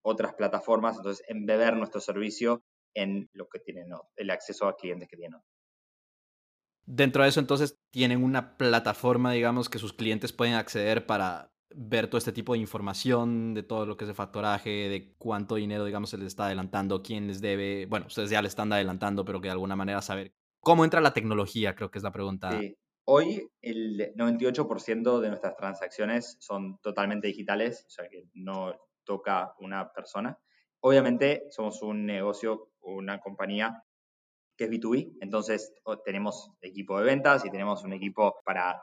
otras 0.03 0.35
plataformas, 0.35 0.97
entonces 0.97 1.25
embeber 1.27 1.75
nuestro 1.75 1.99
servicio 1.99 2.63
en 2.93 3.29
lo 3.33 3.47
que 3.49 3.59
tienen, 3.59 3.87
el 4.15 4.29
acceso 4.29 4.67
a 4.67 4.75
clientes 4.75 5.09
que 5.09 5.17
tienen. 5.17 5.41
Dentro 6.85 7.23
de 7.23 7.29
eso, 7.29 7.39
entonces, 7.39 7.79
tienen 7.91 8.23
una 8.23 8.57
plataforma, 8.57 9.31
digamos, 9.31 9.69
que 9.69 9.79
sus 9.79 9.93
clientes 9.93 10.31
pueden 10.31 10.53
acceder 10.53 11.07
para 11.07 11.51
ver 11.69 12.07
todo 12.07 12.17
este 12.17 12.31
tipo 12.31 12.53
de 12.53 12.59
información, 12.59 13.53
de 13.53 13.63
todo 13.63 13.85
lo 13.85 13.97
que 13.97 14.05
es 14.05 14.09
el 14.09 14.15
factoraje, 14.15 14.69
de 14.89 15.15
cuánto 15.17 15.55
dinero, 15.55 15.85
digamos, 15.85 16.09
se 16.09 16.17
les 16.17 16.27
está 16.27 16.45
adelantando, 16.45 17.01
quién 17.01 17.27
les 17.27 17.41
debe, 17.41 17.85
bueno, 17.87 18.07
ustedes 18.07 18.29
ya 18.29 18.41
le 18.41 18.47
están 18.47 18.71
adelantando, 18.71 19.25
pero 19.25 19.41
que 19.41 19.47
de 19.47 19.53
alguna 19.53 19.75
manera 19.75 20.01
saber 20.01 20.33
cómo 20.61 20.83
entra 20.83 21.01
la 21.01 21.13
tecnología, 21.13 21.75
creo 21.75 21.91
que 21.91 21.99
es 21.99 22.03
la 22.03 22.11
pregunta 22.11 22.51
sí. 22.51 22.75
Hoy 23.07 23.47
el 23.61 24.15
98% 24.15 25.19
de 25.19 25.29
nuestras 25.29 25.55
transacciones 25.55 26.37
son 26.39 26.79
totalmente 26.79 27.27
digitales, 27.27 27.85
o 27.85 27.89
sea 27.91 28.09
que 28.09 28.23
no 28.33 28.73
toca 29.03 29.53
una 29.59 29.91
persona. 29.93 30.39
Obviamente 30.79 31.43
somos 31.51 31.83
un 31.83 32.07
negocio 32.07 32.71
una 32.81 33.19
compañía 33.19 33.83
que 34.57 34.65
es 34.65 34.71
B2B, 34.71 35.17
entonces 35.21 35.73
tenemos 36.03 36.51
equipo 36.61 36.97
de 36.97 37.05
ventas 37.05 37.45
y 37.45 37.51
tenemos 37.51 37.83
un 37.83 37.93
equipo 37.93 38.37
para 38.43 38.81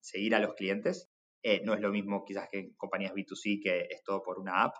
seguir 0.00 0.34
a 0.34 0.40
los 0.40 0.54
clientes. 0.54 1.08
Eh, 1.48 1.62
no 1.64 1.74
es 1.74 1.80
lo 1.80 1.92
mismo 1.92 2.24
quizás 2.24 2.48
que 2.50 2.74
compañías 2.76 3.12
B2C 3.12 3.62
que 3.62 3.86
es 3.88 4.02
todo 4.02 4.20
por 4.20 4.40
una 4.40 4.64
app, 4.64 4.74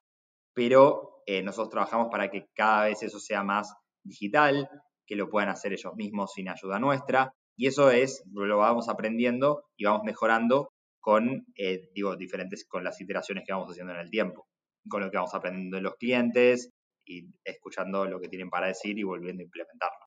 pero 0.52 1.22
eh, 1.24 1.40
nosotros 1.40 1.70
trabajamos 1.70 2.09
para 2.11 2.29
que 2.29 2.48
cada 2.57 2.87
vez 2.87 3.05
eso 3.05 3.20
sea 3.20 3.44
más 3.44 3.72
digital, 4.02 4.68
que 5.07 5.14
lo 5.14 5.31
puedan 5.31 5.48
hacer 5.48 5.72
ellos 5.72 5.94
mismos 5.94 6.33
sin 6.33 6.48
ayuda 6.48 6.81
nuestra 6.81 7.33
y 7.57 7.68
eso 7.68 7.92
es, 7.92 8.24
lo 8.33 8.59
vamos 8.59 8.88
aprendiendo 8.88 9.62
y 9.76 9.85
vamos 9.85 10.02
mejorando 10.02 10.72
con, 10.98 11.46
eh, 11.55 11.88
digo, 11.94 12.16
diferentes, 12.16 12.66
con 12.66 12.83
las 12.83 13.00
iteraciones 13.00 13.44
que 13.46 13.52
vamos 13.52 13.70
haciendo 13.70 13.92
en 13.92 14.00
el 14.00 14.11
tiempo, 14.11 14.48
con 14.88 15.02
lo 15.02 15.11
que 15.12 15.18
vamos 15.18 15.37
aprendiendo 15.37 15.76
de 15.76 15.85
los 15.85 15.94
clientes 15.94 16.72
y 17.05 17.29
escuchando 17.44 18.07
lo 18.07 18.18
que 18.18 18.29
tienen 18.29 18.50
para 18.50 18.66
decir 18.66 18.98
y 18.98 19.05
volviendo 19.05 19.40
a 19.40 19.44
implementarlo. 19.44 20.07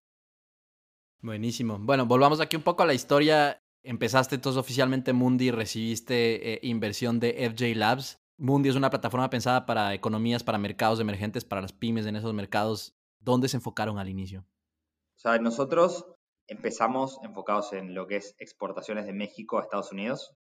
Buenísimo. 1.22 1.80
Bueno, 1.80 2.06
volvamos 2.06 2.41
aquí 2.41 2.58
un 2.58 2.63
poco 2.63 2.84
a 2.84 2.86
la 2.86 2.93
historia. 2.93 3.63
Empezaste 3.84 4.36
entonces 4.36 4.60
oficialmente 4.60 5.13
Mundi 5.13 5.52
recibiste 5.52 6.54
eh, 6.54 6.60
inversión 6.63 7.20
de 7.20 7.50
FJ 7.50 7.76
Labs. 7.76 8.20
Mundi 8.38 8.70
es 8.70 8.76
una 8.76 8.89
plataforma 8.89 9.30
pensada 9.30 9.65
para 9.65 9.94
economías, 9.94 10.44
para 10.44 10.58
mercados 10.58 11.00
emergentes, 11.00 11.46
para 11.46 11.62
las 11.62 11.74
pymes 11.74 12.06
en 12.06 12.15
esos 12.15 12.34
mercados. 12.34 12.96
¿Dónde 13.20 13.50
se 13.50 13.58
enfocaron 13.58 13.98
al 14.00 14.10
inicio? 14.10 14.42
O 14.42 15.20
sea, 15.20 15.38
nosotros 15.39 16.06
empezamos 16.48 17.20
enfocados 17.24 17.74
en 17.74 17.94
lo 17.94 18.08
que 18.08 18.18
es 18.18 18.36
exportaciones 18.39 19.06
de 19.06 19.13
México 19.13 19.58
a 19.58 19.63
Estados 19.63 19.92
Unidos. 19.92 20.36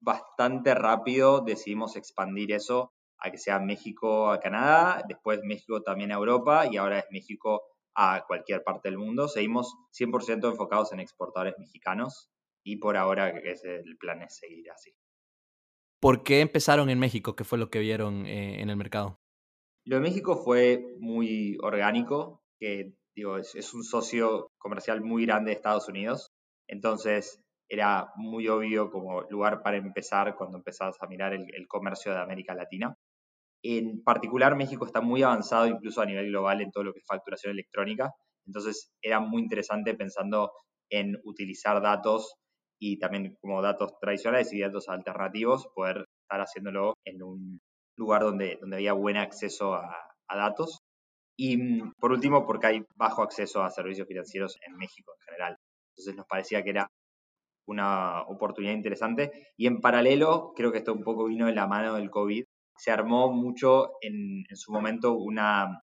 Bastante 0.00 0.74
rápido 0.74 1.40
decidimos 1.40 1.96
expandir 1.96 2.52
eso 2.52 2.92
a 3.18 3.30
que 3.30 3.38
sea 3.38 3.58
México 3.58 4.30
a 4.30 4.38
Canadá, 4.38 5.02
después 5.08 5.40
México 5.42 5.82
también 5.82 6.12
a 6.12 6.16
Europa 6.16 6.66
y 6.70 6.76
ahora 6.76 7.00
es 7.00 7.06
México 7.10 7.62
a 8.00 8.24
cualquier 8.28 8.62
parte 8.62 8.88
del 8.88 8.96
mundo. 8.96 9.26
Seguimos 9.26 9.74
100% 9.92 10.48
enfocados 10.48 10.92
en 10.92 11.00
exportadores 11.00 11.54
mexicanos 11.58 12.30
y 12.64 12.76
por 12.76 12.96
ahora 12.96 13.28
es 13.30 13.64
el 13.64 13.96
plan 13.98 14.22
es 14.22 14.36
seguir 14.36 14.70
así. 14.70 14.92
¿Por 16.00 16.22
qué 16.22 16.40
empezaron 16.40 16.90
en 16.90 17.00
México? 17.00 17.34
¿Qué 17.34 17.42
fue 17.42 17.58
lo 17.58 17.70
que 17.70 17.80
vieron 17.80 18.24
eh, 18.24 18.62
en 18.62 18.70
el 18.70 18.76
mercado? 18.76 19.18
Lo 19.84 19.96
de 19.96 20.02
México 20.02 20.36
fue 20.36 20.94
muy 21.00 21.56
orgánico, 21.60 22.44
que 22.60 22.94
es, 23.16 23.74
un 23.74 23.82
socio 23.82 24.52
comercial 24.58 25.00
muy 25.00 25.26
grande 25.26 25.50
de 25.50 25.56
Estados 25.56 25.88
Unidos, 25.88 26.30
entonces 26.68 27.42
era 27.68 28.12
muy 28.14 28.46
obvio 28.46 28.90
como 28.92 29.22
lugar 29.22 29.62
para 29.62 29.76
empezar 29.76 30.36
cuando 30.36 30.58
empezabas 30.58 30.96
a 31.00 31.08
mirar 31.08 31.32
el, 31.32 31.52
el 31.52 31.66
comercio 31.66 32.12
de 32.12 32.20
América 32.20 32.54
Latina. 32.54 32.96
En 33.70 34.02
particular, 34.02 34.56
México 34.56 34.86
está 34.86 35.02
muy 35.02 35.22
avanzado 35.22 35.66
incluso 35.66 36.00
a 36.00 36.06
nivel 36.06 36.28
global 36.28 36.62
en 36.62 36.70
todo 36.70 36.84
lo 36.84 36.92
que 36.94 37.00
es 37.00 37.06
facturación 37.06 37.52
electrónica, 37.52 38.14
entonces 38.46 38.90
era 39.02 39.20
muy 39.20 39.42
interesante 39.42 39.94
pensando 39.94 40.52
en 40.90 41.18
utilizar 41.24 41.82
datos 41.82 42.34
y 42.80 42.98
también 42.98 43.36
como 43.42 43.60
datos 43.60 43.92
tradicionales 44.00 44.52
y 44.54 44.60
datos 44.60 44.88
alternativos, 44.88 45.68
poder 45.74 46.06
estar 46.22 46.40
haciéndolo 46.40 46.94
en 47.04 47.22
un 47.22 47.60
lugar 47.98 48.22
donde, 48.22 48.56
donde 48.58 48.76
había 48.76 48.94
buen 48.94 49.18
acceso 49.18 49.74
a, 49.74 49.94
a 50.28 50.36
datos 50.36 50.80
y 51.36 51.56
mm, 51.58 51.92
por 52.00 52.12
último, 52.12 52.46
porque 52.46 52.68
hay 52.68 52.84
bajo 52.96 53.22
acceso 53.22 53.62
a 53.62 53.70
servicios 53.70 54.08
financieros 54.08 54.56
en 54.66 54.76
México 54.76 55.12
en 55.12 55.24
general. 55.26 55.56
Entonces 55.92 56.16
nos 56.16 56.26
parecía 56.26 56.62
que 56.62 56.70
era 56.70 56.88
una 57.66 58.22
oportunidad 58.22 58.72
interesante. 58.74 59.48
Y 59.56 59.66
en 59.66 59.80
paralelo, 59.80 60.52
creo 60.56 60.72
que 60.72 60.78
esto 60.78 60.94
un 60.94 61.04
poco 61.04 61.26
vino 61.26 61.46
de 61.46 61.54
la 61.54 61.66
mano 61.66 61.94
del 61.94 62.10
COVID, 62.10 62.44
se 62.78 62.90
armó 62.90 63.32
mucho 63.32 63.92
en, 64.00 64.44
su 64.54 64.72
momento 64.72 65.14
una, 65.14 65.82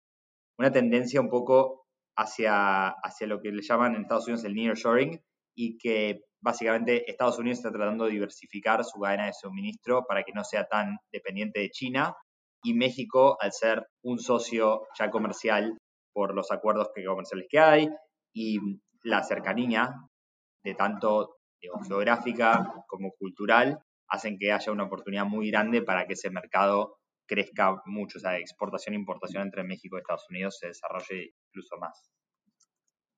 una 0.57 0.71
tendencia 0.71 1.21
un 1.21 1.29
poco 1.29 1.85
hacia, 2.17 2.89
hacia 2.89 3.27
lo 3.27 3.39
que 3.39 3.51
le 3.51 3.61
llaman 3.61 3.95
en 3.95 4.01
Estados 4.01 4.27
Unidos 4.27 4.43
el 4.45 4.55
nearshoring 4.55 5.21
y 5.55 5.77
que 5.77 6.21
básicamente 6.41 7.09
Estados 7.09 7.37
Unidos 7.37 7.59
está 7.59 7.71
tratando 7.71 8.05
de 8.05 8.11
diversificar 8.11 8.83
su 8.83 8.99
cadena 8.99 9.27
de 9.27 9.33
suministro 9.33 10.05
para 10.07 10.23
que 10.23 10.33
no 10.33 10.43
sea 10.43 10.65
tan 10.65 10.97
dependiente 11.11 11.59
de 11.59 11.69
China 11.69 12.15
y 12.63 12.73
México, 12.73 13.37
al 13.39 13.53
ser 13.53 13.87
un 14.03 14.19
socio 14.19 14.87
ya 14.97 15.09
comercial 15.09 15.77
por 16.13 16.35
los 16.35 16.51
acuerdos 16.51 16.89
comerciales 17.05 17.47
que 17.49 17.59
hay 17.59 17.89
y 18.33 18.59
la 19.03 19.23
cercanía 19.23 19.95
de 20.63 20.75
tanto 20.75 21.37
geográfica 21.87 22.73
como 22.87 23.11
cultural, 23.11 23.79
hacen 24.09 24.37
que 24.37 24.51
haya 24.51 24.71
una 24.71 24.85
oportunidad 24.85 25.25
muy 25.25 25.49
grande 25.51 25.81
para 25.81 26.05
que 26.05 26.13
ese 26.13 26.29
mercado 26.29 26.97
crezca 27.27 27.81
mucho, 27.85 28.17
o 28.17 28.21
sea, 28.21 28.37
exportación 28.37 28.95
e 28.95 28.97
importación 28.97 29.43
entre 29.43 29.63
México 29.63 29.97
y 29.97 29.99
Estados 29.99 30.25
Unidos 30.29 30.57
se 30.59 30.67
desarrolle 30.67 31.33
incluso 31.49 31.77
más. 31.77 32.11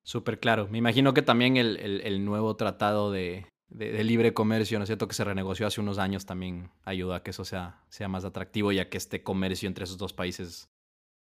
Súper 0.04 0.38
claro. 0.38 0.68
Me 0.68 0.78
imagino 0.78 1.14
que 1.14 1.22
también 1.22 1.56
el 1.56 2.24
nuevo 2.24 2.56
tratado 2.56 3.12
de, 3.12 3.46
de, 3.74 4.04
libre 4.04 4.34
comercio, 4.34 4.78
¿no 4.78 4.84
es 4.84 4.88
cierto?, 4.88 5.08
que 5.08 5.14
se 5.14 5.24
renegoció 5.24 5.66
hace 5.66 5.80
unos 5.80 5.98
años 5.98 6.26
también 6.26 6.70
ayuda 6.84 7.16
a 7.16 7.22
que 7.22 7.30
eso 7.30 7.44
sea, 7.44 7.82
sea 7.88 8.08
más 8.08 8.24
atractivo 8.24 8.72
y 8.72 8.78
a 8.78 8.88
que 8.88 8.98
este 8.98 9.22
comercio 9.22 9.66
entre 9.66 9.84
esos 9.84 9.98
dos 9.98 10.12
países 10.12 10.70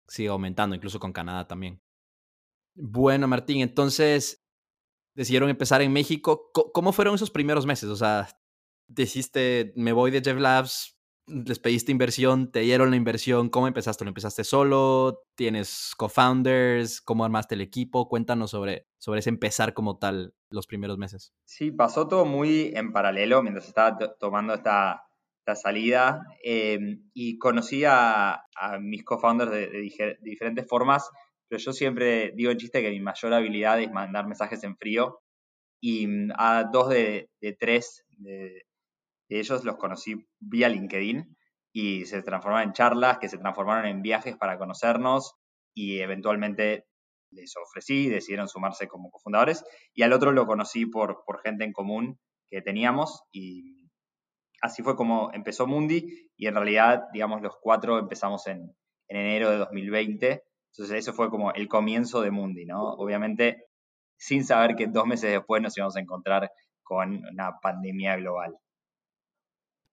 sigue 0.08 0.30
aumentando, 0.30 0.76
incluso 0.76 1.00
con 1.00 1.14
Canadá 1.14 1.48
también. 1.48 1.80
Bueno, 2.76 3.28
Martín, 3.28 3.62
entonces 3.62 4.38
decidieron 5.16 5.50
empezar 5.50 5.82
en 5.82 5.94
México. 5.94 6.52
¿Cómo 6.74 6.94
fueron 6.94 7.16
esos 7.16 7.32
primeros 7.32 7.66
meses? 7.66 7.90
O 7.90 7.96
sea, 7.96 8.28
dijiste, 8.94 9.74
me 9.76 9.94
voy 9.94 10.12
de 10.12 10.22
Jeff 10.22 10.38
Labs, 10.38 10.98
les 11.28 11.60
pediste 11.60 11.92
inversión, 11.92 12.52
te 12.52 12.60
dieron 12.62 12.90
la 12.90 12.96
inversión, 12.96 13.50
¿cómo 13.50 13.68
empezaste? 13.68 14.04
¿Lo 14.04 14.10
empezaste 14.10 14.44
solo? 14.44 15.24
¿Tienes 15.36 15.94
co-founders? 15.98 17.02
¿Cómo 17.02 17.24
armaste 17.24 17.56
el 17.56 17.62
equipo? 17.62 18.10
Cuéntanos 18.10 18.52
sobre, 18.52 18.88
sobre 18.98 19.20
ese 19.20 19.30
empezar 19.30 19.74
como 19.74 19.98
tal 19.98 20.34
los 20.50 20.68
primeros 20.68 20.98
meses. 20.98 21.34
Sí, 21.46 21.72
pasó 21.72 22.08
todo 22.08 22.26
muy 22.26 22.72
en 22.76 22.92
paralelo 22.92 23.42
mientras 23.42 23.68
estaba 23.68 23.98
tomando 24.20 24.54
esta, 24.54 25.04
salida 25.54 26.24
em, 26.44 27.10
y 27.14 27.38
conocí 27.38 27.84
a, 27.86 28.46
mis 28.80 29.04
co-founders 29.04 29.52
de, 29.52 30.18
diferentes 30.22 30.66
formas, 30.66 31.10
pero 31.50 31.60
yo 31.60 31.74
siempre 31.74 32.32
digo 32.38 32.52
en 32.52 32.58
chiste 32.58 32.82
que 32.82 32.90
mi 32.90 33.02
mayor 33.02 33.34
habilidad 33.34 33.82
es 33.82 33.92
mandar 33.92 34.28
mensajes 34.28 34.64
en 34.64 34.78
frío 34.78 35.20
y 35.82 36.08
mm, 36.08 36.32
a 36.38 36.70
dos 36.72 36.88
de, 36.88 37.30
tres 37.60 38.06
de, 38.12 38.66
ellos 39.40 39.64
los 39.64 39.78
conocí 39.78 40.28
vía 40.40 40.70
LinkedIn 40.70 41.38
y 41.74 42.06
se 42.06 42.22
transformaron 42.22 42.70
en 42.70 42.74
charlas, 42.74 43.20
que 43.20 43.30
se 43.30 43.38
transformaron 43.38 43.86
en 43.86 44.02
viajes 44.02 44.36
para 44.38 44.58
conocernos 44.58 45.36
y 45.74 46.00
eventualmente 46.00 46.86
les 47.32 47.56
ofrecí, 47.56 48.10
decidieron 48.10 48.48
sumarse 48.50 48.88
como 48.88 49.10
cofundadores 49.10 49.64
y 49.94 50.04
al 50.04 50.14
otro 50.14 50.32
lo 50.32 50.46
conocí 50.46 50.86
por, 50.86 51.24
por 51.26 51.42
gente 51.42 51.64
en 51.64 51.72
común 51.72 52.20
que 52.50 52.62
teníamos 52.62 53.24
y 53.32 53.90
así 54.62 54.84
fue 54.84 54.96
como 54.96 55.32
empezó 55.34 55.66
Mundi 55.66 56.30
y 56.36 56.48
en 56.48 56.56
realidad, 56.56 57.04
digamos, 57.14 57.42
los 57.42 57.56
cuatro 57.62 58.00
empezamos 58.00 58.48
en, 58.48 58.76
en 59.08 59.18
enero 59.18 59.50
de 59.50 59.58
2020. 59.58 60.44
Entonces 60.74 60.98
eso 60.98 61.14
fue 61.14 61.30
como 61.30 61.52
el 61.54 61.68
comienzo 61.68 62.22
de 62.22 62.32
Mundi, 62.32 62.66
¿no? 62.66 62.94
Obviamente 62.94 63.66
sin 64.18 64.44
saber 64.46 64.76
que 64.76 64.88
dos 64.88 65.06
meses 65.08 65.32
después 65.32 65.62
nos 65.62 65.76
íbamos 65.78 65.96
a 65.96 66.00
encontrar 66.00 66.52
con 66.84 67.26
una 67.26 67.60
pandemia 67.62 68.18
global. 68.18 68.56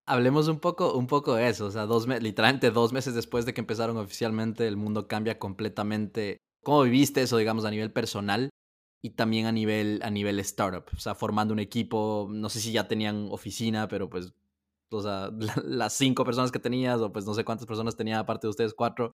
Hablemos 0.09 0.49
un 0.49 0.59
poco, 0.59 0.95
un 0.95 1.07
poco 1.07 1.35
de 1.35 1.49
eso, 1.49 1.67
o 1.67 1.71
sea, 1.71 1.85
dos 1.85 2.09
literalmente 2.09 2.71
dos 2.71 2.95
meses 2.95 3.15
después 3.15 3.45
de 3.45 3.53
que 3.53 3.61
empezaron 3.61 3.99
oficialmente, 3.99 4.67
el 4.67 4.79
mundo 4.79 5.07
cambia 5.07 5.39
completamente. 5.39 6.39
¿Cómo 6.65 6.83
viviste 6.83 7.21
eso, 7.21 7.37
digamos, 7.37 7.67
a 7.67 7.71
nivel 7.71 7.93
personal 7.93 8.49
y 9.03 9.11
también 9.11 9.45
a 9.45 9.53
nivel, 9.53 10.01
a 10.03 10.11
nivel 10.11 10.39
startup? 10.41 10.85
O 10.97 10.99
sea, 10.99 11.15
formando 11.15 11.53
un 11.53 11.61
equipo, 11.61 12.27
no 12.31 12.49
sé 12.49 12.61
si 12.61 12.73
ya 12.73 12.89
tenían 12.89 13.29
oficina, 13.31 13.87
pero 13.87 14.09
pues, 14.09 14.33
o 14.91 15.03
sea, 15.03 15.31
las 15.65 15.93
cinco 15.93 16.25
personas 16.25 16.51
que 16.53 16.59
tenías, 16.59 17.01
o 17.01 17.13
pues 17.13 17.27
no 17.27 17.35
sé 17.35 17.45
cuántas 17.45 17.67
personas 17.67 17.95
tenía 17.95 18.19
aparte 18.19 18.47
de 18.47 18.51
ustedes, 18.51 18.73
cuatro, 18.73 19.13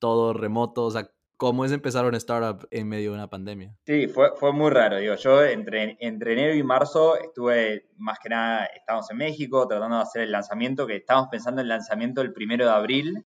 todo 0.00 0.32
remoto, 0.32 0.84
o 0.84 0.90
sea, 0.90 1.10
¿Cómo 1.36 1.64
es 1.64 1.72
empezar 1.72 2.04
una 2.04 2.16
startup 2.16 2.68
en 2.70 2.88
medio 2.88 3.10
de 3.10 3.16
una 3.16 3.28
pandemia? 3.28 3.76
Sí, 3.84 4.06
fue, 4.06 4.30
fue 4.36 4.52
muy 4.52 4.70
raro. 4.70 4.98
Digo, 4.98 5.16
yo 5.16 5.42
entre, 5.42 5.96
entre 5.98 6.34
enero 6.34 6.54
y 6.54 6.62
marzo 6.62 7.16
estuve, 7.16 7.88
más 7.96 8.18
que 8.20 8.28
nada, 8.28 8.66
estábamos 8.66 9.10
en 9.10 9.16
México 9.16 9.66
tratando 9.66 9.96
de 9.96 10.02
hacer 10.02 10.22
el 10.22 10.30
lanzamiento, 10.30 10.86
que 10.86 10.96
estábamos 10.96 11.30
pensando 11.30 11.60
en 11.60 11.64
el 11.64 11.70
lanzamiento 11.70 12.20
el 12.20 12.32
primero 12.32 12.66
de 12.66 12.70
abril. 12.70 13.26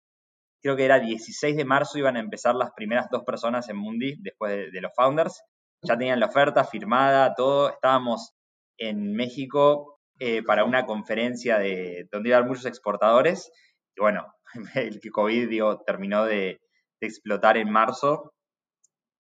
Creo 0.62 0.78
que 0.78 0.86
era 0.86 1.00
16 1.00 1.58
de 1.58 1.66
marzo 1.66 2.00
iban 2.00 2.16
a 2.16 2.22
empezar 2.22 2.56
las 2.56 2.72
primeras 2.72 3.10
dos 3.12 3.24
personas 3.26 3.68
en 3.68 3.76
Mundi 3.76 4.16
después 4.22 4.72
de, 4.72 4.82
los 4.82 4.93
founders. 4.95 5.41
Ya 5.82 5.97
tenían 5.97 6.22
la 6.22 6.28
oferta 6.28 6.64
firmada, 6.64 7.34
todo. 7.36 7.70
Estábamos 7.70 8.34
en 8.78 9.14
México 9.14 10.00
eh, 10.20 10.41
para 10.43 10.64
una 10.64 10.86
conferencia 10.86 11.60
de, 11.60 12.08
donde 12.12 12.30
iban 12.30 12.47
muchos 12.47 12.66
exportadores. 12.66 13.52
Y 13.93 14.02
bueno, 14.02 14.26
el 14.76 15.02
COVID 15.12 15.50
digo, 15.50 15.82
terminó 15.82 16.26
de, 16.26 16.62
de 17.00 17.08
explotar 17.08 17.58
en 17.58 17.72
marzo 17.72 18.34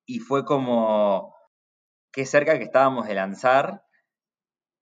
y 0.05 0.19
fue 0.19 0.45
como 0.45 1.35
qué 2.11 2.25
cerca 2.25 2.57
que 2.57 2.65
estábamos 2.65 3.07
de 3.07 3.13
lanzar. 3.13 3.83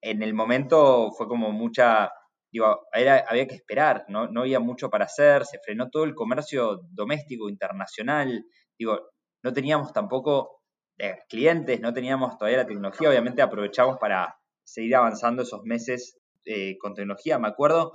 En 0.02 0.22
el 0.22 0.34
momento 0.34 1.10
fue 1.12 1.28
como 1.28 1.52
mucha, 1.52 2.10
digo, 2.52 2.86
había 2.92 3.46
que 3.46 3.54
esperar, 3.54 4.04
¿no? 4.08 4.28
no 4.28 4.42
había 4.42 4.60
mucho 4.60 4.90
para 4.90 5.04
hacer, 5.04 5.44
se 5.44 5.58
frenó 5.58 5.90
todo 5.90 6.04
el 6.04 6.14
comercio 6.14 6.80
doméstico, 6.90 7.48
internacional, 7.48 8.44
digo, 8.78 9.10
no 9.42 9.52
teníamos 9.52 9.92
tampoco 9.92 10.62
eh, 10.98 11.18
clientes, 11.28 11.80
no 11.80 11.92
teníamos 11.92 12.38
todavía 12.38 12.58
la 12.58 12.66
tecnología, 12.66 13.08
obviamente 13.08 13.42
aprovechamos 13.42 13.98
para 13.98 14.38
seguir 14.64 14.96
avanzando 14.96 15.42
esos 15.42 15.62
meses 15.64 16.18
eh, 16.44 16.76
con 16.78 16.94
tecnología. 16.94 17.38
Me 17.38 17.48
acuerdo 17.48 17.92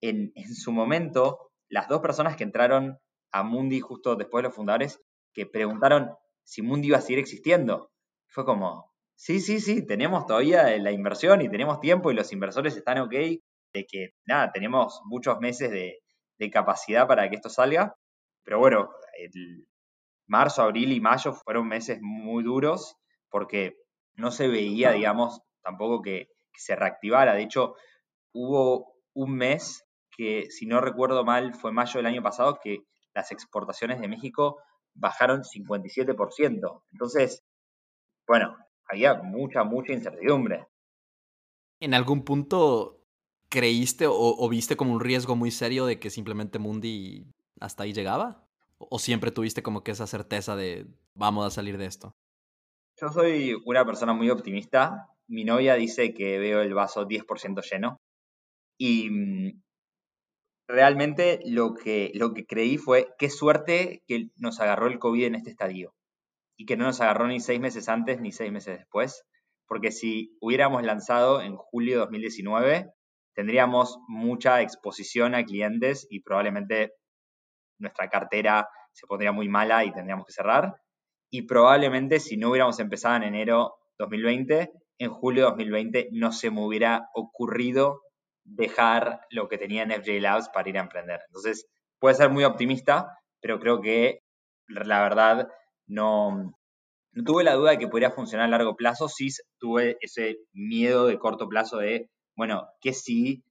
en, 0.00 0.32
en 0.34 0.54
su 0.54 0.72
momento, 0.72 1.50
las 1.68 1.88
dos 1.88 2.00
personas 2.00 2.36
que 2.36 2.44
entraron 2.44 2.98
a 3.34 3.42
Mundi 3.42 3.80
justo 3.80 4.14
después 4.14 4.42
de 4.42 4.48
los 4.48 4.54
fundadores 4.54 5.02
que 5.32 5.44
preguntaron 5.44 6.14
si 6.44 6.62
Mundi 6.62 6.88
iba 6.88 6.98
a 6.98 7.00
seguir 7.00 7.18
existiendo. 7.18 7.90
Fue 8.28 8.44
como, 8.44 8.92
sí, 9.16 9.40
sí, 9.40 9.60
sí, 9.60 9.84
tenemos 9.84 10.24
todavía 10.24 10.78
la 10.78 10.92
inversión 10.92 11.42
y 11.42 11.48
tenemos 11.48 11.80
tiempo 11.80 12.10
y 12.10 12.14
los 12.14 12.32
inversores 12.32 12.76
están 12.76 12.98
ok, 12.98 13.10
de 13.10 13.86
que 13.88 14.10
nada, 14.24 14.52
tenemos 14.52 15.00
muchos 15.04 15.40
meses 15.40 15.70
de, 15.70 16.00
capacidad 16.52 17.08
para 17.08 17.28
que 17.30 17.36
esto 17.36 17.48
salga. 17.48 17.96
Pero 18.44 18.58
bueno, 18.58 18.90
el 19.18 19.66
marzo, 20.26 20.62
abril 20.62 20.92
y 20.92 21.00
mayo 21.00 21.32
fueron 21.32 21.66
meses 21.66 21.98
muy 22.02 22.44
duros 22.44 22.96
porque 23.30 23.78
no 24.14 24.30
se 24.30 24.46
veía, 24.46 24.92
digamos, 24.92 25.40
tampoco 25.62 26.02
que, 26.02 26.28
que 26.52 26.60
se 26.60 26.76
reactivara. 26.76 27.34
De 27.34 27.42
hecho, 27.42 27.74
hubo 28.32 28.94
un 29.14 29.34
mes 29.34 29.86
que, 30.10 30.50
si 30.50 30.66
no 30.66 30.82
recuerdo 30.82 31.24
mal, 31.24 31.54
fue 31.54 31.72
mayo 31.72 31.98
del 31.98 32.06
año 32.06 32.22
pasado, 32.22 32.60
que 32.62 32.84
las 33.14 33.32
exportaciones 33.32 34.00
de 34.00 34.08
México 34.08 34.58
bajaron 34.94 35.42
57%. 35.42 36.82
Entonces, 36.92 37.42
bueno, 38.26 38.56
había 38.88 39.14
mucha, 39.14 39.64
mucha 39.64 39.92
incertidumbre. 39.92 40.66
¿En 41.80 41.94
algún 41.94 42.24
punto 42.24 43.00
creíste 43.48 44.06
o, 44.08 44.48
viste 44.48 44.76
como 44.76 44.92
un 44.92 45.00
riesgo 45.00 45.36
muy 45.36 45.50
serio 45.50 45.86
de 45.86 45.98
que 45.98 46.10
simplemente 46.10 46.58
Mundi 46.58 47.26
hasta 47.60 47.84
ahí 47.84 47.92
llegaba? 47.92 48.46
¿O 48.78 48.98
siempre 48.98 49.30
tuviste 49.30 49.62
como 49.62 49.82
que 49.84 49.92
esa 49.92 50.06
certeza 50.06 50.56
de 50.56 50.86
vamos 51.14 51.46
a 51.46 51.50
salir 51.50 51.78
de 51.78 51.86
esto? 51.86 52.14
Yo 53.00 53.08
soy 53.08 53.56
una 53.64 53.84
persona 53.84 54.12
muy 54.12 54.30
optimista. 54.30 55.08
Mi 55.26 55.44
novia 55.44 55.74
dice 55.74 56.14
que 56.14 56.38
veo 56.38 56.60
el 56.62 56.74
vaso 56.74 57.06
10% 57.06 57.62
lleno. 57.62 58.00
Y 58.78 59.10
mm, 59.10 59.62
realmente 60.66 61.40
lo 61.44 61.74
que, 61.74 62.10
lo 62.14 62.32
que 62.32 62.46
creí 62.46 62.78
fue 62.78 63.08
qué 63.18 63.30
suerte 63.30 64.02
que 64.06 64.28
nos 64.36 64.60
agarró 64.60 64.86
el 64.86 64.98
COVID 64.98 65.24
en 65.24 65.34
este 65.34 65.50
estadio 65.50 65.94
y 66.56 66.66
que 66.66 66.76
no 66.76 66.84
nos 66.84 67.00
agarró 67.00 67.26
ni 67.26 67.40
seis 67.40 67.60
meses 67.60 67.88
antes 67.88 68.20
ni 68.20 68.32
seis 68.32 68.52
meses 68.52 68.78
después, 68.78 69.24
porque 69.66 69.90
si 69.90 70.36
hubiéramos 70.40 70.82
lanzado 70.82 71.40
en 71.42 71.56
julio 71.56 71.94
de 71.94 72.00
2019, 72.00 72.92
tendríamos 73.34 73.98
mucha 74.08 74.62
exposición 74.62 75.34
a 75.34 75.44
clientes 75.44 76.06
y 76.08 76.20
probablemente 76.20 76.92
nuestra 77.78 78.08
cartera 78.08 78.68
se 78.92 79.06
pondría 79.06 79.32
muy 79.32 79.48
mala 79.48 79.84
y 79.84 79.92
tendríamos 79.92 80.26
que 80.26 80.32
cerrar. 80.32 80.76
Y 81.30 81.42
probablemente 81.42 82.20
si 82.20 82.36
no 82.36 82.50
hubiéramos 82.50 82.78
empezado 82.78 83.16
en 83.16 83.24
enero 83.24 83.74
2020, 83.98 84.70
en 84.98 85.10
julio 85.10 85.44
de 85.44 85.50
2020 85.50 86.08
no 86.12 86.30
se 86.30 86.50
me 86.50 86.64
hubiera 86.64 87.08
ocurrido 87.14 88.00
dejar 88.44 89.20
lo 89.30 89.48
que 89.48 89.58
tenía 89.58 89.82
en 89.82 89.90
FJ 89.90 90.20
Labs 90.20 90.48
para 90.50 90.68
ir 90.68 90.78
a 90.78 90.82
emprender. 90.82 91.20
Entonces, 91.26 91.66
puede 91.98 92.14
ser 92.14 92.30
muy 92.30 92.44
optimista, 92.44 93.18
pero 93.40 93.58
creo 93.58 93.80
que 93.80 94.20
la 94.68 95.02
verdad 95.02 95.48
no, 95.86 96.54
tuve 97.24 97.44
la 97.44 97.54
duda 97.54 97.72
de 97.72 97.78
que 97.78 97.88
podría 97.88 98.10
funcionar 98.10 98.46
a 98.46 98.50
largo 98.50 98.76
plazo, 98.76 99.08
sí 99.08 99.28
tuve 99.58 99.96
ese 100.00 100.38
miedo 100.52 101.06
de 101.06 101.18
corto 101.18 101.48
plazo 101.48 101.78
de, 101.78 102.08
bueno, 102.36 102.68
¿qué 102.80 102.92
si, 102.92 103.44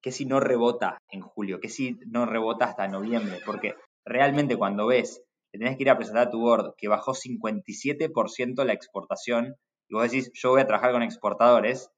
qué 0.00 0.12
si 0.12 0.24
no 0.24 0.40
rebota 0.40 0.98
en 1.10 1.22
julio? 1.22 1.60
¿Qué 1.60 1.68
si 1.68 1.98
no 2.06 2.26
rebota 2.26 2.66
hasta 2.66 2.88
noviembre? 2.88 3.40
Porque 3.44 3.74
realmente 4.04 4.56
cuando 4.56 4.86
ves 4.86 5.22
que 5.50 5.58
tenés 5.58 5.76
que 5.76 5.82
ir 5.82 5.90
a 5.90 5.96
presentar 5.96 6.28
a 6.28 6.30
tu 6.30 6.40
board 6.40 6.74
que 6.76 6.88
bajó 6.88 7.12
57% 7.12 8.64
la 8.64 8.72
exportación, 8.72 9.56
y 9.88 9.94
vos 9.94 10.04
decís, 10.04 10.30
yo 10.34 10.50
voy 10.50 10.62
a 10.62 10.66
trabajar 10.66 10.92
con 10.92 11.02
exportadores, 11.02 11.90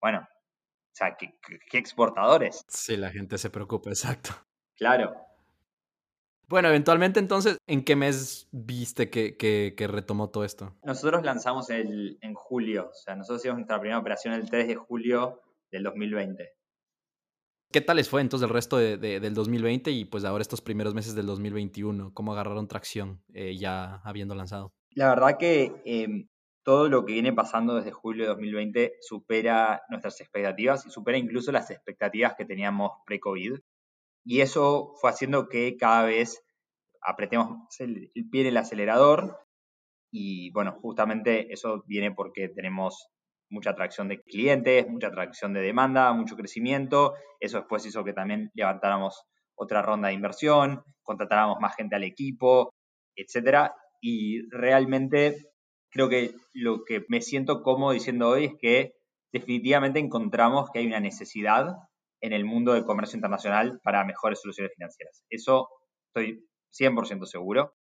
bueno, 0.00 0.26
sea, 0.98 1.16
¿qué, 1.16 1.78
exportadores? 1.78 2.64
Sí, 2.68 2.96
la 2.96 3.10
gente 3.10 3.38
se 3.38 3.50
preocupa, 3.50 3.90
exacto. 3.90 4.30
Claro. 4.76 5.14
Bueno, 6.48 6.68
eventualmente 6.68 7.20
entonces, 7.20 7.58
¿en 7.66 7.84
qué 7.84 7.94
mes 7.94 8.48
viste 8.52 9.10
que, 9.10 9.36
que, 9.36 9.86
retomó 9.86 10.30
todo 10.30 10.44
esto? 10.44 10.74
Nosotros 10.82 11.22
lanzamos 11.22 11.68
el, 11.68 12.18
en 12.22 12.32
julio, 12.32 12.88
o 12.90 12.94
sea, 12.94 13.16
nosotros 13.16 13.42
hicimos 13.42 13.58
nuestra 13.58 13.78
primera 13.78 13.98
operación 13.98 14.32
el 14.32 14.48
3 14.48 14.66
de 14.68 14.74
julio 14.76 15.42
del 15.70 15.82
2020. 15.82 16.58
¿Qué 17.70 17.82
tal 17.82 17.98
les 17.98 18.08
fue 18.08 18.22
entonces 18.22 18.48
el 18.48 18.54
resto 18.54 18.78
de, 18.78 18.96
del 18.96 19.34
2020 19.34 19.90
y 19.90 20.06
pues 20.06 20.24
ahora 20.24 20.40
estos 20.40 20.62
primeros 20.62 20.94
meses 20.94 21.14
del 21.14 21.26
2021? 21.26 22.14
¿Cómo 22.14 22.32
agarraron 22.32 22.66
tracción 22.66 23.22
eh, 23.34 23.58
ya 23.58 23.96
habiendo 24.04 24.34
lanzado? 24.34 24.72
La 24.92 25.10
verdad 25.10 25.36
que 25.38 25.82
em, 25.84 26.28
todo 26.68 26.90
lo 26.90 27.06
que 27.06 27.14
viene 27.14 27.32
pasando 27.32 27.76
desde 27.76 27.92
julio 27.92 28.24
de 28.24 28.28
2020 28.28 28.96
supera 29.00 29.80
nuestras 29.88 30.20
expectativas 30.20 30.84
y 30.84 30.90
supera 30.90 31.16
incluso 31.16 31.50
las 31.50 31.70
expectativas 31.70 32.34
que 32.34 32.44
teníamos 32.44 32.90
pre-COVID. 33.06 33.58
Y 34.26 34.42
eso 34.42 34.92
fue 35.00 35.08
haciendo 35.08 35.48
que 35.48 35.78
cada 35.78 36.04
vez 36.04 36.44
apretemos 37.00 37.56
el, 37.78 38.12
pie 38.30 38.42
en 38.42 38.48
el 38.48 38.58
acelerador 38.58 39.38
y 40.12 40.50
bueno, 40.50 40.76
justamente 40.82 41.50
eso 41.54 41.84
viene 41.86 42.12
porque 42.12 42.50
tenemos 42.50 43.08
mucha 43.48 43.70
atracción 43.70 44.08
de 44.08 44.20
clientes, 44.20 44.86
mucha 44.90 45.06
atracción 45.06 45.54
de 45.54 45.62
demanda, 45.62 46.12
mucho 46.12 46.36
crecimiento. 46.36 47.14
Eso 47.40 47.60
después 47.60 47.86
hizo 47.86 48.04
que 48.04 48.12
también 48.12 48.50
levantáramos 48.52 49.24
otra 49.54 49.80
ronda 49.80 50.08
de 50.08 50.14
inversión, 50.14 50.82
contratáramos 51.02 51.60
más 51.62 51.74
gente 51.76 51.96
al 51.96 52.04
equipo, 52.04 52.74
etcétera. 53.16 53.74
Y 54.02 54.46
realmente 54.50 55.48
creo 55.90 56.08
que 56.08 56.34
lo 56.52 56.84
que 56.84 57.04
me 57.08 57.20
siento 57.20 57.62
cómodo 57.62 57.92
diciendo 57.92 58.28
hoy 58.28 58.46
es 58.46 58.54
que 58.58 58.92
definitivamente 59.32 59.98
encontramos 59.98 60.70
que 60.70 60.80
hay 60.80 60.86
una 60.86 61.00
necesidad 61.00 61.76
en 62.20 62.32
el 62.32 62.44
mundo 62.44 62.72
del 62.72 62.84
comercio 62.84 63.16
internacional 63.16 63.80
para 63.82 64.04
mejores 64.04 64.40
soluciones 64.40 64.72
financieras. 64.74 65.24
Eso 65.30 65.68
estoy 66.08 66.44
100% 66.72 67.26
seguro. 67.26 67.74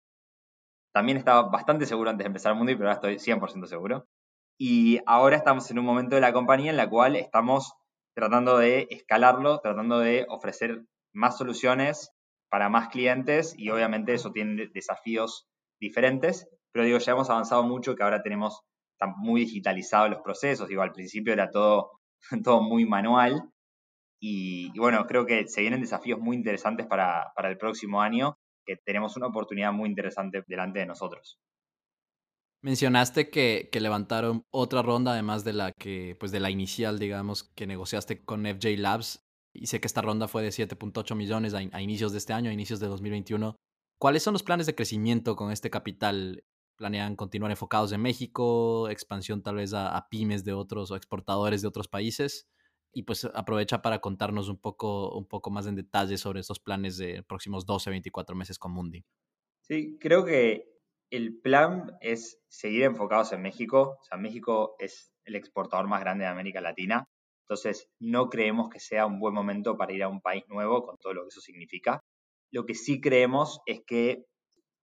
También 0.93 1.19
estaba 1.19 1.49
bastante 1.49 1.87
seguro 1.87 2.11
antes 2.11 2.25
de 2.25 2.29
empezar 2.29 2.53
el 2.53 2.59
mundo, 2.59 2.73
pero 2.77 2.91
ahora 2.91 3.11
estoy 3.13 3.35
100% 3.35 3.67
seguro. 3.67 4.07
Y 4.59 5.01
ahora 5.07 5.37
estamos 5.37 5.71
en 5.71 5.79
un 5.79 5.85
momento 5.85 6.15
de 6.15 6.21
la 6.21 6.33
compañía 6.33 6.71
en 6.71 6.77
la 6.77 6.89
cual 6.89 7.17
estamos 7.17 7.73
tratando 8.15 8.59
de 8.59 8.87
escalarlo, 8.91 9.59
tratando 9.59 9.99
de 9.99 10.27
ofrecer 10.29 10.85
más 11.13 11.37
soluciones 11.37 12.13
para 12.49 12.69
más 12.69 12.89
clientes 12.89 13.55
y 13.59 13.71
obviamente 13.71 14.15
eso 14.15 14.31
tiene 14.31 14.69
desafíos 14.73 15.49
diferentes, 15.81 16.49
pero 16.75 16.87
digo, 16.87 16.99
ya 16.99 17.13
hemos 17.13 17.31
avanzado 17.31 17.63
mucho 17.63 17.95
que 17.95 18.03
ahora 18.03 18.21
tenemos 18.21 18.63
muy 19.17 19.43
digitalizados 19.43 20.11
los 20.11 20.23
procesos, 20.23 20.69
digo, 20.69 20.83
al 20.83 20.93
principio 20.93 21.33
era 21.33 21.51
todo, 21.51 22.01
todo 22.45 22.63
muy 22.63 22.85
manual 22.85 23.49
y, 24.21 24.71
bueno, 24.79 25.07
creo 25.07 25.25
que 25.27 25.47
se 25.47 25.61
vienen 25.61 25.83
desafíos 25.83 26.19
muy 26.19 26.35
interesantes 26.37 26.87
para, 26.87 27.31
para 27.37 27.51
el 27.51 27.59
próximo 27.59 28.01
año, 28.01 28.39
que 28.65 28.77
tenemos 28.77 29.17
una 29.17 29.27
oportunidad 29.27 29.73
muy 29.73 29.89
interesante 29.89 30.43
delante 30.47 30.79
de 30.79 30.87
nosotros. 30.87 31.39
Mencionaste 32.63 33.29
que, 33.29 33.69
que, 33.71 33.81
levantaron 33.81 34.43
otra 34.51 34.81
ronda, 34.81 35.13
además 35.13 35.45
de 35.45 35.53
la 35.53 35.73
que, 35.73 36.17
pues 36.19 36.33
de 36.33 36.41
la 36.41 36.49
inicial, 36.49 36.99
digamos, 36.99 37.45
que 37.55 37.67
negociaste 37.67 38.25
con 38.25 38.47
FJ 38.47 38.79
Labs. 38.79 39.23
Y 39.53 39.67
sé 39.67 39.79
que 39.81 39.87
esta 39.87 40.01
ronda 40.01 40.27
fue 40.27 40.43
de 40.43 40.49
7.8 40.49 41.15
millones 41.15 41.53
a, 41.53 41.59
a, 41.59 41.83
inicios 41.83 42.13
de 42.13 42.19
este 42.19 42.33
año, 42.33 42.49
a 42.49 42.55
inicios 42.55 42.81
de 42.81 42.87
2021. 42.87 43.55
¿Cuáles 44.01 44.23
son 44.23 44.33
los 44.33 44.43
planes 44.43 44.67
de 44.67 44.75
crecimiento 44.75 45.37
con 45.37 45.53
este 45.53 45.69
capital? 45.69 46.43
¿Planean 46.77 47.17
continuar 47.17 47.51
enfocados 47.51 47.93
en 47.93 48.03
México? 48.03 48.89
¿Expansión 48.89 49.43
tal 49.43 49.57
vez 49.57 49.75
a, 49.75 49.97
a 49.97 50.09
pymes 50.09 50.45
de 50.45 50.53
otros 50.53 50.91
o 50.91 50.97
exportadores 50.97 51.63
de 51.63 51.69
otros 51.69 51.89
países? 51.89 52.49
Y 52.93 53.03
pues 53.03 53.25
aprovecha 53.25 53.83
para 53.83 54.01
contarnos 54.01 54.49
un 54.49 54.59
poco, 54.59 55.17
un 55.17 55.27
poco 55.27 55.51
más 55.51 55.67
en 55.67 55.75
detalle 55.75 56.17
sobre 56.17 56.41
esos 56.41 56.61
planes 56.61 56.97
de 56.97 57.23
próximos 57.23 57.67
12, 57.67 57.91
24 57.91 58.37
meses 58.37 58.59
con 58.59 58.73
Mundi. 58.73 59.05
Sí, 59.63 59.99
creo 59.99 60.25
que 60.25 60.75
el 61.11 61.41
plan 61.41 61.97
es 62.01 62.41
seguir 62.49 62.83
enfocados 62.85 63.33
en 63.33 63.43
México. 63.43 63.99
O 64.01 64.05
sea, 64.05 64.19
México 64.19 64.77
es 64.79 65.13
el 65.25 65.37
exportador 65.37 65.87
más 65.89 66.01
grande 66.01 66.25
de 66.25 66.31
América 66.31 66.61
Latina. 66.61 67.09
Entonces, 67.45 67.89
no 68.01 68.31
creemos 68.31 68.69
que 68.69 68.81
sea 68.81 69.07
un 69.07 69.21
buen 69.21 69.35
momento 69.35 69.77
para 69.77 69.93
ir 69.93 70.03
a 70.03 70.09
un 70.09 70.21
país 70.21 70.45
nuevo 70.49 70.85
con 70.85 70.97
todo 70.99 71.15
lo 71.15 71.23
que 71.23 71.29
eso 71.29 71.41
significa. 71.41 72.01
Lo 72.51 72.65
que 72.65 72.75
sí 72.75 73.01
creemos 73.01 73.61
es 73.67 73.83
que, 73.87 74.25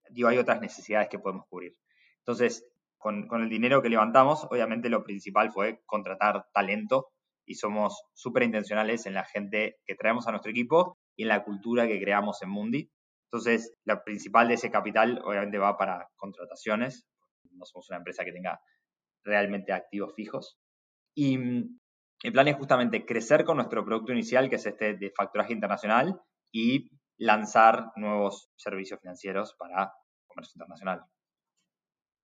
digo, 0.09 0.29
hay 0.29 0.37
otras 0.37 0.61
necesidades 0.61 1.09
que 1.09 1.19
podemos 1.19 1.45
cubrir. 1.49 1.75
Entonces, 2.25 2.65
con, 2.97 3.27
con 3.27 3.41
el 3.43 3.49
dinero 3.49 3.81
que 3.81 3.89
levantamos, 3.89 4.45
obviamente 4.49 4.89
lo 4.89 5.03
principal 5.03 5.51
fue 5.51 5.81
contratar 5.85 6.47
talento 6.53 7.09
y 7.45 7.55
somos 7.55 8.03
súper 8.13 8.43
intencionales 8.43 9.05
en 9.05 9.13
la 9.13 9.25
gente 9.25 9.79
que 9.85 9.95
traemos 9.95 10.27
a 10.27 10.31
nuestro 10.31 10.51
equipo 10.51 10.97
y 11.15 11.23
en 11.23 11.29
la 11.29 11.43
cultura 11.43 11.87
que 11.87 11.99
creamos 11.99 12.41
en 12.41 12.49
Mundi. 12.49 12.91
Entonces, 13.31 13.73
la 13.85 14.03
principal 14.03 14.47
de 14.47 14.55
ese 14.55 14.71
capital 14.71 15.21
obviamente 15.23 15.57
va 15.57 15.77
para 15.77 16.09
contrataciones. 16.15 17.05
No 17.51 17.65
somos 17.65 17.89
una 17.89 17.97
empresa 17.97 18.25
que 18.25 18.33
tenga 18.33 18.61
realmente 19.23 19.73
activos 19.73 20.13
fijos. 20.15 20.57
Y 21.15 21.37
mm, 21.37 21.79
el 22.23 22.31
plan 22.31 22.47
es 22.47 22.57
justamente 22.57 23.05
crecer 23.05 23.45
con 23.45 23.57
nuestro 23.57 23.83
producto 23.85 24.11
inicial, 24.11 24.49
que 24.49 24.55
es 24.55 24.65
este 24.65 24.95
de 24.95 25.11
facturaje 25.11 25.53
internacional, 25.53 26.21
y 26.51 26.89
lanzar 27.17 27.91
nuevos 27.95 28.49
servicios 28.55 28.99
financieros 28.99 29.55
para 29.57 29.93
comercio 30.27 30.53
internacional. 30.55 31.03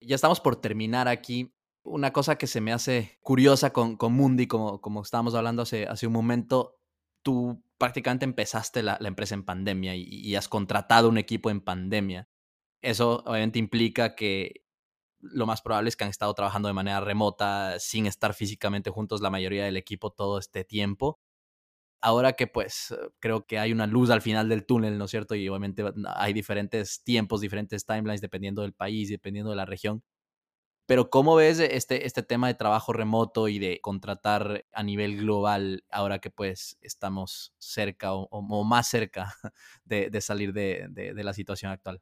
Ya 0.02 0.16
estamos 0.16 0.40
por 0.40 0.56
terminar 0.56 1.08
aquí. 1.08 1.54
Una 1.84 2.12
cosa 2.12 2.38
que 2.38 2.48
se 2.48 2.62
me 2.62 2.74
hace 2.74 3.18
curiosa 3.22 3.72
con, 3.72 3.96
con 3.96 4.14
Mundi, 4.14 4.48
como, 4.48 4.82
como 4.82 5.02
estábamos 5.02 5.36
hablando 5.36 5.62
hace, 5.62 5.88
hace 5.88 6.06
un 6.08 6.14
momento, 6.14 6.78
tú 7.24 7.64
prácticamente 7.78 8.26
empezaste 8.26 8.84
la, 8.84 8.98
empresa 9.02 9.36
en 9.36 9.44
pandemia 9.44 9.96
y, 9.96 10.36
has 10.36 10.48
contratado 10.48 11.10
un 11.10 11.18
equipo 11.18 11.50
en 11.50 11.62
pandemia. 11.62 12.28
Eso 12.82 13.24
obviamente 13.26 13.60
implica 13.60 14.16
que 14.16 14.64
lo 15.20 15.46
más 15.46 15.62
probable 15.62 15.90
es 15.90 15.96
que 15.96 16.04
han 16.04 16.10
estado 16.10 16.34
trabajando 16.34 16.68
de 16.68 16.74
manera 16.74 17.00
remota, 17.00 17.80
sin 17.80 18.06
estar 18.06 18.34
físicamente 18.34 18.90
juntos 18.90 19.22
la 19.22 19.30
mayoría 19.30 19.66
del 19.66 19.78
equipo 19.78 20.12
todo 20.12 20.40
este 20.40 20.64
tiempo. 20.64 21.20
Ahora 22.02 22.34
que 22.34 22.48
pues 22.48 22.96
creo 23.20 23.46
que 23.46 23.60
hay 23.60 23.72
una 23.72 23.88
luz 23.88 24.10
al 24.10 24.22
final 24.22 24.50
del 24.50 24.66
túnel, 24.66 24.98
¿no 24.98 25.06
es 25.06 25.12
cierto? 25.12 25.36
Y 25.36 25.50
obviamente 25.50 25.84
hay 26.16 26.34
diferentes 26.34 27.04
tiempos, 27.04 27.42
diferentes 27.42 27.86
timelines 27.86 28.22
dependiendo 28.22 28.62
del 28.62 28.74
país, 28.74 29.10
dependiendo 29.10 29.50
de 29.50 29.58
la 29.58 29.66
región. 29.66 30.04
Pero 30.88 31.10
¿cómo 31.10 31.36
ves 31.36 31.60
este, 31.60 32.08
este 32.08 32.24
tema 32.24 32.48
de 32.48 32.54
trabajo 32.54 32.94
remoto 32.94 33.50
y 33.50 33.60
de 33.60 33.82
contratar 33.82 34.66
a 34.72 34.84
nivel 34.84 35.18
global 35.18 35.84
ahora 35.92 36.20
que 36.20 36.30
pues 36.32 36.78
estamos 36.82 37.54
cerca 37.58 38.14
o, 38.14 38.64
más 38.64 38.88
cerca 38.88 39.34
de, 39.84 40.22
salir 40.22 40.54
de, 40.54 40.88
de, 40.90 41.24
la 41.26 41.34
situación 41.34 41.74
actual? 41.74 42.02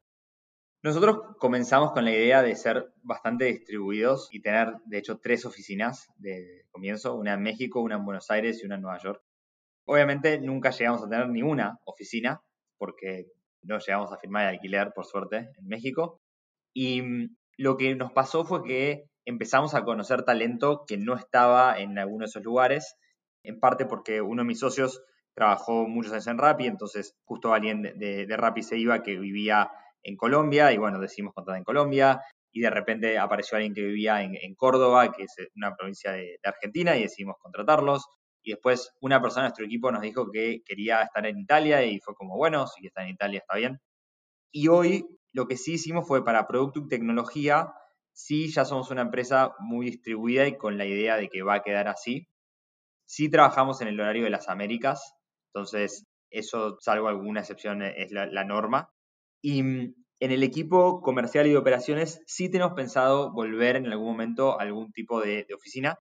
Nosotros 0.84 1.36
comenzamos 1.40 1.94
con 1.94 2.06
la 2.06 2.12
idea 2.12 2.44
de 2.44 2.56
ser 2.56 2.94
bastante 3.02 3.46
distribuidos 3.46 4.30
y 4.32 4.40
tener, 4.40 4.76
de 4.86 5.00
hecho, 5.00 5.18
tres 5.18 5.48
oficinas 5.48 6.08
de 6.18 6.68
comienzo, 6.70 7.16
una 7.16 7.34
en 7.34 7.42
México, 7.42 7.82
una 7.82 7.96
en 7.96 8.06
Buenos 8.06 8.30
Aires 8.30 8.62
y 8.62 8.68
una 8.68 8.76
en 8.76 8.82
Nueva 8.82 9.00
York. 9.00 9.25
Obviamente 9.86 10.40
nunca 10.40 10.72
llegamos 10.72 11.04
a 11.04 11.10
tener 11.10 11.30
ni 11.30 11.42
una 11.42 11.80
oficina 11.86 12.42
porque 12.78 13.28
no 13.62 13.80
llegamos 13.80 14.12
a 14.12 14.18
firmar 14.18 14.44
el 14.44 14.56
alquiler, 14.56 14.92
por 14.94 15.06
suerte, 15.06 15.50
en 15.58 15.68
México. 15.68 16.22
Y 16.74 17.02
mm, 17.02 17.36
lo 17.58 17.78
que 17.78 17.96
nos 17.96 18.12
pasó 18.12 18.46
fue 18.46 18.64
que 18.64 19.06
empezamos 19.26 19.74
a 19.74 19.84
conocer 19.84 20.24
talento 20.24 20.84
que 20.88 20.98
no 20.98 21.16
estaba 21.16 21.80
en 21.80 21.98
alguno 21.98 22.26
de 22.26 22.30
esos 22.30 22.44
lugares, 22.44 22.96
en 23.44 23.60
parte 23.60 23.86
porque 23.86 24.22
uno 24.22 24.44
de 24.44 24.48
mis 24.48 24.60
socios 24.60 25.04
trabajó 25.36 25.88
muchos 25.88 26.14
años 26.14 26.28
en 26.28 26.38
Rappi, 26.38 26.66
entonces 26.66 27.16
justo 27.26 27.54
alguien 27.54 27.82
de, 27.82 28.26
de, 28.26 28.38
Rappi 28.38 28.64
se 28.64 28.78
iba 28.78 29.04
que 29.04 29.18
vivía 29.18 29.70
en 30.04 30.16
Colombia 30.16 30.72
y 30.72 30.78
bueno, 30.78 31.00
decidimos 31.00 31.34
contratar 31.34 31.60
en 31.60 31.66
Colombia 31.66 32.22
y 32.52 32.62
de 32.62 32.70
repente 32.70 33.18
apareció 33.18 33.58
alguien 33.58 33.74
que 33.74 33.82
vivía 33.82 34.24
en, 34.24 34.56
Córdoba, 34.56 35.12
que 35.12 35.24
es 35.24 35.36
una 35.56 35.76
provincia 35.76 36.12
de, 36.12 36.38
de, 36.42 36.50
Argentina 36.50 36.96
y 36.96 37.02
decidimos 37.02 37.36
contratarlos. 37.38 38.06
Y 38.46 38.52
después 38.52 38.94
una 39.02 39.22
persona 39.22 39.44
de 39.44 39.50
nuestro 39.50 39.66
equipo 39.66 39.92
nos 39.92 40.02
dijo 40.02 40.32
que 40.32 40.62
quería 40.64 41.02
estar 41.02 41.26
en 41.26 41.40
Italia 41.40 41.84
y 41.84 42.00
fue 42.00 42.14
como, 42.14 42.38
bueno, 42.38 42.68
si 42.68 42.86
está 42.86 43.04
en 43.04 43.10
Italia 43.10 43.40
está 43.40 43.58
bien. 43.58 43.82
Y 44.52 44.68
hoy 44.70 45.06
lo 45.34 45.48
que 45.48 45.58
sí 45.58 45.74
hicimos 45.74 46.08
fue 46.08 46.24
para 46.24 46.48
producto 46.48 46.80
y 46.80 46.88
tecnología, 46.88 47.74
sí 48.14 48.52
ya 48.52 48.64
somos 48.64 48.92
una 48.92 49.02
empresa 49.02 49.54
muy 49.60 49.88
distribuida 49.88 50.48
y 50.48 50.58
con 50.58 50.78
la 50.78 50.86
idea 50.86 51.18
de 51.18 51.28
que 51.28 51.42
va 51.42 51.56
a 51.56 51.64
quedar 51.64 51.88
así. 51.88 52.28
Sí 53.06 53.30
trabajamos 53.30 53.82
en 53.82 53.90
el 53.90 54.00
horario 54.00 54.24
de 54.24 54.30
las 54.30 54.48
Américas, 54.48 55.16
entonces 55.54 56.06
eso, 56.30 56.78
salvo 56.80 57.08
alguna 57.08 57.42
excepción, 57.42 57.82
es 57.82 58.12
la, 58.12 58.44
norma. 58.44 58.90
Y 59.42 59.64
mm, 59.64 59.94
en 60.20 60.32
el 60.32 60.44
equipo 60.44 61.02
comercial 61.02 61.48
y 61.48 61.52
de 61.52 61.58
operaciones 61.58 62.22
sí 62.26 62.50
tenemos 62.50 62.74
pensado 62.74 63.34
volver 63.34 63.76
en 63.76 63.88
algún 63.88 64.08
momento 64.08 64.60
a 64.60 64.64
algún 64.64 64.92
tipo 64.92 65.22
de, 65.22 65.46
oficina. 65.54 65.98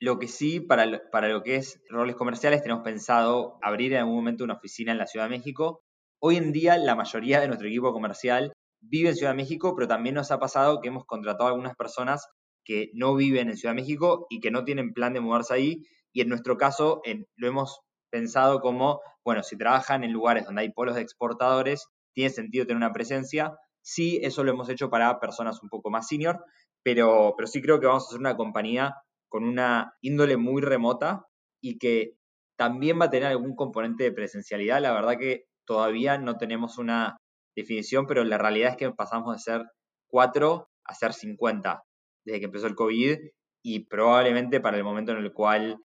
Lo 0.00 0.18
que 0.18 0.28
sí, 0.28 0.60
para, 0.60 1.02
para 1.10 1.28
lo 1.28 1.42
que 1.42 1.56
es 1.56 1.80
roles 1.88 2.16
comerciales, 2.16 2.62
tenemos 2.62 2.84
pensado 2.84 3.58
abrir 3.62 3.92
en 3.92 4.00
algún 4.00 4.16
momento 4.16 4.44
una 4.44 4.54
oficina 4.54 4.92
en 4.92 4.98
la 4.98 5.06
Ciudad 5.06 5.26
de 5.26 5.36
México 5.36 5.82
Hoy 6.20 6.36
en 6.36 6.50
día 6.50 6.76
la 6.78 6.96
mayoría 6.96 7.40
de 7.40 7.46
nuestro 7.46 7.68
equipo 7.68 7.92
comercial 7.92 8.52
vive 8.80 9.10
en 9.10 9.14
Ciudad 9.14 9.30
de 9.30 9.36
México, 9.36 9.76
pero 9.76 9.86
también 9.86 10.16
nos 10.16 10.32
ha 10.32 10.40
pasado 10.40 10.80
que 10.80 10.88
hemos 10.88 11.04
contratado 11.04 11.46
a 11.48 11.52
algunas 11.52 11.76
personas 11.76 12.26
que 12.64 12.90
no 12.92 13.14
viven 13.14 13.48
en 13.48 13.56
Ciudad 13.56 13.72
de 13.72 13.82
México 13.82 14.26
y 14.28 14.40
que 14.40 14.50
no 14.50 14.64
tienen 14.64 14.92
plan 14.92 15.12
de 15.12 15.20
mudarse 15.20 15.54
ahí. 15.54 15.86
Y 16.12 16.22
en 16.22 16.28
nuestro 16.28 16.56
caso 16.56 17.02
lo 17.36 17.46
hemos 17.46 17.80
pensado 18.10 18.58
como, 18.58 19.00
bueno, 19.24 19.44
si 19.44 19.56
trabajan 19.56 20.02
en 20.02 20.12
lugares 20.12 20.46
donde 20.46 20.62
hay 20.62 20.72
polos 20.72 20.96
de 20.96 21.02
exportadores, 21.02 21.86
tiene 22.14 22.30
sentido 22.30 22.66
tener 22.66 22.78
una 22.78 22.92
presencia. 22.92 23.56
Sí, 23.80 24.18
eso 24.20 24.42
lo 24.42 24.50
hemos 24.50 24.68
hecho 24.68 24.90
para 24.90 25.20
personas 25.20 25.62
un 25.62 25.68
poco 25.68 25.88
más 25.88 26.08
senior, 26.08 26.44
pero, 26.82 27.34
pero 27.36 27.46
sí 27.46 27.62
creo 27.62 27.78
que 27.78 27.86
vamos 27.86 28.08
a 28.08 28.10
ser 28.10 28.18
una 28.18 28.36
compañía 28.36 28.96
con 29.28 29.44
una 29.44 29.94
índole 30.00 30.36
muy 30.36 30.62
remota 30.62 31.26
y 31.62 31.78
que 31.78 32.14
también 32.56 33.00
va 33.00 33.06
a 33.06 33.10
tener 33.10 33.28
algún 33.28 33.54
componente 33.54 34.04
de 34.04 34.12
presencialidad. 34.12 34.80
La 34.80 34.92
verdad 34.92 35.18
que 35.18 35.44
todavía 35.66 36.18
no 36.18 36.36
tenemos 36.36 36.78
una 36.78 37.16
definición, 37.56 38.06
pero 38.06 38.24
la 38.24 38.38
realidad 38.38 38.70
es 38.70 38.76
que 38.76 38.90
pasamos 38.90 39.36
de 39.36 39.40
ser 39.40 39.62
4 40.08 40.68
a 40.84 40.94
ser 40.94 41.12
50 41.12 41.82
desde 42.24 42.40
que 42.40 42.46
empezó 42.46 42.66
el 42.66 42.74
COVID 42.74 43.18
y 43.62 43.86
probablemente 43.86 44.60
para 44.60 44.76
el 44.76 44.84
momento 44.84 45.12
en 45.12 45.18
el 45.18 45.32
cual, 45.32 45.78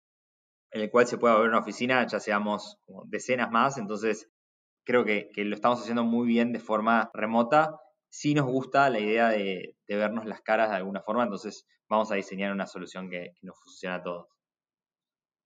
en 0.72 0.80
el 0.82 0.90
cual 0.90 1.06
se 1.06 1.18
pueda 1.18 1.34
abrir 1.34 1.50
una 1.50 1.60
oficina 1.60 2.06
ya 2.06 2.20
seamos 2.20 2.78
decenas 3.06 3.50
más, 3.50 3.78
entonces 3.78 4.28
creo 4.84 5.04
que, 5.04 5.30
lo 5.36 5.54
estamos 5.54 5.80
haciendo 5.80 6.04
muy 6.04 6.26
bien 6.26 6.52
de 6.52 6.60
forma 6.60 7.10
remota. 7.14 7.76
Sí 8.16 8.32
nos 8.32 8.46
gusta 8.46 8.88
la 8.90 9.00
idea 9.00 9.28
de, 9.28 9.76
vernos 9.88 10.24
las 10.24 10.40
caras 10.40 10.70
de 10.70 10.76
alguna 10.76 11.02
forma, 11.02 11.24
entonces 11.24 11.66
vamos 11.88 12.12
a 12.12 12.14
diseñar 12.14 12.52
una 12.52 12.66
solución 12.66 13.10
que, 13.10 13.34
nos 13.42 13.58
funcione 13.58 13.96
a 13.96 14.02
todos. 14.02 14.28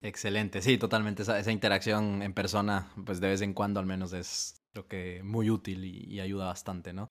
Excelente, 0.02 0.60
sí, 0.60 0.76
totalmente. 0.76 1.22
Esa, 1.22 1.50
interacción 1.50 2.22
en 2.22 2.34
persona, 2.34 2.92
pues 3.06 3.20
de 3.20 3.28
vez 3.28 3.40
en 3.40 3.54
cuando 3.54 3.80
al 3.80 3.86
menos 3.86 4.12
es 4.12 4.62
creo 4.72 4.86
que 4.86 5.22
muy 5.24 5.50
útil 5.50 5.84
y 5.84 6.20
ayuda 6.20 6.46
bastante, 6.46 6.92
¿no? 6.92 7.08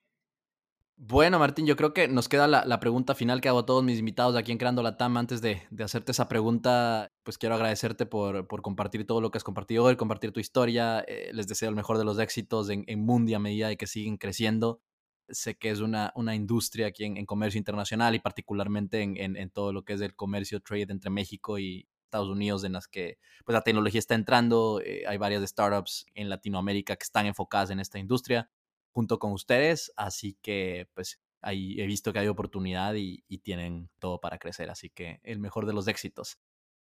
Bueno, 1.00 1.38
Martín, 1.38 1.68
yo 1.68 1.76
creo 1.76 1.94
que 1.94 2.08
nos 2.08 2.28
queda 2.28 2.48
la, 2.48 2.80
pregunta 2.80 3.14
final 3.14 3.40
que 3.40 3.50
hago 3.50 3.60
a 3.60 3.66
todos 3.68 3.84
mis 3.84 4.00
invitados 4.00 4.36
aquí 4.36 4.52
en 4.52 4.58
Creando 4.58 4.82
la 4.82 4.98
TAM. 4.98 5.18
Antes 5.18 5.42
de, 5.42 5.62
hacerte 5.80 6.12
esa 6.12 6.28
pregunta, 6.28 7.12
pues 7.24 7.38
quiero 7.38 7.54
agradecerte 7.54 8.08
por, 8.08 8.48
compartir 8.64 9.06
todo 9.06 9.22
lo 9.22 9.30
que 9.30 9.38
has 9.38 9.44
compartido 9.44 9.84
hoy, 9.84 9.96
compartir 9.96 10.32
tu 10.32 10.40
historia. 10.40 11.04
Eh, 11.08 11.30
les 11.34 11.48
deseo 11.48 11.70
el 11.70 11.76
mejor 11.76 12.00
de 12.00 12.04
los 12.04 12.18
éxitos 12.18 12.72
en, 12.72 12.84
en 12.88 13.06
Mundi 13.06 13.36
a 13.36 13.40
medida 13.40 13.76
que 13.76 13.86
siguen 13.86 14.18
creciendo. 14.18 14.82
Sé 15.30 15.58
que 15.58 15.70
es 15.70 15.80
una, 15.80 16.12
una 16.16 16.36
industria 16.36 16.88
aquí 16.88 17.04
en, 17.06 17.26
comercio 17.26 17.58
internacional 17.58 18.16
y 18.16 18.20
particularmente 18.20 19.02
en, 19.02 19.50
todo 19.50 19.74
lo 19.74 19.84
que 19.84 19.94
es 19.94 20.02
el 20.02 20.16
comercio 20.16 20.62
trade 20.62 20.88
entre 20.90 21.10
México 21.10 21.60
y 21.60 21.88
Estados 22.06 22.30
Unidos, 22.30 22.64
en 22.64 22.74
las 22.74 22.88
que 22.88 23.18
pues, 23.46 23.54
la 23.54 23.62
tecnología 23.62 24.00
está 24.00 24.16
entrando. 24.16 24.82
Eh, 24.84 25.04
hay 25.08 25.18
varias 25.18 25.48
startups 25.50 26.06
en 26.14 26.30
Latinoamérica 26.30 26.96
que 26.96 27.04
están 27.04 27.26
enfocadas 27.26 27.70
en 27.70 27.80
esta 27.80 28.00
industria 28.00 28.50
junto 28.92 29.20
con 29.20 29.32
ustedes, 29.32 29.92
así 29.96 30.38
que 30.42 30.90
pues 30.96 31.20
ahí 31.42 31.80
he 31.80 31.86
visto 31.86 32.12
que 32.12 32.20
hay 32.20 32.28
oportunidad 32.28 32.96
y, 32.96 33.24
tienen 33.44 33.90
todo 34.00 34.20
para 34.20 34.40
crecer, 34.40 34.70
así 34.70 34.90
que 34.90 35.20
el 35.24 35.40
mejor 35.40 35.66
de 35.66 35.74
los 35.74 35.88
éxitos. 35.88 36.40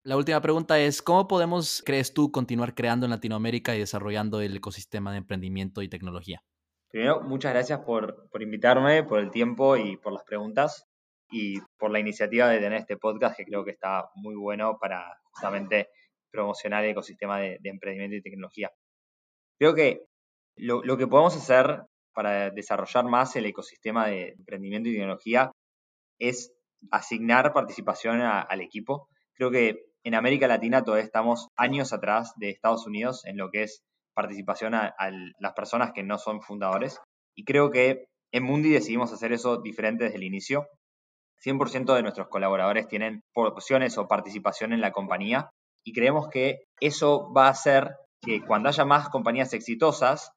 La 0.03 0.15
última 0.15 0.41
pregunta 0.41 0.79
es, 0.79 1.01
¿cómo 1.01 1.27
podemos, 1.27 1.83
crees 1.85 2.13
tú, 2.13 2.31
continuar 2.31 2.73
creando 2.73 3.05
en 3.05 3.09
Latinoamérica 3.09 3.75
y 3.75 3.79
desarrollando 3.79 4.39
el 4.39 4.55
ecosistema 4.55 5.11
de 5.11 5.17
emprendimiento 5.17 5.81
y 5.81 5.89
tecnología? 5.89 6.41
Primero, 6.89 7.21
muchas 7.21 7.53
gracias 7.53 7.79
por, 7.81 8.29
por 8.29 8.41
invitarme, 8.41 9.03
por 9.03 9.19
el 9.19 9.31
tiempo 9.31 9.77
y 9.77 9.97
por 9.97 10.13
las 10.13 10.23
preguntas 10.23 10.85
y 11.31 11.59
por 11.77 11.91
la 11.91 11.99
iniciativa 11.99 12.49
de 12.49 12.59
tener 12.59 12.79
este 12.79 12.97
podcast 12.97 13.37
que 13.37 13.45
creo 13.45 13.63
que 13.63 13.71
está 13.71 14.09
muy 14.15 14.35
bueno 14.35 14.77
para 14.79 15.19
justamente 15.23 15.89
promocionar 16.31 16.83
el 16.83 16.91
ecosistema 16.91 17.39
de, 17.39 17.57
de 17.61 17.69
emprendimiento 17.69 18.15
y 18.15 18.21
tecnología. 18.21 18.71
Creo 19.59 19.75
que 19.75 20.05
lo, 20.59 20.97
que 20.97 21.07
podemos 21.07 21.35
hacer 21.35 21.83
para 22.13 22.49
desarrollar 22.49 23.05
más 23.05 23.35
el 23.35 23.45
ecosistema 23.45 24.07
de 24.07 24.29
emprendimiento 24.37 24.89
y 24.89 24.93
tecnología 24.93 25.51
es 26.19 26.51
asignar 26.91 27.53
participación 27.53 28.21
al 28.21 28.61
equipo. 28.61 29.07
Creo 29.33 29.51
que 29.51 29.85
en 30.03 30.15
América 30.15 30.47
Latina 30.47 30.83
todavía 30.83 31.05
estamos 31.05 31.47
años 31.55 31.93
atrás 31.93 32.33
de 32.37 32.49
Estados 32.49 32.85
Unidos 32.87 33.25
en 33.25 33.37
lo 33.37 33.51
que 33.51 33.63
es 33.63 33.83
participación 34.19 34.75
a, 34.75 34.93
las 35.39 35.53
personas 35.53 35.93
que 35.93 36.03
no 36.03 36.17
son 36.17 36.41
fundadores. 36.41 36.99
Y 37.37 37.45
creo 37.45 37.71
que 37.71 38.07
en 38.33 38.43
Mundi 38.43 38.69
decidimos 38.69 39.13
hacer 39.13 39.31
eso 39.31 39.61
diferente 39.61 40.03
desde 40.03 40.17
el 40.17 40.23
inicio. 40.23 40.67
100% 41.45 41.95
de 41.95 42.01
nuestros 42.01 42.27
colaboradores 42.27 42.89
tienen 42.89 43.21
opciones 43.33 43.97
o 43.97 44.09
participación 44.09 44.73
en 44.73 44.81
la 44.81 44.91
compañía 44.91 45.49
y 45.85 45.93
creemos 45.93 46.27
que 46.27 46.63
eso 46.81 47.31
va 47.31 47.47
a 47.47 47.51
hacer 47.51 47.95
que 48.21 48.41
cuando 48.41 48.67
haya 48.67 48.83
más 48.83 49.07
compañías 49.07 49.53
exitosas, 49.53 50.33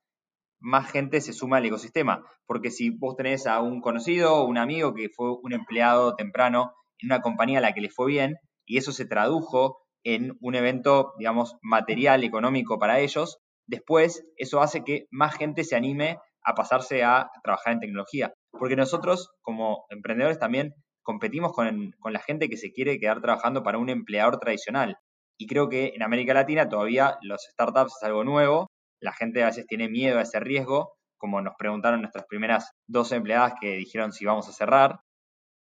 más 0.60 0.88
gente 0.88 1.20
se 1.20 1.32
suma 1.32 1.56
al 1.56 1.66
ecosistema. 1.66 2.24
Porque 2.46 2.70
si 2.70 2.90
vos 2.90 3.16
tenés 3.16 3.48
a 3.48 3.60
un 3.60 3.80
conocido 3.80 4.36
o 4.36 4.44
un 4.44 4.58
amigo 4.58 4.94
que 4.94 5.08
fue 5.08 5.32
un 5.42 5.52
empleado 5.52 6.14
temprano 6.14 6.72
en 7.00 7.08
una 7.08 7.20
compañía 7.20 7.58
a 7.58 7.62
la 7.62 7.72
que 7.72 7.80
le 7.80 7.90
fue 7.90 8.06
bien 8.06 8.36
y 8.64 8.76
eso 8.76 8.92
se 8.92 9.06
tradujo 9.06 9.82
en 10.04 10.38
un 10.40 10.54
evento, 10.54 11.14
digamos, 11.18 11.56
material, 11.62 12.22
económico 12.22 12.78
para 12.78 13.00
ellos, 13.00 13.38
después 13.72 14.24
eso 14.36 14.60
hace 14.60 14.84
que 14.84 15.06
más 15.10 15.34
gente 15.36 15.64
se 15.64 15.74
anime 15.74 16.18
a 16.44 16.54
pasarse 16.54 17.02
a 17.02 17.30
trabajar 17.42 17.72
en 17.72 17.80
tecnología. 17.80 18.32
Porque 18.52 18.76
nosotros, 18.76 19.30
como 19.40 19.84
emprendedores, 19.90 20.38
también 20.38 20.74
competimos 21.02 21.52
con, 21.52 21.90
con 21.98 22.12
la 22.12 22.20
gente 22.20 22.48
que 22.48 22.56
se 22.56 22.72
quiere 22.72 23.00
quedar 23.00 23.20
trabajando 23.20 23.62
para 23.62 23.78
un 23.78 23.88
empleador 23.88 24.38
tradicional. 24.38 24.96
Y 25.38 25.46
creo 25.46 25.68
que 25.68 25.92
en 25.94 26.02
América 26.02 26.34
Latina 26.34 26.68
todavía 26.68 27.18
los 27.22 27.42
startups 27.42 27.96
es 27.96 28.02
algo 28.04 28.22
nuevo 28.22 28.68
la 29.02 29.12
gente 29.12 29.42
a 29.42 29.46
veces 29.46 29.66
tiene 29.66 29.88
miedo 29.88 30.18
a 30.18 30.22
ese 30.22 30.38
riesgo, 30.38 30.94
como 31.18 31.42
nos 31.42 31.54
preguntaron 31.58 32.00
nuestras 32.00 32.24
primeras 32.26 32.70
dos 32.86 33.10
empleadas 33.10 33.54
que 33.60 33.76
dijeron 33.76 34.12
si 34.12 34.24
vamos 34.24 34.48
a 34.48 34.52
cerrar. 34.52 35.00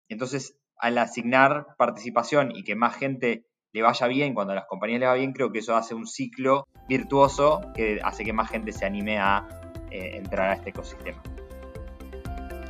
Entonces, 0.09 0.59
al 0.79 0.97
asignar 0.97 1.67
participación 1.77 2.51
y 2.55 2.65
que 2.65 2.77
más 2.77 2.97
gente 2.97 3.45
le 3.77 3.83
vaya 3.83 4.07
bien 4.07 4.33
cuando 4.33 4.55
a 4.55 4.57
las 4.57 4.64
compañías 4.64 5.01
le 5.01 5.07
va 5.07 5.12
bien, 5.12 5.35
creo 5.35 5.53
que 5.53 5.59
eso 5.59 5.77
hace 5.77 5.95
un 5.95 6.07
ciclo 6.07 6.66
virtuoso 6.89 7.61
que 7.74 8.01
hace 8.03 8.24
que 8.24 8.33
más 8.33 8.49
gente 8.49 8.72
se 8.72 8.87
anime 8.87 9.18
a 9.18 9.47
eh, 9.91 10.12
entrar 10.14 10.49
a 10.49 10.55
este 10.55 10.70
ecosistema. 10.70 11.22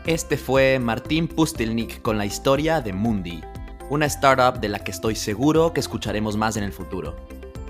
Este 0.04 0.36
fue 0.36 0.80
Martín 0.80 1.28
Pustelnik 1.28 2.02
con 2.02 2.18
la 2.18 2.26
historia 2.26 2.80
de 2.80 2.92
Mundi, 2.92 3.40
una 3.88 4.06
startup 4.06 4.60
de 4.60 4.68
la 4.68 4.80
que 4.80 4.90
estoy 4.90 5.14
seguro 5.14 5.72
que 5.72 5.78
escucharemos 5.78 6.36
más 6.36 6.56
en 6.56 6.64
el 6.64 6.72
futuro. 6.72 7.14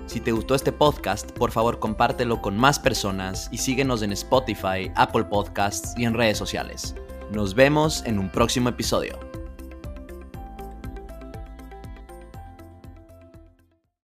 Si 0.07 0.19
te 0.19 0.31
gustó 0.31 0.55
este 0.55 0.71
podcast, 0.71 1.29
por 1.33 1.51
favor 1.51 1.77
compártelo 1.77 2.41
con 2.41 2.57
más 2.57 2.79
personas 2.79 3.49
y 3.51 3.59
síguenos 3.59 4.01
en 4.01 4.13
Spotify, 4.13 4.91
Apple 4.95 5.25
Podcasts 5.25 5.93
y 5.95 6.05
en 6.05 6.15
redes 6.15 6.39
sociales. 6.39 6.95
Nos 7.31 7.53
vemos 7.53 8.03
en 8.07 8.17
un 8.17 8.31
próximo 8.31 8.69
episodio. 8.69 9.26